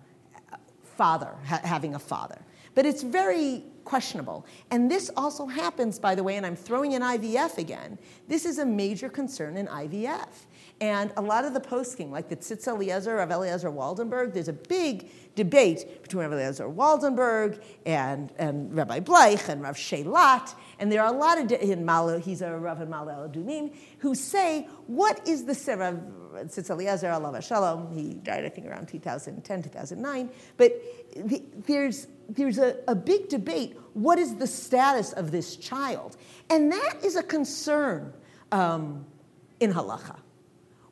father, 0.96 1.34
ha- 1.46 1.62
having 1.64 1.94
a 1.94 1.98
father. 1.98 2.38
But 2.74 2.84
it's 2.84 3.02
very 3.02 3.64
questionable. 3.84 4.44
And 4.70 4.90
this 4.90 5.10
also 5.16 5.46
happens, 5.46 5.98
by 5.98 6.14
the 6.14 6.22
way, 6.22 6.36
and 6.36 6.44
I'm 6.44 6.56
throwing 6.56 6.92
in 6.92 7.00
IVF 7.00 7.56
again. 7.56 7.98
This 8.28 8.44
is 8.44 8.58
a 8.58 8.66
major 8.66 9.08
concern 9.08 9.56
in 9.56 9.66
IVF. 9.66 10.28
And 10.80 11.12
a 11.16 11.22
lot 11.22 11.44
of 11.44 11.54
the 11.54 11.60
poskim, 11.60 12.10
like 12.10 12.28
the 12.28 12.36
Tzitz 12.36 12.68
Eliezer 12.68 13.18
of 13.18 13.32
Eliezer 13.32 13.70
Waldenberg, 13.70 14.32
there's 14.32 14.46
a 14.46 14.52
big 14.52 15.10
debate 15.34 16.02
between 16.02 16.32
Eliezer 16.32 16.68
Waldenberg 16.68 17.60
and, 17.84 18.32
and 18.38 18.72
Rabbi 18.72 19.00
Bleich 19.00 19.48
and 19.48 19.60
Rav 19.60 19.76
Shelat. 19.76 20.54
And 20.78 20.92
there 20.92 21.02
are 21.02 21.12
a 21.12 21.16
lot 21.16 21.40
of, 21.40 21.50
in 21.50 21.84
Malo, 21.84 22.20
he's 22.20 22.42
a 22.42 22.56
Rav 22.56 22.80
in 22.80 22.88
Ma'ale 22.88 23.28
Adumim, 23.28 23.74
who 23.98 24.14
say, 24.14 24.68
what 24.86 25.26
is 25.26 25.44
the 25.44 25.76
Rav 25.76 26.00
Tzitz 26.46 26.70
Eliezer, 26.70 27.10
Allah 27.10 27.42
Shalom, 27.42 27.92
he 27.92 28.14
died, 28.14 28.44
I 28.44 28.48
think, 28.48 28.68
around 28.68 28.86
2010, 28.86 29.62
2009. 29.64 30.30
But 30.56 30.80
the, 31.16 31.42
there's, 31.66 32.06
there's 32.28 32.58
a, 32.58 32.76
a 32.86 32.94
big 32.94 33.28
debate. 33.28 33.76
What 33.94 34.20
is 34.20 34.36
the 34.36 34.46
status 34.46 35.12
of 35.12 35.32
this 35.32 35.56
child? 35.56 36.16
And 36.50 36.70
that 36.70 36.98
is 37.02 37.16
a 37.16 37.22
concern 37.24 38.12
um, 38.52 39.04
in 39.58 39.72
halacha. 39.72 40.16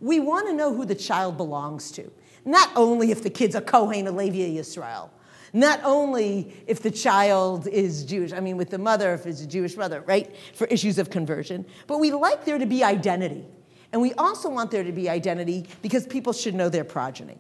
We 0.01 0.21
want 0.21 0.47
to 0.49 0.53
know 0.53 0.75
who 0.75 0.85
the 0.85 0.95
child 0.95 1.37
belongs 1.37 1.91
to. 1.93 2.11
Not 2.45 2.71
only 2.77 3.11
if 3.11 3.23
the 3.23 3.31
kid's 3.31 3.55
a 3.55 3.61
Kohen, 3.61 4.07
a 4.07 4.13
Levi, 4.13 4.59
Yisrael. 4.59 5.11
Not 5.53 5.81
only 5.85 6.55
if 6.67 6.83
the 6.83 6.91
child 6.91 7.67
is 7.67 8.05
Jewish, 8.05 8.33
I 8.33 8.41
mean, 8.41 8.57
with 8.57 8.71
the 8.71 8.79
mother, 8.79 9.15
if 9.15 9.27
it's 9.27 9.41
a 9.41 9.47
Jewish 9.47 9.77
mother, 9.77 10.03
right, 10.03 10.35
for 10.55 10.67
issues 10.67 10.99
of 10.99 11.09
conversion, 11.09 11.65
but 11.87 11.99
we 11.99 12.13
like 12.13 12.45
there 12.45 12.59
to 12.59 12.67
be 12.67 12.85
identity. 12.85 13.45
And 13.93 14.03
we 14.03 14.13
also 14.15 14.51
want 14.51 14.71
there 14.71 14.85
to 14.85 14.93
be 14.93 15.09
identity 15.09 15.67
because 15.81 16.07
people 16.07 16.33
should 16.33 16.55
know 16.55 16.69
their 16.69 16.85
progeny. 16.85 17.39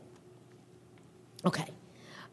Okay. 1.44 1.66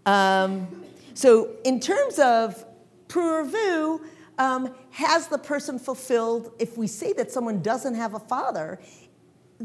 Um, 0.06 0.86
so, 1.14 1.58
in 1.64 1.80
terms 1.80 2.20
of 2.20 2.66
pru 3.08 3.52
urvu, 3.52 4.02
um, 4.38 4.74
has 4.92 5.28
the 5.28 5.38
person 5.38 5.78
fulfilled, 5.78 6.54
if 6.60 6.78
we 6.78 6.88
say 6.88 7.14
that 7.14 7.32
someone 7.32 7.62
doesn't 7.62 7.96
have 7.96 8.14
a 8.14 8.20
father, 8.20 8.80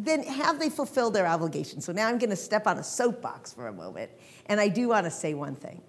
then 0.05 0.23
have 0.23 0.59
they 0.59 0.71
fulfilled 0.71 1.15
their 1.15 1.27
obligation? 1.27 1.81
So 1.81 1.93
now 1.93 2.09
I'm 2.09 2.19
going 2.19 2.31
to 2.31 2.37
step 2.37 2.67
on 2.67 2.79
a 2.79 2.85
soapbox 2.85 3.53
for 3.53 3.69
a 3.69 3.73
moment, 3.73 4.11
and 4.47 4.61
I 4.61 4.69
do 4.69 4.89
want 4.89 5.05
to 5.05 5.11
say 5.11 5.35
one 5.35 5.55
thing. 5.55 5.83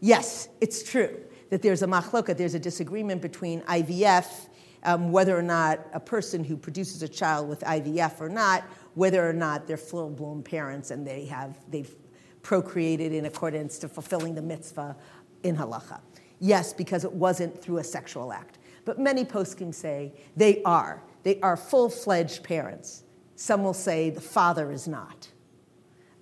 Yes, 0.00 0.48
it's 0.60 0.82
true 0.82 1.18
that 1.50 1.62
there's 1.62 1.82
a 1.82 1.86
machloka, 1.86 2.36
there's 2.36 2.54
a 2.54 2.58
disagreement 2.58 3.22
between 3.22 3.60
IVF, 3.62 4.48
um, 4.82 5.10
whether 5.10 5.36
or 5.36 5.42
not 5.42 5.80
a 5.92 6.00
person 6.00 6.44
who 6.44 6.56
produces 6.56 7.02
a 7.02 7.08
child 7.08 7.48
with 7.48 7.60
IVF 7.60 8.20
or 8.20 8.28
not, 8.28 8.64
whether 8.94 9.28
or 9.28 9.32
not 9.32 9.66
they're 9.66 9.76
full-blown 9.76 10.42
parents 10.42 10.90
and 10.90 11.06
they 11.06 11.24
have 11.26 11.56
they've 11.68 11.94
procreated 12.42 13.12
in 13.12 13.26
accordance 13.26 13.78
to 13.78 13.88
fulfilling 13.88 14.34
the 14.34 14.42
mitzvah 14.42 14.96
in 15.42 15.56
halacha. 15.56 16.00
Yes, 16.38 16.72
because 16.72 17.04
it 17.04 17.12
wasn't 17.12 17.60
through 17.60 17.78
a 17.78 17.84
sexual 17.84 18.32
act. 18.32 18.58
But 18.84 19.00
many 19.00 19.24
poskim 19.24 19.74
say 19.74 20.12
they 20.36 20.62
are. 20.62 21.02
They 21.24 21.40
are 21.40 21.56
full-fledged 21.56 22.44
parents. 22.44 23.02
Some 23.36 23.62
will 23.62 23.74
say 23.74 24.10
the 24.10 24.20
father 24.20 24.72
is 24.72 24.88
not 24.88 25.28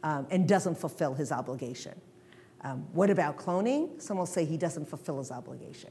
um, 0.03 0.27
and 0.31 0.47
doesn't 0.47 0.77
fulfill 0.77 1.15
his 1.15 1.33
obligation. 1.33 1.95
Um, 2.63 2.87
what 2.93 3.09
about 3.09 3.37
cloning? 3.37 4.01
Some 4.01 4.19
will 4.19 4.27
say 4.27 4.45
he 4.45 4.57
doesn't 4.57 4.89
fulfill 4.89 5.19
his 5.19 5.31
obligation. 5.31 5.91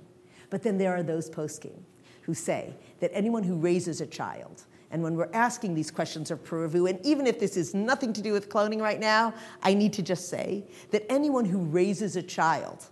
But 0.50 0.64
then 0.64 0.78
there 0.78 0.94
are 0.94 1.04
those 1.04 1.30
poskim 1.30 1.80
who 2.22 2.34
say 2.34 2.76
that 3.00 3.12
anyone 3.14 3.44
who 3.44 3.56
raises 3.56 4.02
a 4.02 4.06
child, 4.06 4.64
and 4.92 5.02
when 5.02 5.16
we're 5.16 5.30
asking 5.34 5.76
these 5.76 5.90
questions 5.90 6.30
of 6.30 6.44
Pru 6.44 6.70
urvu, 6.70 6.90
and 6.90 7.04
even 7.06 7.26
if 7.26 7.40
this 7.40 7.58
is 7.58 7.74
nothing 7.74 8.14
to 8.14 8.22
do 8.22 8.34
with 8.34 8.50
cloning 8.50 8.82
right 8.82 9.00
now, 9.00 9.34
I 9.62 9.74
need 9.74 9.94
to 9.94 10.02
just 10.02 10.30
say 10.30 10.66
that 10.92 11.10
anyone 11.12 11.46
who 11.46 11.60
raises 11.60 12.16
a 12.16 12.22
child, 12.22 12.86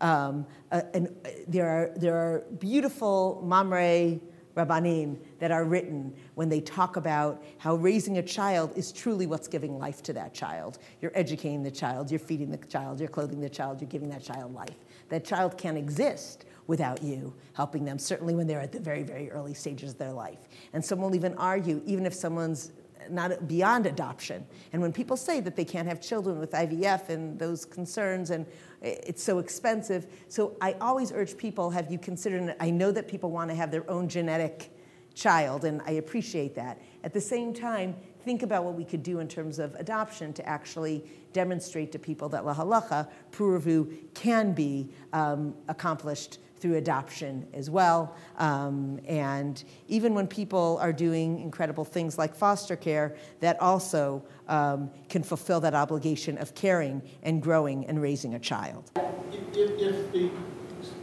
um, 0.00 0.46
uh, 0.70 0.82
and 0.92 1.08
uh, 1.08 1.30
there, 1.48 1.68
are, 1.68 1.92
there 1.96 2.16
are 2.16 2.44
beautiful 2.58 3.42
mamre 3.44 4.20
Rabbanim 4.56 5.18
that 5.40 5.50
are 5.50 5.64
written 5.64 6.14
when 6.34 6.48
they 6.48 6.60
talk 6.60 6.96
about 6.96 7.42
how 7.58 7.74
raising 7.74 8.18
a 8.18 8.22
child 8.22 8.72
is 8.76 8.92
truly 8.92 9.26
what's 9.26 9.48
giving 9.48 9.78
life 9.78 10.02
to 10.04 10.12
that 10.12 10.32
child. 10.32 10.78
You're 11.00 11.12
educating 11.14 11.62
the 11.62 11.70
child, 11.70 12.10
you're 12.10 12.20
feeding 12.20 12.50
the 12.50 12.58
child, 12.58 13.00
you're 13.00 13.08
clothing 13.08 13.40
the 13.40 13.48
child, 13.48 13.80
you're 13.80 13.90
giving 13.90 14.08
that 14.10 14.22
child 14.22 14.54
life. 14.54 14.76
That 15.08 15.24
child 15.24 15.58
can't 15.58 15.76
exist 15.76 16.44
without 16.66 17.02
you 17.02 17.34
helping 17.52 17.84
them, 17.84 17.98
certainly 17.98 18.34
when 18.34 18.46
they're 18.46 18.60
at 18.60 18.72
the 18.72 18.80
very, 18.80 19.02
very 19.02 19.30
early 19.30 19.54
stages 19.54 19.92
of 19.92 19.98
their 19.98 20.12
life. 20.12 20.38
And 20.72 20.84
some 20.84 21.00
will 21.00 21.14
even 21.14 21.34
argue, 21.34 21.82
even 21.84 22.06
if 22.06 22.14
someone's 22.14 22.72
not 23.10 23.46
beyond 23.46 23.86
adoption. 23.86 24.46
And 24.72 24.80
when 24.80 24.92
people 24.92 25.16
say 25.16 25.40
that 25.40 25.56
they 25.56 25.64
can't 25.64 25.88
have 25.88 26.00
children 26.00 26.38
with 26.38 26.52
IVF 26.52 27.08
and 27.08 27.38
those 27.38 27.64
concerns, 27.64 28.30
and 28.30 28.46
it's 28.84 29.22
so 29.22 29.38
expensive, 29.38 30.06
so 30.28 30.56
I 30.60 30.74
always 30.80 31.10
urge 31.12 31.36
people: 31.36 31.70
Have 31.70 31.90
you 31.90 31.98
considered? 31.98 32.54
I 32.60 32.70
know 32.70 32.92
that 32.92 33.08
people 33.08 33.30
want 33.30 33.50
to 33.50 33.56
have 33.56 33.70
their 33.70 33.88
own 33.90 34.08
genetic 34.08 34.70
child, 35.14 35.64
and 35.64 35.80
I 35.86 35.92
appreciate 35.92 36.54
that. 36.56 36.80
At 37.02 37.12
the 37.12 37.20
same 37.20 37.54
time, 37.54 37.96
think 38.24 38.42
about 38.42 38.64
what 38.64 38.74
we 38.74 38.84
could 38.84 39.02
do 39.02 39.20
in 39.20 39.28
terms 39.28 39.58
of 39.58 39.74
adoption 39.76 40.32
to 40.34 40.48
actually 40.48 41.04
demonstrate 41.32 41.92
to 41.92 41.98
people 41.98 42.28
that 42.30 42.44
la 42.44 42.54
halacha, 42.54 43.08
pru 43.30 43.60
urvu, 43.60 44.14
can 44.14 44.52
be 44.52 44.90
um, 45.12 45.54
accomplished 45.68 46.38
through 46.64 46.76
adoption 46.76 47.46
as 47.52 47.68
well. 47.68 48.16
Um, 48.38 48.98
and 49.06 49.62
even 49.86 50.14
when 50.14 50.26
people 50.26 50.78
are 50.80 50.94
doing 50.94 51.38
incredible 51.40 51.84
things 51.84 52.16
like 52.16 52.34
foster 52.34 52.74
care, 52.74 53.16
that 53.40 53.60
also 53.60 54.24
um, 54.48 54.90
can 55.10 55.22
fulfill 55.22 55.60
that 55.60 55.74
obligation 55.74 56.38
of 56.38 56.54
caring 56.54 57.02
and 57.22 57.42
growing 57.42 57.84
and 57.84 58.00
raising 58.00 58.32
a 58.32 58.38
child. 58.38 58.90
If, 58.96 59.78
if 59.78 60.10
the 60.10 60.30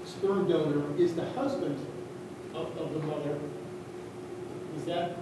sperm 0.03 0.49
donor 0.49 0.97
is 0.97 1.13
the 1.13 1.29
husband 1.33 1.77
of, 2.55 2.75
of 2.75 2.93
the 2.93 2.99
mother, 3.05 3.37
is 4.75 4.85
that 4.85 5.15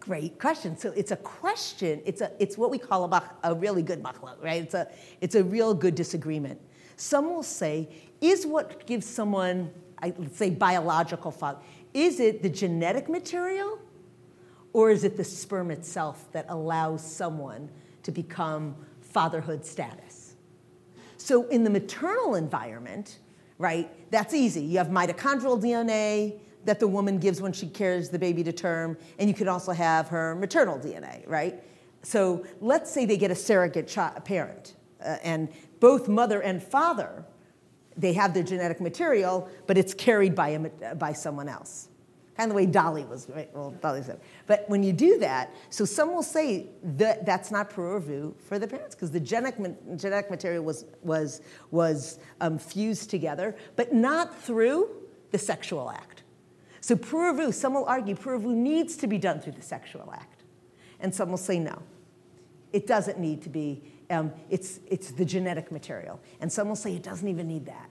Great 0.00 0.40
question. 0.40 0.76
So 0.76 0.92
it's 0.96 1.12
a 1.12 1.16
question. 1.16 2.00
It's 2.04 2.22
a 2.22 2.32
it's 2.40 2.58
what 2.58 2.70
we 2.70 2.78
call 2.78 3.04
a, 3.04 3.30
a 3.44 3.54
really 3.54 3.82
good 3.82 4.02
machlok, 4.02 4.42
right? 4.42 4.62
It's 4.62 4.74
a 4.74 4.88
it's 5.20 5.34
a 5.36 5.44
real 5.44 5.74
good 5.74 5.94
disagreement. 5.94 6.58
Some 7.00 7.32
will 7.32 7.42
say, 7.42 7.88
is 8.20 8.46
what 8.46 8.86
gives 8.86 9.06
someone, 9.06 9.70
I, 10.02 10.12
let's 10.16 10.36
say, 10.36 10.50
biological 10.50 11.30
father, 11.30 11.58
is 11.94 12.20
it 12.20 12.42
the 12.42 12.48
genetic 12.48 13.08
material 13.08 13.78
or 14.72 14.90
is 14.90 15.04
it 15.04 15.16
the 15.16 15.24
sperm 15.24 15.70
itself 15.70 16.30
that 16.32 16.46
allows 16.48 17.04
someone 17.04 17.68
to 18.02 18.12
become 18.12 18.76
fatherhood 19.00 19.64
status? 19.64 20.34
So 21.16 21.46
in 21.48 21.64
the 21.64 21.70
maternal 21.70 22.34
environment, 22.34 23.18
right, 23.58 23.90
that's 24.10 24.32
easy. 24.32 24.62
You 24.62 24.78
have 24.78 24.88
mitochondrial 24.88 25.60
DNA 25.60 26.38
that 26.64 26.80
the 26.80 26.88
woman 26.88 27.18
gives 27.18 27.40
when 27.40 27.52
she 27.52 27.66
carries 27.66 28.10
the 28.10 28.18
baby 28.18 28.44
to 28.44 28.52
term, 28.52 28.96
and 29.18 29.28
you 29.28 29.34
can 29.34 29.48
also 29.48 29.72
have 29.72 30.08
her 30.08 30.34
maternal 30.34 30.78
DNA, 30.78 31.26
right? 31.26 31.62
So 32.02 32.44
let's 32.60 32.90
say 32.90 33.06
they 33.06 33.16
get 33.16 33.30
a 33.30 33.34
surrogate 33.34 33.94
parent, 34.24 34.74
uh, 35.04 35.16
and 35.22 35.48
both 35.80 36.08
mother 36.08 36.40
and 36.40 36.62
father, 36.62 37.24
they 38.00 38.12
have 38.14 38.34
their 38.34 38.42
genetic 38.42 38.80
material, 38.80 39.48
but 39.66 39.76
it's 39.76 39.94
carried 39.94 40.34
by, 40.34 40.48
a, 40.48 40.94
by 40.94 41.12
someone 41.12 41.48
else. 41.48 41.88
Kind 42.36 42.50
of 42.50 42.56
the 42.56 42.56
way 42.56 42.66
Dolly 42.66 43.04
was, 43.04 43.28
right? 43.28 43.50
Well, 43.54 43.72
Dolly 43.82 44.02
said. 44.02 44.20
But 44.46 44.64
when 44.68 44.82
you 44.82 44.92
do 44.92 45.18
that, 45.18 45.54
so 45.68 45.84
some 45.84 46.14
will 46.14 46.22
say 46.22 46.68
that 46.82 47.26
that's 47.26 47.50
not 47.50 47.68
pru 47.68 48.00
urvu 48.00 48.34
for 48.40 48.58
the 48.58 48.66
parents 48.66 48.94
because 48.94 49.10
the 49.10 49.20
genetic, 49.20 49.56
genetic 49.96 50.30
material 50.30 50.64
was, 50.64 50.86
was, 51.02 51.42
was 51.70 52.18
um, 52.40 52.58
fused 52.58 53.10
together, 53.10 53.54
but 53.76 53.92
not 53.92 54.34
through 54.42 54.88
the 55.32 55.38
sexual 55.38 55.90
act. 55.90 56.22
So 56.80 56.96
pru 56.96 57.34
urvu, 57.34 57.52
some 57.52 57.74
will 57.74 57.84
argue 57.84 58.14
pru 58.14 58.40
urvu 58.40 58.54
needs 58.54 58.96
to 58.98 59.06
be 59.06 59.18
done 59.18 59.40
through 59.40 59.52
the 59.52 59.62
sexual 59.62 60.10
act. 60.14 60.44
And 61.00 61.14
some 61.14 61.28
will 61.28 61.36
say 61.36 61.58
no. 61.58 61.82
It 62.72 62.86
doesn't 62.86 63.18
need 63.18 63.42
to 63.42 63.50
be 63.50 63.82
um, 64.10 64.32
it's, 64.48 64.80
it's 64.88 65.12
the 65.12 65.24
genetic 65.24 65.70
material. 65.70 66.20
And 66.40 66.52
some 66.52 66.68
will 66.68 66.76
say 66.76 66.94
it 66.94 67.02
doesn't 67.02 67.28
even 67.28 67.46
need 67.46 67.66
that. 67.66 67.89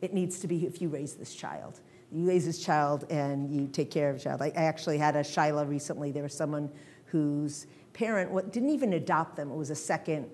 It 0.00 0.14
needs 0.14 0.40
to 0.40 0.46
be 0.46 0.66
if 0.66 0.80
you 0.80 0.88
raise 0.88 1.14
this 1.14 1.34
child. 1.34 1.80
You 2.12 2.26
raise 2.26 2.44
this 2.44 2.62
child 2.62 3.04
and 3.10 3.50
you 3.50 3.68
take 3.68 3.90
care 3.90 4.10
of 4.10 4.16
the 4.16 4.22
child. 4.22 4.42
I, 4.42 4.46
I 4.46 4.62
actually 4.62 4.98
had 4.98 5.16
a 5.16 5.20
shaila 5.20 5.68
recently. 5.68 6.10
There 6.10 6.22
was 6.22 6.34
someone 6.34 6.70
whose 7.06 7.66
parent 7.92 8.52
didn't 8.52 8.70
even 8.70 8.94
adopt 8.94 9.36
them. 9.36 9.50
It 9.50 9.56
was 9.56 9.70
a 9.70 9.74
second. 9.74 10.28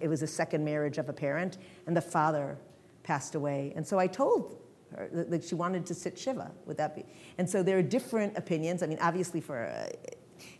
It 0.00 0.08
was 0.08 0.22
a 0.22 0.26
second 0.26 0.64
marriage 0.64 0.98
of 0.98 1.08
a 1.08 1.12
parent, 1.12 1.58
and 1.86 1.96
the 1.96 2.00
father 2.00 2.56
passed 3.02 3.34
away. 3.34 3.72
And 3.76 3.86
so 3.86 3.98
I 3.98 4.06
told 4.06 4.58
her 4.96 5.08
that 5.12 5.44
she 5.44 5.54
wanted 5.54 5.84
to 5.86 5.94
sit 5.94 6.18
shiva. 6.18 6.50
Would 6.66 6.78
that 6.78 6.94
be? 6.94 7.04
And 7.38 7.48
so 7.48 7.62
there 7.62 7.78
are 7.78 7.82
different 7.82 8.36
opinions. 8.38 8.82
I 8.82 8.86
mean, 8.86 8.98
obviously, 9.00 9.40
for 9.40 9.66
uh, 9.66 9.88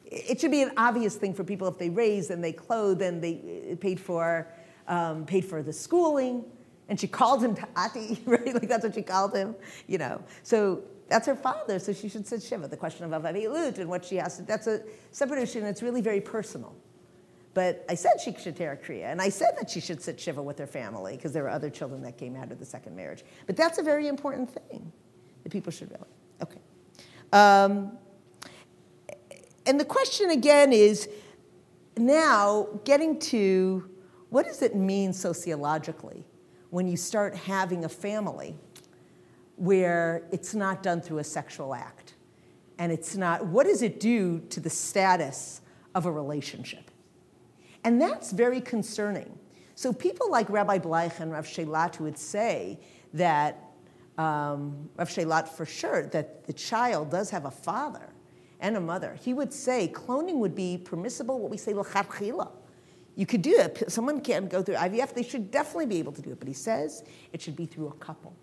it 0.04 0.40
should 0.40 0.50
be 0.50 0.62
an 0.62 0.72
obvious 0.76 1.16
thing 1.16 1.34
for 1.34 1.44
people 1.44 1.66
if 1.68 1.78
they 1.78 1.90
raise 1.90 2.30
and 2.30 2.42
they 2.42 2.52
clothe 2.52 3.02
and 3.02 3.22
they 3.22 3.70
uh, 3.72 3.76
paid 3.76 3.98
for, 3.98 4.48
um, 4.86 5.26
paid 5.26 5.44
for 5.44 5.62
the 5.62 5.72
schooling. 5.72 6.44
And 6.88 7.00
she 7.00 7.08
called 7.08 7.42
him 7.42 7.54
Tati, 7.54 8.22
right? 8.26 8.54
Like 8.54 8.68
that's 8.68 8.84
what 8.84 8.94
she 8.94 9.02
called 9.02 9.34
him, 9.34 9.56
you 9.86 9.98
know. 9.98 10.22
So 10.42 10.82
that's 11.08 11.26
her 11.26 11.36
father, 11.36 11.78
so 11.78 11.92
she 11.92 12.08
should 12.08 12.26
sit 12.26 12.42
Shiva. 12.42 12.68
The 12.68 12.76
question 12.76 13.12
of 13.12 13.22
aveilut 13.22 13.78
and 13.78 13.88
what 13.88 14.04
she 14.04 14.16
has 14.16 14.36
to, 14.38 14.42
that's 14.42 14.66
a 14.66 14.82
separate 15.12 15.42
issue, 15.42 15.58
and 15.58 15.68
it's 15.68 15.82
really 15.82 16.00
very 16.00 16.20
personal. 16.20 16.74
But 17.54 17.86
I 17.88 17.94
said 17.94 18.20
she 18.22 18.34
should 18.34 18.56
tear 18.56 18.78
Kriya, 18.84 19.04
and 19.04 19.20
I 19.20 19.30
said 19.30 19.54
that 19.58 19.70
she 19.70 19.80
should 19.80 20.02
sit 20.02 20.20
Shiva 20.20 20.42
with 20.42 20.58
her 20.58 20.66
family, 20.66 21.16
because 21.16 21.32
there 21.32 21.42
were 21.42 21.48
other 21.48 21.70
children 21.70 22.02
that 22.02 22.18
came 22.18 22.36
out 22.36 22.52
of 22.52 22.58
the 22.58 22.66
second 22.66 22.94
marriage. 22.94 23.24
But 23.46 23.56
that's 23.56 23.78
a 23.78 23.82
very 23.82 24.08
important 24.08 24.50
thing 24.50 24.92
that 25.42 25.50
people 25.50 25.72
should 25.72 25.90
realize. 25.90 26.10
Okay. 26.42 26.60
Um, 27.32 27.96
and 29.64 29.80
the 29.80 29.84
question 29.84 30.30
again 30.30 30.72
is 30.72 31.08
now 31.96 32.68
getting 32.84 33.18
to 33.18 33.88
what 34.28 34.44
does 34.44 34.60
it 34.62 34.74
mean 34.74 35.12
sociologically 35.12 36.24
when 36.70 36.88
you 36.88 36.96
start 36.96 37.34
having 37.34 37.84
a 37.84 37.88
family 37.88 38.56
where 39.56 40.26
it's 40.32 40.54
not 40.54 40.82
done 40.82 41.00
through 41.00 41.18
a 41.18 41.24
sexual 41.24 41.74
act? 41.74 42.14
And 42.78 42.92
it's 42.92 43.16
not, 43.16 43.46
what 43.46 43.66
does 43.66 43.82
it 43.82 44.00
do 44.00 44.40
to 44.50 44.60
the 44.60 44.70
status 44.70 45.62
of 45.94 46.06
a 46.06 46.12
relationship? 46.12 46.90
And 47.84 48.00
that's 48.00 48.32
very 48.32 48.60
concerning. 48.60 49.38
So 49.74 49.92
people 49.92 50.30
like 50.30 50.50
Rabbi 50.50 50.78
Bleich 50.78 51.20
and 51.20 51.32
Rav 51.32 51.46
Shelat 51.46 52.00
would 52.00 52.18
say 52.18 52.80
that, 53.14 53.62
um, 54.18 54.88
Rav 54.96 55.08
Shelat 55.08 55.48
for 55.48 55.64
sure, 55.64 56.06
that 56.08 56.44
the 56.46 56.52
child 56.52 57.10
does 57.10 57.30
have 57.30 57.44
a 57.44 57.50
father 57.50 58.08
and 58.60 58.76
a 58.76 58.80
mother. 58.80 59.16
He 59.20 59.32
would 59.34 59.52
say 59.52 59.88
cloning 59.88 60.36
would 60.36 60.54
be 60.54 60.78
permissible, 60.78 61.38
what 61.38 61.50
we 61.50 61.56
say. 61.56 61.74
You 63.16 63.26
could 63.26 63.42
do 63.42 63.58
it. 63.58 63.90
Someone 63.90 64.20
can 64.20 64.46
go 64.46 64.62
through 64.62 64.76
IVF, 64.76 65.14
they 65.14 65.22
should 65.22 65.50
definitely 65.50 65.86
be 65.86 65.98
able 65.98 66.12
to 66.12 66.22
do 66.22 66.30
it. 66.30 66.38
But 66.38 66.46
he 66.48 66.54
says 66.54 67.02
it 67.32 67.42
should 67.42 67.56
be 67.56 67.66
through 67.66 67.88
a 67.88 67.94
couple. 67.94 68.36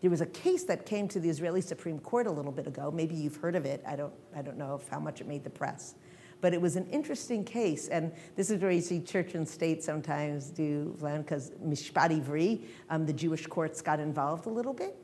There 0.00 0.10
was 0.10 0.20
a 0.20 0.26
case 0.26 0.64
that 0.64 0.84
came 0.84 1.08
to 1.08 1.20
the 1.20 1.30
Israeli 1.30 1.60
Supreme 1.62 1.98
Court 1.98 2.26
a 2.26 2.30
little 2.30 2.52
bit 2.52 2.66
ago. 2.66 2.90
Maybe 2.90 3.14
you've 3.14 3.36
heard 3.36 3.54
of 3.54 3.64
it. 3.64 3.82
I 3.86 3.96
don't, 3.96 4.12
I 4.36 4.42
don't 4.42 4.58
know 4.58 4.80
how 4.90 4.98
much 4.98 5.20
it 5.20 5.26
made 5.26 5.44
the 5.44 5.50
press. 5.50 5.94
But 6.42 6.52
it 6.52 6.60
was 6.60 6.76
an 6.76 6.86
interesting 6.90 7.42
case. 7.42 7.88
And 7.88 8.12
this 8.36 8.50
is 8.50 8.60
where 8.60 8.70
you 8.70 8.82
see 8.82 9.00
church 9.00 9.34
and 9.34 9.48
state 9.48 9.82
sometimes 9.82 10.50
do, 10.50 10.94
because 11.00 11.52
Mishpat 11.64 12.22
Ivri, 12.22 12.64
um, 12.90 13.06
the 13.06 13.14
Jewish 13.14 13.46
courts 13.46 13.80
got 13.80 13.98
involved 13.98 14.44
a 14.44 14.50
little 14.50 14.74
bit. 14.74 14.94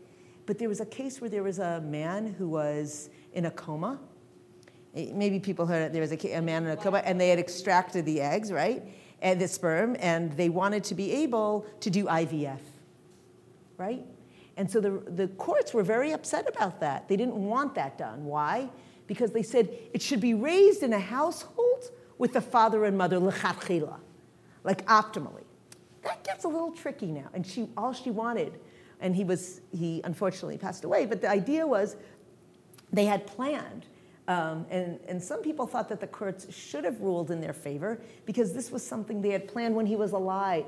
But 0.44 0.58
there 0.58 0.68
was 0.68 0.80
a 0.80 0.86
case 0.86 1.20
where 1.20 1.30
there 1.30 1.42
was 1.42 1.60
a 1.60 1.80
man 1.80 2.34
who 2.34 2.48
was 2.48 3.08
in 3.32 3.46
a 3.46 3.50
coma. 3.50 4.00
Eh, 4.94 5.10
maybe 5.14 5.38
people 5.38 5.66
heard 5.66 5.82
it. 5.82 5.92
There 5.92 6.02
was 6.02 6.12
a, 6.12 6.32
a 6.32 6.42
man 6.42 6.64
in 6.64 6.70
a 6.70 6.76
coma, 6.76 6.98
and 6.98 7.20
they 7.20 7.28
had 7.28 7.38
extracted 7.38 8.04
the 8.04 8.20
eggs, 8.20 8.52
right? 8.52 8.82
And 9.22 9.40
the 9.40 9.48
sperm, 9.48 9.96
and 10.00 10.32
they 10.32 10.48
wanted 10.48 10.84
to 10.84 10.94
be 10.94 11.12
able 11.12 11.66
to 11.80 11.90
do 11.90 12.06
IVF, 12.06 12.60
right? 13.76 14.04
And 14.56 14.70
so 14.70 14.80
the, 14.80 15.02
the 15.10 15.28
courts 15.28 15.72
were 15.72 15.82
very 15.82 16.12
upset 16.12 16.48
about 16.48 16.80
that. 16.80 17.08
They 17.08 17.16
didn't 17.16 17.36
want 17.36 17.74
that 17.76 17.96
done. 17.96 18.24
Why? 18.24 18.68
Because 19.06 19.30
they 19.32 19.42
said 19.42 19.70
it 19.92 20.02
should 20.02 20.20
be 20.20 20.34
raised 20.34 20.82
in 20.82 20.92
a 20.92 20.98
household 20.98 21.90
with 22.18 22.32
the 22.32 22.40
father 22.40 22.84
and 22.84 22.98
mother, 22.98 23.18
like 23.18 24.86
optimally. 24.86 25.44
That 26.02 26.24
gets 26.24 26.44
a 26.44 26.48
little 26.48 26.72
tricky 26.72 27.06
now. 27.06 27.28
And 27.32 27.46
she, 27.46 27.68
all 27.76 27.92
she 27.92 28.10
wanted, 28.10 28.60
and 29.00 29.14
he 29.14 29.24
was, 29.24 29.60
he 29.72 30.00
unfortunately 30.04 30.58
passed 30.58 30.84
away, 30.84 31.06
but 31.06 31.20
the 31.20 31.28
idea 31.28 31.66
was 31.66 31.96
they 32.92 33.06
had 33.06 33.26
planned 33.26 33.86
um, 34.30 34.64
and, 34.70 35.00
and, 35.08 35.20
some 35.20 35.42
people 35.42 35.66
thought 35.66 35.88
that 35.88 36.00
the 36.00 36.06
courts 36.06 36.46
should 36.54 36.84
have 36.84 37.00
ruled 37.00 37.32
in 37.32 37.40
their 37.40 37.52
favor 37.52 38.00
because 38.26 38.52
this 38.52 38.70
was 38.70 38.86
something 38.86 39.20
they 39.20 39.30
had 39.30 39.48
planned 39.48 39.74
when 39.74 39.86
he 39.86 39.96
was 39.96 40.12
alive, 40.12 40.66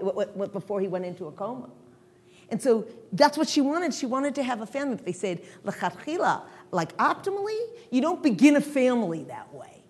before 0.52 0.80
he 0.80 0.88
went 0.88 1.04
into 1.04 1.26
a 1.26 1.32
coma. 1.32 1.70
And 2.48 2.60
so 2.60 2.86
that's 3.12 3.38
what 3.38 3.48
she 3.48 3.60
wanted. 3.60 3.94
She 3.94 4.06
wanted 4.06 4.34
to 4.34 4.42
have 4.42 4.62
a 4.62 4.66
family. 4.66 4.96
But 4.96 5.06
They 5.06 5.12
said, 5.12 5.42
l'chatchila, 5.62 6.42
like 6.72 6.96
optimally, 6.96 7.58
you 7.92 8.00
don't 8.00 8.20
begin 8.20 8.56
a 8.56 8.60
family 8.60 9.22
that 9.24 9.54
way. 9.54 9.84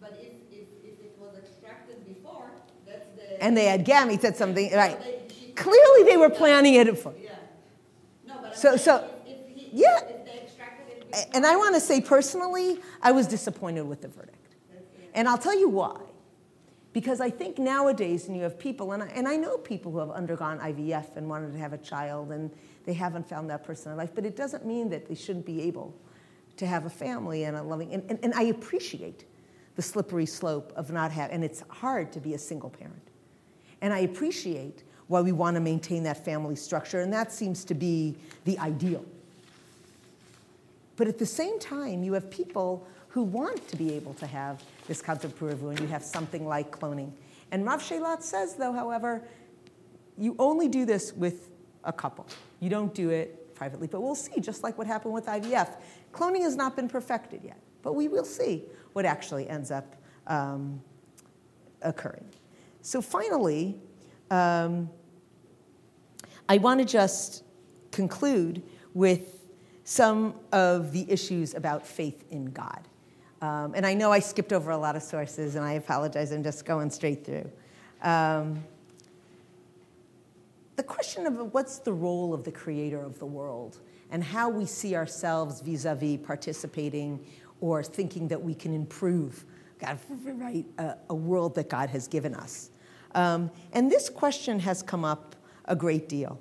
But 0.00 0.12
if, 0.20 0.32
if, 0.56 0.68
if 0.84 1.00
it 1.00 1.16
was 1.18 1.36
extracted 1.38 2.06
before, 2.06 2.52
that's 2.86 3.08
the... 3.16 3.42
And 3.42 3.56
they 3.56 3.64
had 3.64 3.84
gametes, 3.84 4.20
said 4.20 4.36
something, 4.36 4.72
right. 4.72 4.98
They, 5.00 5.20
she, 5.28 5.52
Clearly 5.52 6.04
they 6.04 6.16
were 6.16 6.30
planning 6.30 6.74
it 6.74 6.96
for. 6.96 7.12
Yeah. 7.20 7.30
No, 8.28 8.38
but 8.42 8.56
so, 8.56 8.76
so, 8.76 9.10
if, 9.26 9.36
if 9.36 9.56
he, 9.56 9.70
yeah. 9.72 9.98
If 10.04 10.24
they 10.24 10.40
extracted 10.44 10.86
it 10.88 10.97
before, 10.97 10.97
and 11.34 11.46
I 11.46 11.56
want 11.56 11.74
to 11.74 11.80
say 11.80 12.00
personally, 12.00 12.80
I 13.02 13.12
was 13.12 13.26
disappointed 13.26 13.82
with 13.82 14.02
the 14.02 14.08
verdict. 14.08 14.34
And 15.14 15.28
I'll 15.28 15.38
tell 15.38 15.58
you 15.58 15.68
why. 15.68 16.00
Because 16.92 17.20
I 17.20 17.30
think 17.30 17.58
nowadays, 17.58 18.26
and 18.26 18.36
you 18.36 18.42
have 18.42 18.58
people, 18.58 18.92
and 18.92 19.02
I, 19.02 19.06
and 19.08 19.28
I 19.28 19.36
know 19.36 19.58
people 19.58 19.92
who 19.92 19.98
have 19.98 20.10
undergone 20.10 20.58
IVF 20.58 21.16
and 21.16 21.28
wanted 21.28 21.52
to 21.52 21.58
have 21.58 21.72
a 21.72 21.78
child, 21.78 22.32
and 22.32 22.50
they 22.86 22.92
haven't 22.94 23.28
found 23.28 23.50
that 23.50 23.62
person 23.62 23.92
in 23.92 23.98
life, 23.98 24.10
but 24.14 24.24
it 24.24 24.36
doesn't 24.36 24.64
mean 24.66 24.88
that 24.90 25.06
they 25.06 25.14
shouldn't 25.14 25.44
be 25.44 25.62
able 25.62 25.94
to 26.56 26.66
have 26.66 26.86
a 26.86 26.90
family 26.90 27.44
and 27.44 27.56
a 27.56 27.62
loving, 27.62 27.92
and, 27.92 28.02
and, 28.08 28.18
and 28.22 28.34
I 28.34 28.44
appreciate 28.44 29.26
the 29.76 29.82
slippery 29.82 30.26
slope 30.26 30.72
of 30.74 30.90
not 30.90 31.12
having, 31.12 31.36
and 31.36 31.44
it's 31.44 31.62
hard 31.68 32.10
to 32.12 32.20
be 32.20 32.34
a 32.34 32.38
single 32.38 32.70
parent. 32.70 33.08
And 33.80 33.92
I 33.92 34.00
appreciate 34.00 34.82
why 35.06 35.20
we 35.20 35.30
want 35.30 35.54
to 35.54 35.60
maintain 35.60 36.02
that 36.02 36.24
family 36.24 36.56
structure, 36.56 37.00
and 37.00 37.12
that 37.12 37.32
seems 37.32 37.64
to 37.66 37.74
be 37.74 38.16
the 38.44 38.58
ideal. 38.58 39.04
But 40.98 41.06
at 41.06 41.16
the 41.16 41.26
same 41.26 41.60
time, 41.60 42.02
you 42.02 42.12
have 42.14 42.28
people 42.28 42.86
who 43.06 43.22
want 43.22 43.66
to 43.68 43.76
be 43.76 43.94
able 43.94 44.14
to 44.14 44.26
have 44.26 44.62
this 44.88 45.00
concept 45.00 45.38
pru 45.38 45.54
urvu, 45.54 45.70
and 45.70 45.80
you 45.80 45.86
have 45.86 46.02
something 46.02 46.46
like 46.46 46.72
cloning. 46.72 47.12
And 47.52 47.64
Rav 47.64 47.80
Shelat 47.80 48.22
says, 48.22 48.56
though, 48.56 48.72
however, 48.72 49.22
you 50.18 50.34
only 50.40 50.66
do 50.66 50.84
this 50.84 51.12
with 51.12 51.50
a 51.84 51.92
couple. 51.92 52.26
You 52.58 52.68
don't 52.68 52.92
do 52.92 53.10
it 53.10 53.54
privately. 53.54 53.86
But 53.86 54.00
we'll 54.00 54.16
see, 54.16 54.40
just 54.40 54.64
like 54.64 54.76
what 54.76 54.88
happened 54.88 55.14
with 55.14 55.26
IVF. 55.26 55.76
Cloning 56.12 56.42
has 56.42 56.56
not 56.56 56.74
been 56.74 56.88
perfected 56.88 57.42
yet, 57.44 57.60
but 57.82 57.94
we 57.94 58.08
will 58.08 58.24
see 58.24 58.64
what 58.92 59.04
actually 59.04 59.48
ends 59.48 59.70
up 59.70 59.94
um, 60.26 60.82
occurring. 61.80 62.26
So 62.82 63.00
finally, 63.00 63.80
um, 64.32 64.90
I 66.48 66.58
want 66.58 66.80
to 66.80 66.84
just 66.84 67.44
conclude 67.92 68.64
with 68.94 69.37
some 69.88 70.34
of 70.52 70.92
the 70.92 71.10
issues 71.10 71.54
about 71.54 71.86
faith 71.86 72.22
in 72.30 72.44
God. 72.50 72.86
Um, 73.40 73.72
and 73.74 73.86
I 73.86 73.94
know 73.94 74.12
I 74.12 74.18
skipped 74.18 74.52
over 74.52 74.70
a 74.70 74.76
lot 74.76 74.96
of 74.96 75.02
sources, 75.02 75.54
and 75.54 75.64
I 75.64 75.72
apologize, 75.72 76.30
I'm 76.30 76.42
just 76.42 76.66
going 76.66 76.90
straight 76.90 77.24
through. 77.24 77.50
Um, 78.02 78.62
the 80.76 80.82
question 80.82 81.26
of 81.26 81.54
what's 81.54 81.78
the 81.78 81.94
role 81.94 82.34
of 82.34 82.44
the 82.44 82.52
creator 82.52 83.00
of 83.00 83.18
the 83.18 83.24
world 83.24 83.78
and 84.10 84.22
how 84.22 84.50
we 84.50 84.66
see 84.66 84.94
ourselves 84.94 85.62
vis 85.62 85.86
a 85.86 85.94
vis 85.94 86.18
participating 86.22 87.18
or 87.62 87.82
thinking 87.82 88.28
that 88.28 88.42
we 88.42 88.54
can 88.54 88.74
improve 88.74 89.46
God, 89.78 89.98
right, 90.22 90.66
a, 90.76 90.96
a 91.08 91.14
world 91.14 91.54
that 91.54 91.70
God 91.70 91.88
has 91.88 92.06
given 92.08 92.34
us. 92.34 92.68
Um, 93.14 93.50
and 93.72 93.90
this 93.90 94.10
question 94.10 94.60
has 94.60 94.82
come 94.82 95.06
up 95.06 95.34
a 95.64 95.74
great 95.74 96.10
deal. 96.10 96.38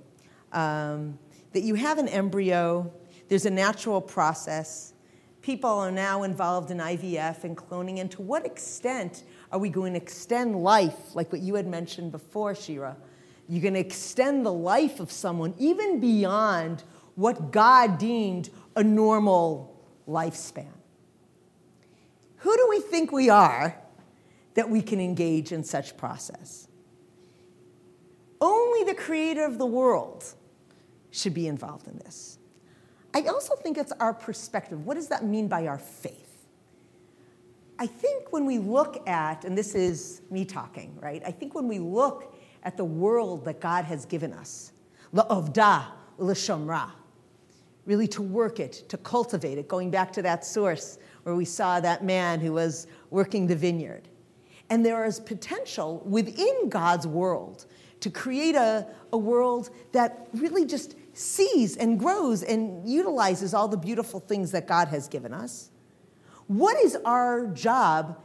Um, 0.52 1.18
that 1.54 1.64
you 1.64 1.76
have 1.76 1.98
an 1.98 2.10
embryo, 2.10 2.92
there's 3.28 3.46
a 3.46 3.52
natural 3.52 4.02
process, 4.02 4.94
people 5.42 5.70
are 5.70 5.92
now 5.92 6.24
involved 6.24 6.72
in 6.72 6.78
IVF 6.78 7.44
and 7.44 7.58
cloning, 7.58 8.00
and 8.00 8.12
to 8.12 8.22
what 8.22 8.46
extent 8.46 9.24
are 9.52 9.60
we 9.60 9.70
going 9.70 9.94
to 9.94 10.02
extend 10.02 10.56
life, 10.56 11.16
like 11.16 11.32
what 11.32 11.42
you 11.42 11.56
had 11.56 11.68
mentioned 11.68 12.12
before, 12.12 12.54
Shira? 12.56 12.98
You're 13.48 13.62
going 13.62 13.76
to 13.76 13.80
extend 13.80 14.46
the 14.46 14.52
life 14.54 15.00
of 15.00 15.12
someone 15.12 15.54
even 15.58 16.00
beyond 16.00 16.84
what 17.16 17.52
God 17.52 17.98
deemed 17.98 18.50
a 18.76 18.84
normal 18.84 19.82
lifespan. 20.08 20.68
Who 22.38 22.56
do 22.56 22.68
we 22.70 22.80
think 22.82 23.12
we 23.12 23.30
are 23.30 23.78
that 24.54 24.70
we 24.70 24.82
can 24.82 25.00
engage 25.00 25.52
in 25.52 25.64
such 25.64 25.98
process? 25.98 26.68
Only 28.40 28.84
the 28.84 28.94
creator 28.94 29.46
of 29.46 29.58
the 29.58 29.66
world 29.66 30.24
should 31.10 31.34
be 31.34 31.48
involved 31.48 31.88
in 31.88 31.98
this. 32.00 32.38
I 33.18 33.22
also 33.30 33.56
think 33.56 33.80
it's 33.80 33.92
our 33.94 34.14
perspective. 34.14 34.86
What 34.86 34.94
does 34.94 35.08
that 35.08 35.26
mean 35.26 35.48
by 35.48 35.66
our 35.66 35.80
faith? 35.80 36.46
I 37.80 37.88
think 37.88 38.32
when 38.32 38.46
we 38.46 38.60
look 38.60 39.10
at, 39.10 39.44
and 39.44 39.58
this 39.58 39.74
is 39.74 40.22
me 40.30 40.46
talking, 40.46 40.96
right? 41.02 41.24
I 41.26 41.32
think 41.32 41.56
when 41.56 41.68
we 41.68 41.80
look 41.80 42.36
at 42.62 42.78
the 42.78 42.86
world 42.86 43.44
that 43.46 43.60
God 43.60 43.86
has 43.86 44.06
given 44.06 44.34
us, 44.34 44.72
la'ovda, 45.16 45.86
l'shomra, 46.20 46.92
really 47.88 48.08
to 48.08 48.22
work 48.22 48.60
it, 48.60 48.88
to 48.90 48.98
cultivate 48.98 49.58
it, 49.58 49.68
going 49.68 49.90
back 49.90 50.14
to 50.14 50.22
that 50.22 50.46
source 50.46 51.00
where 51.24 51.34
we 51.34 51.46
saw 51.46 51.80
that 51.80 52.04
man 52.04 52.40
who 52.40 52.54
was 52.54 52.86
working 53.10 53.48
the 53.48 53.56
vineyard. 53.56 54.10
And 54.70 54.86
there 54.86 55.04
is 55.06 55.20
potential 55.20 56.04
within 56.06 56.70
God's 56.70 57.08
world 57.08 57.66
to 58.02 58.12
create 58.12 58.54
a, 58.54 58.86
a 59.12 59.18
world 59.18 59.72
that 59.92 60.28
really 60.34 60.66
just 60.66 60.96
sees 61.18 61.76
and 61.76 61.98
grows 61.98 62.44
and 62.44 62.88
utilizes 62.88 63.54
all 63.54 63.68
the 63.68 63.78
beautiful 63.78 64.20
things 64.20 64.52
that 64.52 64.68
God 64.68 64.90
has 64.90 65.08
given 65.08 65.34
us. 65.34 65.72
What 66.46 66.78
is 66.78 66.96
our 67.06 67.48
job 67.48 68.22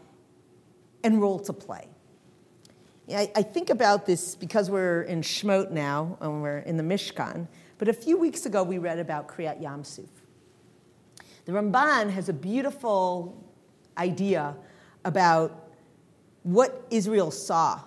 and 1.03 1.21
role 1.21 1.41
to 1.41 1.53
play? 1.53 1.89
I, 3.09 3.43
think 3.43 3.71
about 3.71 4.07
this 4.07 4.35
because 4.35 4.71
we're 4.71 5.03
in 5.03 5.23
Shemot 5.23 5.71
now 5.71 6.17
and 6.21 6.41
we're 6.41 6.59
in 6.59 6.77
the 6.77 6.83
Mishkan, 6.83 7.49
but 7.79 7.89
a 7.89 7.93
few 7.93 8.17
weeks 8.17 8.47
ago 8.47 8.63
we 8.63 8.79
read 8.79 8.99
about 8.99 9.27
Kriyat 9.27 9.61
Yam 9.61 9.85
Suf. 9.85 10.07
The 11.45 11.53
Ramban 11.53 12.11
has 12.11 12.29
a 12.29 12.33
beautiful 12.33 13.43
idea 13.99 14.55
about 15.05 15.71
what 16.43 16.87
Israel 16.91 17.31
saw 17.31 17.81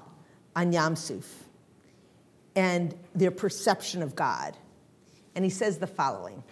on 0.56 0.74
Yam 0.74 0.96
Suf 0.96 1.46
and 2.56 2.94
their 3.14 3.32
perception 3.32 4.02
of 4.04 4.16
God 4.16 4.58
and 5.36 5.44
he 5.44 5.50
says 5.50 5.78
the 5.78 5.88
following 5.88 6.44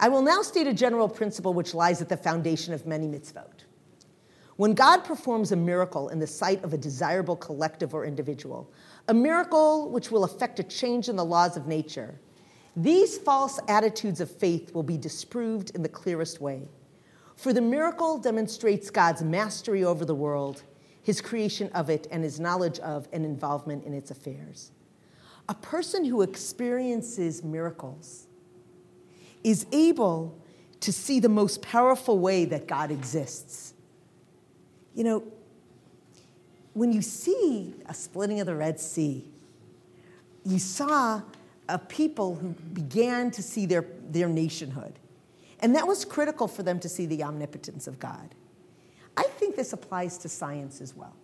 I 0.00 0.08
will 0.08 0.22
now 0.22 0.42
state 0.42 0.68
a 0.68 0.74
general 0.74 1.08
principle 1.08 1.54
which 1.54 1.74
lies 1.74 2.00
at 2.00 2.08
the 2.08 2.16
foundation 2.16 2.72
of 2.72 2.86
many 2.86 3.08
mitzvot. 3.08 3.64
When 4.54 4.74
God 4.74 5.04
performs 5.04 5.50
a 5.50 5.56
miracle 5.56 6.08
in 6.08 6.18
the 6.18 6.26
sight 6.26 6.62
of 6.62 6.72
a 6.72 6.78
desirable 6.78 7.36
collective 7.36 7.94
or 7.94 8.04
individual, 8.04 8.72
a 9.08 9.14
miracle 9.14 9.90
which 9.90 10.10
will 10.10 10.24
affect 10.24 10.60
a 10.60 10.64
change 10.64 11.08
in 11.08 11.16
the 11.16 11.24
laws 11.24 11.56
of 11.56 11.66
nature, 11.66 12.18
these 12.76 13.18
false 13.18 13.58
attitudes 13.68 14.20
of 14.20 14.30
faith 14.30 14.72
will 14.72 14.84
be 14.84 14.96
disproved 14.96 15.72
in 15.74 15.82
the 15.82 15.88
clearest 15.88 16.40
way. 16.40 16.68
For 17.34 17.52
the 17.52 17.60
miracle 17.60 18.18
demonstrates 18.18 18.90
God's 18.90 19.22
mastery 19.22 19.84
over 19.84 20.04
the 20.04 20.14
world, 20.14 20.62
his 21.02 21.20
creation 21.20 21.70
of 21.72 21.90
it, 21.90 22.06
and 22.10 22.22
his 22.22 22.38
knowledge 22.38 22.78
of 22.80 23.08
and 23.12 23.24
involvement 23.24 23.84
in 23.84 23.94
its 23.94 24.10
affairs 24.10 24.72
a 25.48 25.54
person 25.54 26.04
who 26.04 26.22
experiences 26.22 27.42
miracles 27.42 28.26
is 29.42 29.66
able 29.72 30.38
to 30.80 30.92
see 30.92 31.20
the 31.20 31.28
most 31.28 31.62
powerful 31.62 32.18
way 32.18 32.44
that 32.44 32.68
God 32.68 32.90
exists. 32.90 33.72
You 34.94 35.04
know, 35.04 35.24
when 36.74 36.92
you 36.92 37.02
see 37.02 37.74
a 37.86 37.94
splitting 37.94 38.40
of 38.40 38.46
the 38.46 38.54
Red 38.54 38.78
Sea, 38.78 39.24
you 40.44 40.58
saw 40.58 41.22
a 41.68 41.78
people 41.78 42.34
who 42.36 42.50
began 42.72 43.30
to 43.32 43.42
see 43.42 43.66
their, 43.66 43.84
their 44.10 44.28
nationhood. 44.28 44.98
And 45.60 45.74
that 45.74 45.86
was 45.86 46.04
critical 46.04 46.46
for 46.46 46.62
them 46.62 46.78
to 46.80 46.88
see 46.88 47.06
the 47.06 47.22
omnipotence 47.22 47.86
of 47.86 47.98
God. 47.98 48.34
I 49.16 49.24
think 49.24 49.56
this 49.56 49.72
applies 49.72 50.18
to 50.18 50.28
science 50.28 50.80
as 50.80 50.94
well. 50.94 51.16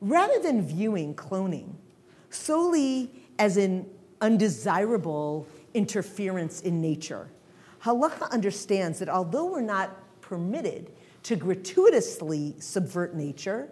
Rather 0.00 0.38
than 0.38 0.62
viewing 0.62 1.14
cloning 1.14 1.74
solely 2.30 3.12
as 3.38 3.56
an 3.56 3.88
undesirable 4.20 5.46
interference 5.74 6.60
in 6.62 6.80
nature, 6.80 7.28
halacha 7.82 8.30
understands 8.30 8.98
that 8.98 9.08
although 9.08 9.46
we're 9.46 9.60
not 9.60 9.96
permitted 10.20 10.90
to 11.22 11.36
gratuitously 11.36 12.54
subvert 12.58 13.14
nature, 13.14 13.68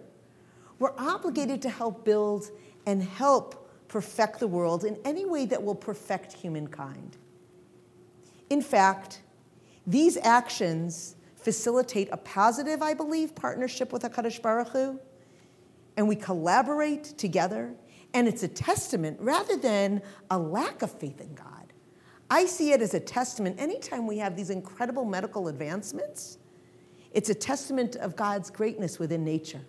we're 0.77 0.93
obligated 0.97 1.61
to 1.61 1.69
help 1.69 2.05
build 2.05 2.51
and 2.85 3.03
help 3.03 3.69
perfect 3.87 4.39
the 4.39 4.47
world 4.47 4.83
in 4.83 4.97
any 5.03 5.25
way 5.25 5.45
that 5.45 5.61
will 5.61 5.75
perfect 5.75 6.31
humankind. 6.33 7.17
In 8.49 8.61
fact, 8.61 9.21
these 9.85 10.17
actions 10.17 11.15
facilitate 11.35 12.09
a 12.11 12.17
positive, 12.17 12.81
I 12.81 12.93
believe, 12.93 13.33
partnership 13.33 13.91
with 13.91 14.03
HaKadosh 14.03 14.41
Baruch 14.41 14.69
Hu, 14.69 14.99
and 15.97 16.07
we 16.07 16.15
collaborate 16.15 17.03
together, 17.17 17.73
and 18.13 18.27
it's 18.27 18.43
a 18.43 18.47
testament 18.47 19.17
rather 19.19 19.55
than 19.57 20.01
a 20.29 20.37
lack 20.37 20.81
of 20.81 20.91
faith 20.91 21.21
in 21.21 21.33
God. 21.35 21.73
I 22.29 22.45
see 22.45 22.71
it 22.71 22.81
as 22.81 22.93
a 22.93 22.99
testament 22.99 23.59
anytime 23.59 24.05
we 24.05 24.17
have 24.19 24.35
these 24.35 24.49
incredible 24.49 25.05
medical 25.05 25.47
advancements, 25.47 26.37
it's 27.11 27.29
a 27.29 27.35
testament 27.35 27.95
of 27.95 28.15
God's 28.15 28.49
greatness 28.49 28.99
within 28.99 29.23
nature. 29.23 29.61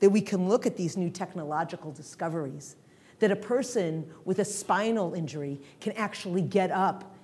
That 0.00 0.10
we 0.10 0.20
can 0.20 0.48
look 0.48 0.66
at 0.66 0.76
these 0.76 0.96
new 0.96 1.08
technological 1.08 1.92
discoveries, 1.92 2.76
that 3.20 3.30
a 3.30 3.36
person 3.36 4.10
with 4.24 4.38
a 4.38 4.44
spinal 4.44 5.14
injury 5.14 5.60
can 5.80 5.92
actually 5.92 6.42
get 6.42 6.70
up 6.70 7.14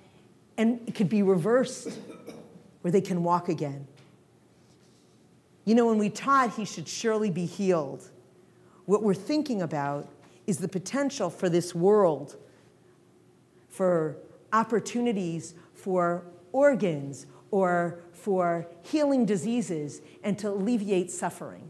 and 0.57 0.81
it 0.87 0.95
could 0.95 1.09
be 1.09 1.23
reversed 1.23 1.97
where 2.81 2.91
they 2.91 3.01
can 3.01 3.23
walk 3.23 3.49
again. 3.49 3.87
You 5.65 5.75
know, 5.75 5.87
when 5.87 5.97
we 5.97 6.09
taught 6.09 6.55
he 6.55 6.65
should 6.65 6.87
surely 6.87 7.29
be 7.29 7.45
healed, 7.45 8.09
what 8.85 9.03
we're 9.03 9.13
thinking 9.13 9.61
about 9.61 10.09
is 10.49 10.57
the 10.57 10.67
potential 10.67 11.29
for 11.29 11.47
this 11.47 11.75
world, 11.75 12.35
for 13.69 14.17
opportunities 14.51 15.53
for 15.73 16.25
organs 16.51 17.27
or 17.51 17.99
for 18.11 18.67
healing 18.81 19.25
diseases 19.25 20.01
and 20.23 20.37
to 20.39 20.49
alleviate 20.49 21.11
suffering. 21.11 21.69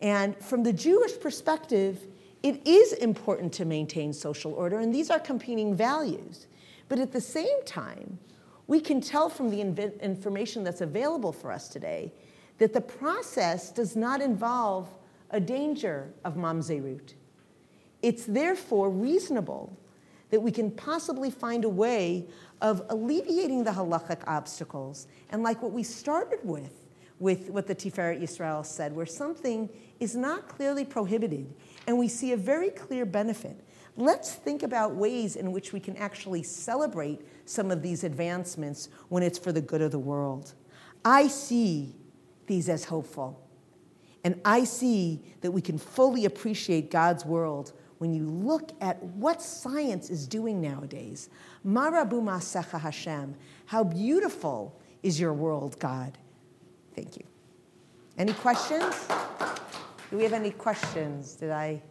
And 0.00 0.36
from 0.42 0.62
the 0.62 0.72
Jewish 0.72 1.18
perspective, 1.20 2.06
it 2.42 2.66
is 2.66 2.92
important 2.94 3.52
to 3.54 3.64
maintain 3.64 4.12
social 4.12 4.52
order, 4.54 4.78
and 4.78 4.94
these 4.94 5.10
are 5.10 5.18
competing 5.18 5.74
values. 5.74 6.46
But 6.88 6.98
at 6.98 7.12
the 7.12 7.20
same 7.20 7.64
time, 7.66 8.18
we 8.66 8.80
can 8.80 9.00
tell 9.00 9.28
from 9.28 9.50
the 9.50 9.58
inv- 9.58 10.00
information 10.00 10.62
that's 10.64 10.80
available 10.80 11.32
for 11.32 11.50
us 11.50 11.68
today 11.68 12.12
that 12.58 12.72
the 12.72 12.80
process 12.80 13.70
does 13.70 13.96
not 13.96 14.20
involve 14.20 14.88
a 15.30 15.40
danger 15.40 16.12
of 16.24 16.34
mamzerut. 16.34 17.14
It's 18.02 18.24
therefore 18.24 18.90
reasonable 18.90 19.76
that 20.30 20.40
we 20.40 20.50
can 20.50 20.70
possibly 20.70 21.30
find 21.30 21.64
a 21.64 21.68
way 21.68 22.26
of 22.60 22.82
alleviating 22.90 23.64
the 23.64 23.70
halachic 23.70 24.20
obstacles. 24.26 25.06
And 25.30 25.42
like 25.42 25.62
what 25.62 25.72
we 25.72 25.82
started 25.82 26.40
with, 26.42 26.72
with 27.18 27.48
what 27.48 27.66
the 27.66 27.74
Tiferet 27.74 28.20
Yisrael 28.20 28.64
said, 28.64 28.94
where 28.94 29.06
something 29.06 29.68
is 30.00 30.14
not 30.14 30.48
clearly 30.48 30.84
prohibited 30.84 31.52
and 31.86 31.98
we 31.98 32.08
see 32.08 32.32
a 32.32 32.36
very 32.36 32.70
clear 32.70 33.04
benefit. 33.04 33.64
Let's 33.96 34.34
think 34.34 34.62
about 34.62 34.94
ways 34.94 35.34
in 35.34 35.50
which 35.50 35.72
we 35.72 35.80
can 35.80 35.96
actually 35.96 36.44
celebrate 36.44 37.20
some 37.46 37.70
of 37.70 37.82
these 37.82 38.04
advancements 38.04 38.88
when 39.08 39.22
it's 39.22 39.38
for 39.38 39.50
the 39.50 39.60
good 39.60 39.82
of 39.82 39.90
the 39.90 39.98
world. 39.98 40.54
I 41.04 41.26
see 41.26 41.96
these 42.46 42.68
as 42.68 42.84
hopeful. 42.84 43.44
And 44.22 44.40
I 44.44 44.64
see 44.64 45.22
that 45.40 45.50
we 45.50 45.62
can 45.62 45.78
fully 45.78 46.26
appreciate 46.26 46.90
God's 46.90 47.24
world 47.24 47.72
when 47.98 48.12
you 48.12 48.24
look 48.24 48.72
at 48.80 49.02
what 49.02 49.42
science 49.42 50.08
is 50.10 50.26
doing 50.26 50.60
nowadays. 50.60 51.28
Marabu 51.66 52.22
Masecha 52.22 52.80
Hashem, 52.80 53.34
how 53.66 53.84
beautiful 53.84 54.80
is 55.02 55.20
your 55.20 55.32
world, 55.32 55.78
God. 55.78 56.16
Thank 56.94 57.16
you. 57.16 57.24
Any 58.16 58.32
questions? 58.32 59.06
Do 60.10 60.16
we 60.16 60.24
have 60.24 60.32
any 60.32 60.50
questions? 60.50 61.34
Did 61.34 61.50
I? 61.50 61.82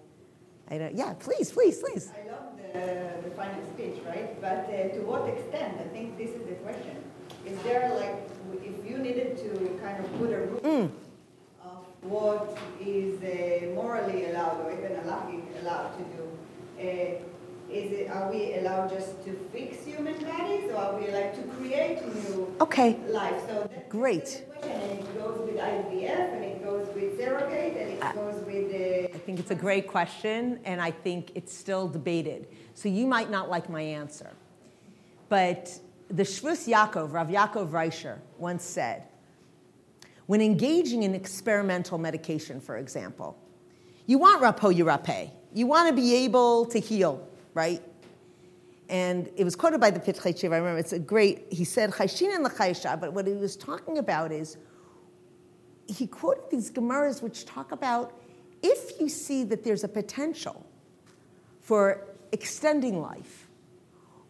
I 0.69 0.77
don't, 0.77 0.95
yeah, 0.95 1.13
please, 1.13 1.51
please, 1.51 1.79
please. 1.79 2.11
I 2.11 2.29
love 2.29 2.57
the, 2.57 3.29
the 3.29 3.35
final 3.35 3.63
speech, 3.73 4.03
right? 4.05 4.39
But 4.41 4.67
uh, 4.67 4.95
to 4.95 5.01
what 5.05 5.29
extent? 5.29 5.77
I 5.79 5.87
think 5.89 6.17
this 6.17 6.31
is 6.31 6.45
the 6.45 6.55
question. 6.55 6.97
Is 7.45 7.57
there 7.63 7.93
like, 7.95 8.29
if 8.61 8.89
you 8.89 8.97
needed 8.97 9.37
to 9.37 9.79
kind 9.81 10.03
of 10.03 10.11
put 10.19 10.33
a 10.33 10.39
rule 10.39 10.59
mm. 10.59 10.91
What 12.01 12.57
is 12.79 13.21
uh, 13.21 13.73
morally 13.73 14.25
allowed 14.25 14.65
or 14.65 14.71
even 14.71 14.95
allowed 14.97 15.97
to 15.97 16.03
do, 16.15 16.29
uh, 16.79 16.83
is 17.69 17.91
it, 17.91 18.09
are 18.09 18.31
we 18.31 18.53
allowed 18.55 18.89
just 18.89 19.23
to 19.25 19.33
fix 19.51 19.83
human 19.83 20.13
bodies 20.23 20.69
or 20.71 20.77
are 20.77 20.97
we 20.97 21.07
allowed 21.07 21.33
to 21.33 21.43
create 21.57 22.01
new 22.15 22.55
okay. 22.61 22.97
life? 23.09 23.41
So 23.47 23.69
Great. 23.89 24.45
And 24.63 24.99
it 24.99 25.17
goes 25.17 25.39
with 25.39 25.57
IVF 25.57 26.33
and 26.33 26.43
it 26.45 26.63
goes 26.63 26.87
with 26.95 27.17
surrogate 27.19 27.75
and 27.77 27.93
it 27.93 28.03
uh, 28.03 28.13
goes 28.13 28.35
with 28.45 28.71
the... 28.71 29.13
I 29.13 29.17
think 29.17 29.39
it's 29.39 29.51
a 29.51 29.55
great 29.55 29.87
question 29.87 30.59
and 30.63 30.81
I 30.81 30.91
think 30.91 31.31
it's 31.35 31.53
still 31.53 31.89
debated. 31.89 32.47
So 32.73 32.87
you 32.87 33.05
might 33.05 33.29
not 33.29 33.49
like 33.49 33.69
my 33.69 33.81
answer. 33.81 34.31
But 35.27 35.77
the 36.09 36.23
Shvus 36.23 36.71
Yaakov, 36.71 37.11
Rav 37.11 37.27
Yaakov 37.27 37.69
Reischer, 37.69 38.19
once 38.37 38.63
said, 38.63 39.03
when 40.27 40.41
engaging 40.41 41.03
in 41.03 41.13
experimental 41.15 41.97
medication, 41.97 42.61
for 42.61 42.77
example, 42.77 43.37
you 44.05 44.17
want 44.17 44.41
rapo 44.41 44.73
yirape. 44.73 45.31
You 45.53 45.67
want 45.67 45.89
to 45.89 45.93
be 45.93 46.15
able 46.15 46.65
to 46.67 46.79
heal 46.79 47.27
right? 47.57 47.81
And 48.87 49.29
it 49.35 49.43
was 49.43 49.55
quoted 49.55 49.81
by 49.81 49.89
the 49.89 49.99
Teshuva. 49.99 50.53
I 50.53 50.57
remember 50.57 50.77
it's 50.77 50.93
a 50.93 50.99
great, 50.99 51.47
he 51.49 51.63
said, 51.63 51.89
Chayshin 51.89 52.33
and 52.35 53.01
but 53.01 53.13
what 53.13 53.25
he 53.25 53.33
was 53.33 53.57
talking 53.57 53.97
about 53.97 54.31
is, 54.31 54.57
he 55.87 56.05
quoted 56.05 56.43
these 56.51 56.69
Gemaras 56.69 57.23
which 57.23 57.45
talk 57.45 57.71
about 57.71 58.13
if 58.61 58.99
you 58.99 59.09
see 59.09 59.43
that 59.45 59.63
there's 59.63 59.83
a 59.83 59.87
potential 59.87 60.65
for 61.61 62.05
extending 62.31 63.01
life, 63.01 63.47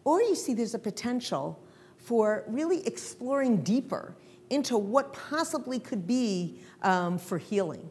or 0.04 0.22
you 0.22 0.34
see 0.34 0.54
there's 0.54 0.74
a 0.74 0.78
potential 0.78 1.60
for 1.98 2.44
really 2.46 2.86
exploring 2.86 3.58
deeper 3.58 4.14
into 4.50 4.78
what 4.78 5.12
possibly 5.12 5.78
could 5.78 6.06
be 6.06 6.60
um, 6.82 7.18
for 7.18 7.38
healing, 7.38 7.90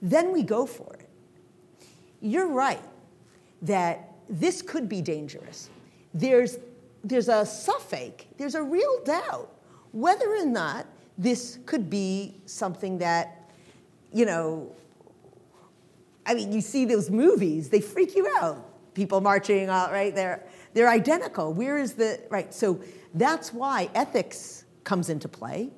then 0.00 0.32
we 0.32 0.42
go 0.42 0.66
for 0.66 0.94
it. 0.94 1.08
You're 2.20 2.48
right 2.48 2.82
that 3.62 4.12
this 4.28 4.62
could 4.62 4.88
be 4.88 5.02
dangerous. 5.02 5.68
There's, 6.14 6.58
there's 7.04 7.28
a 7.28 7.42
safek, 7.42 8.24
there's 8.38 8.54
a 8.54 8.62
real 8.62 9.02
doubt 9.04 9.52
whether 9.92 10.34
or 10.34 10.46
not 10.46 10.86
this 11.16 11.58
could 11.66 11.88
be 11.88 12.34
something 12.46 12.98
that, 12.98 13.50
you 14.12 14.24
know, 14.24 14.72
I 16.24 16.34
mean, 16.34 16.52
you 16.52 16.60
see 16.60 16.84
those 16.84 17.10
movies, 17.10 17.68
they 17.68 17.80
freak 17.80 18.16
you 18.16 18.26
out. 18.40 18.68
People 18.94 19.20
marching 19.20 19.68
out, 19.68 19.90
right? 19.90 20.14
They're, 20.14 20.44
they're 20.74 20.88
identical. 20.88 21.52
Where 21.52 21.78
is 21.78 21.94
the, 21.94 22.20
right? 22.30 22.52
So 22.52 22.80
that's 23.14 23.52
why 23.52 23.88
ethics 23.94 24.64
comes 24.84 25.08
into 25.08 25.28
play. 25.28 25.70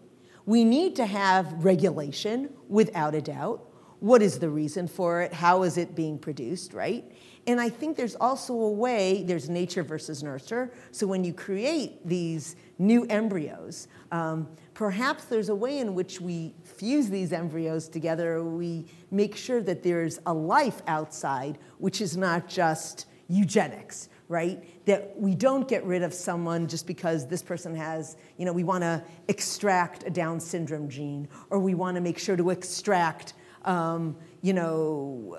We 0.46 0.64
need 0.64 0.96
to 0.96 1.06
have 1.06 1.64
regulation 1.64 2.50
without 2.68 3.14
a 3.14 3.20
doubt. 3.20 3.70
What 4.00 4.20
is 4.20 4.38
the 4.38 4.50
reason 4.50 4.86
for 4.86 5.22
it? 5.22 5.32
How 5.32 5.62
is 5.62 5.78
it 5.78 5.94
being 5.94 6.18
produced, 6.18 6.74
right? 6.74 7.10
And 7.46 7.60
I 7.60 7.68
think 7.68 7.96
there's 7.96 8.14
also 8.16 8.54
a 8.54 8.70
way, 8.70 9.22
there's 9.26 9.48
nature 9.48 9.82
versus 9.82 10.22
nurture. 10.22 10.72
So 10.92 11.06
when 11.06 11.24
you 11.24 11.32
create 11.32 12.06
these 12.06 12.56
new 12.78 13.06
embryos, 13.06 13.88
um, 14.12 14.48
perhaps 14.72 15.24
there's 15.24 15.50
a 15.50 15.54
way 15.54 15.78
in 15.78 15.94
which 15.94 16.20
we 16.20 16.54
fuse 16.64 17.08
these 17.08 17.32
embryos 17.32 17.88
together. 17.88 18.42
We 18.42 18.86
make 19.10 19.36
sure 19.36 19.62
that 19.62 19.82
there's 19.82 20.20
a 20.26 20.32
life 20.34 20.82
outside, 20.86 21.58
which 21.78 22.00
is 22.00 22.16
not 22.16 22.48
just 22.48 23.06
eugenics, 23.28 24.08
right? 24.28 24.62
That 24.86 25.18
we 25.18 25.34
don't 25.34 25.66
get 25.66 25.82
rid 25.84 26.02
of 26.02 26.12
someone 26.12 26.68
just 26.68 26.86
because 26.86 27.26
this 27.26 27.42
person 27.42 27.74
has, 27.74 28.16
you 28.36 28.44
know, 28.44 28.52
we 28.52 28.64
want 28.64 28.82
to 28.82 29.02
extract 29.28 30.04
a 30.06 30.10
Down 30.10 30.38
syndrome 30.40 30.88
gene, 30.90 31.28
or 31.48 31.58
we 31.58 31.74
want 31.74 31.94
to 31.94 32.02
make 32.02 32.18
sure 32.18 32.36
to 32.36 32.50
extract, 32.50 33.32
um, 33.64 34.16
you 34.42 34.52
know, 34.52 35.38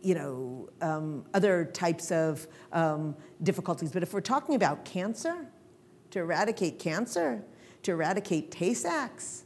you 0.00 0.14
know, 0.14 0.70
um, 0.80 1.24
other 1.34 1.66
types 1.66 2.10
of 2.10 2.46
um, 2.72 3.14
difficulties. 3.42 3.92
But 3.92 4.02
if 4.02 4.14
we're 4.14 4.22
talking 4.22 4.54
about 4.54 4.84
cancer, 4.84 5.46
to 6.10 6.18
eradicate 6.18 6.78
cancer, 6.78 7.42
to 7.82 7.92
eradicate 7.92 8.50
Tay 8.50 8.74
Sachs, 8.74 9.44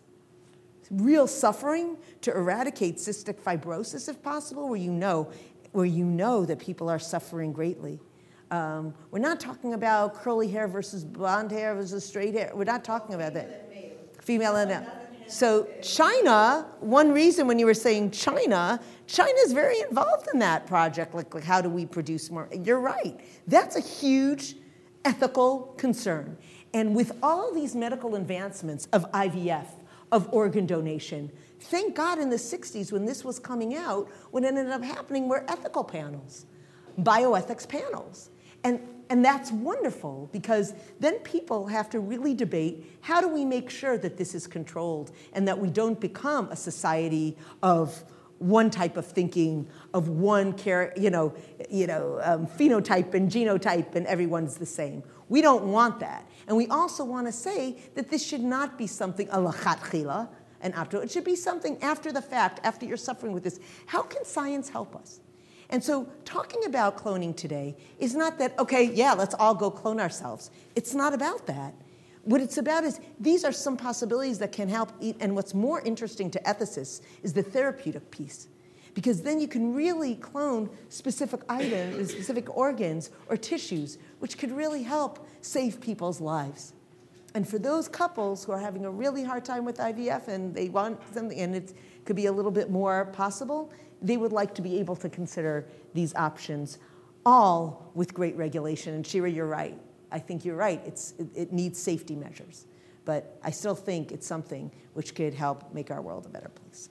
real 0.91 1.27
suffering 1.27 1.97
to 2.21 2.31
eradicate 2.31 2.97
cystic 2.97 3.41
fibrosis 3.41 4.09
if 4.09 4.23
possible, 4.23 4.69
where 4.69 4.79
you 4.79 4.93
know, 4.93 5.31
where 5.73 5.87
you 5.87 6.05
know 6.05 6.45
that 6.45 6.59
people 6.59 6.89
are 6.89 6.99
suffering 6.99 7.53
greatly. 7.53 8.01
Um, 8.55 8.95
we're 9.11 9.19
not 9.19 9.41
talking 9.41 9.75
about 9.75 10.15
curly 10.15 10.47
hair 10.47 10.69
versus 10.69 11.05
blonde 11.05 11.51
hair 11.51 11.75
versus 11.75 12.05
straight 12.05 12.35
hair. 12.35 12.53
We're 12.55 12.63
not 12.63 12.85
talking 12.85 13.17
about 13.17 13.35
that. 13.35 13.69
Female 14.23 14.55
and 14.55 14.71
male. 14.71 14.87
So 15.27 15.67
China, 15.83 16.67
one 16.79 17.11
reason 17.13 17.49
when 17.49 17.59
you 17.59 17.67
were 17.67 17.75
saying 17.75 18.13
China, 18.13 18.79
China 19.09 19.35
is 19.45 19.53
very 19.53 19.81
involved 19.81 20.29
in 20.33 20.39
that 20.39 20.69
project. 20.69 21.15
Like, 21.15 21.35
like 21.35 21.43
how 21.43 21.61
do 21.63 21.69
we 21.69 21.85
produce 21.85 22.31
more? 22.31 22.49
You're 22.63 22.79
right. 22.79 23.19
That's 23.49 23.75
a 23.75 23.81
huge 23.81 24.55
ethical 25.05 25.75
concern. 25.77 26.37
And 26.73 26.95
with 26.95 27.11
all 27.25 27.53
these 27.53 27.75
medical 27.75 28.15
advancements 28.15 28.87
of 28.93 29.11
IVF, 29.11 29.67
of 30.13 30.33
organ 30.33 30.65
donation, 30.65 31.33
thank 31.59 31.97
God 31.97 32.21
in 32.21 32.31
the 32.31 32.37
60s 32.37 32.93
when 32.93 33.05
this 33.05 33.25
was 33.25 33.41
coming 33.41 33.75
out, 33.75 34.09
what 34.31 34.45
ended 34.45 34.69
up 34.69 34.85
happening 34.85 35.29
were 35.29 35.45
ethical 35.49 35.83
panels, 35.83 36.47
bioethics 37.01 37.69
panels. 37.69 38.31
And, 38.65 38.81
and 39.11 39.25
that's 39.25 39.53
wonderful 39.53 40.29
because 40.33 40.75
then 40.99 41.19
people 41.21 41.67
have 41.67 41.89
to 41.91 42.01
really 42.01 42.35
debate 42.35 42.99
how 43.03 43.21
do 43.21 43.29
we 43.29 43.45
make 43.45 43.71
sure 43.71 43.99
that 43.99 44.17
this 44.17 44.35
is 44.35 44.47
controlled 44.47 45.13
and 45.35 45.47
that 45.47 45.59
we 45.59 45.71
don't 45.71 46.01
become 46.01 46.49
a 46.49 46.57
society 46.57 47.37
of 47.63 48.03
one 48.39 48.71
type 48.71 48.97
of 48.97 49.07
thinking, 49.07 49.69
of 49.93 50.09
one 50.09 50.57
char- 50.57 50.93
you 50.97 51.11
know, 51.11 51.35
you 51.71 51.87
know, 51.87 52.19
um, 52.23 52.47
phenotype 52.47 53.15
and 53.15 53.31
genotype, 53.31 53.95
and 53.95 54.07
everyone's 54.07 54.57
the 54.57 54.67
same. 54.67 55.03
We 55.29 55.41
don't 55.41 55.67
want 55.67 56.01
that. 56.01 56.29
And 56.47 56.57
we 56.57 56.67
also 56.67 57.05
want 57.05 57.27
to 57.27 57.33
say 57.33 57.79
that 57.95 58.11
this 58.11 58.27
should 58.27 58.43
not 58.43 58.77
be 58.77 58.87
something 58.87 59.29
a 59.31 59.39
chila 59.39 60.29
and 60.61 60.75
after. 60.75 61.03
It 61.03 61.11
should 61.11 61.25
be 61.25 61.37
something 61.37 61.81
after 61.83 62.13
the 62.13 62.23
fact, 62.23 62.61
after 62.65 62.85
you're 62.87 62.97
suffering 62.97 63.33
with 63.33 63.45
this. 63.45 63.61
How 63.87 64.03
can 64.03 64.25
science 64.25 64.69
help 64.69 64.95
us? 64.97 65.21
And 65.71 65.83
so, 65.83 66.09
talking 66.25 66.65
about 66.67 66.97
cloning 66.97 67.35
today 67.35 67.77
is 67.99 68.15
not 68.15 68.39
that, 68.39 68.59
okay, 68.59 68.85
yeah, 68.85 69.13
let's 69.15 69.35
all 69.35 69.55
go 69.55 69.71
clone 69.71 69.99
ourselves. 69.99 70.51
It's 70.75 70.95
not 70.95 71.15
about 71.15 71.47
that. 71.47 71.75
What 72.25 72.41
it's 72.41 72.59
about 72.59 72.85
is 72.85 73.01
these 73.21 73.45
are 73.45 73.53
some 73.53 73.77
possibilities 73.77 74.39
that 74.39 74.53
can 74.53 74.69
help. 74.69 74.93
And 75.21 75.35
what's 75.35 75.55
more 75.55 75.81
interesting 75.83 76.31
to 76.33 76.41
ethicists 76.41 77.03
is 77.23 77.33
the 77.33 77.43
therapeutic 77.43 78.11
piece. 78.11 78.49
Because 78.95 79.23
then 79.23 79.41
you 79.41 79.49
can 79.49 79.75
really 79.75 80.15
clone 80.15 80.71
specific 80.89 81.41
items, 81.49 82.11
specific 82.11 82.57
organs 82.57 83.11
or 83.29 83.37
tissues, 83.37 83.99
which 84.21 84.39
could 84.39 84.53
really 84.53 84.85
help 84.85 85.27
save 85.41 85.81
people's 85.81 86.21
lives. 86.21 86.73
And 87.35 87.47
for 87.47 87.59
those 87.59 87.89
couples 87.89 88.45
who 88.45 88.53
are 88.53 88.61
having 88.61 88.85
a 88.85 88.91
really 88.91 89.25
hard 89.25 89.45
time 89.45 89.65
with 89.65 89.79
IVF 89.79 90.29
and 90.29 90.55
they 90.55 90.69
want 90.69 91.01
something, 91.13 91.39
and 91.39 91.57
it 91.57 91.73
could 92.05 92.15
be 92.15 92.27
a 92.27 92.33
little 92.33 92.53
bit 92.53 92.71
more 92.71 93.07
possible, 93.07 93.73
they 94.05 94.19
would 94.19 94.33
like 94.33 94.55
to 94.55 94.63
be 94.63 94.79
able 94.79 94.97
to 94.97 95.09
consider 95.09 95.67
these 95.95 96.15
options, 96.15 96.79
all 97.25 97.91
with 97.95 98.13
great 98.13 98.37
regulation. 98.37 98.95
And 98.95 99.07
Shira, 99.07 99.31
you're 99.31 99.47
right. 99.47 99.79
I 100.13 100.19
think 100.19 100.45
you're 100.45 100.57
right. 100.57 100.81
It's, 100.87 101.15
it, 101.19 101.29
it 101.35 101.53
needs 101.53 101.81
safety 101.81 102.15
measures. 102.15 102.67
But 103.07 103.39
I 103.43 103.51
still 103.51 103.75
think 103.75 104.13
it's 104.13 104.27
something 104.27 104.71
which 104.93 105.15
could 105.15 105.35
help 105.35 105.73
make 105.73 105.91
our 105.91 106.03
world 106.03 106.27
a 106.27 106.29
better 106.29 106.51
place. 106.51 106.91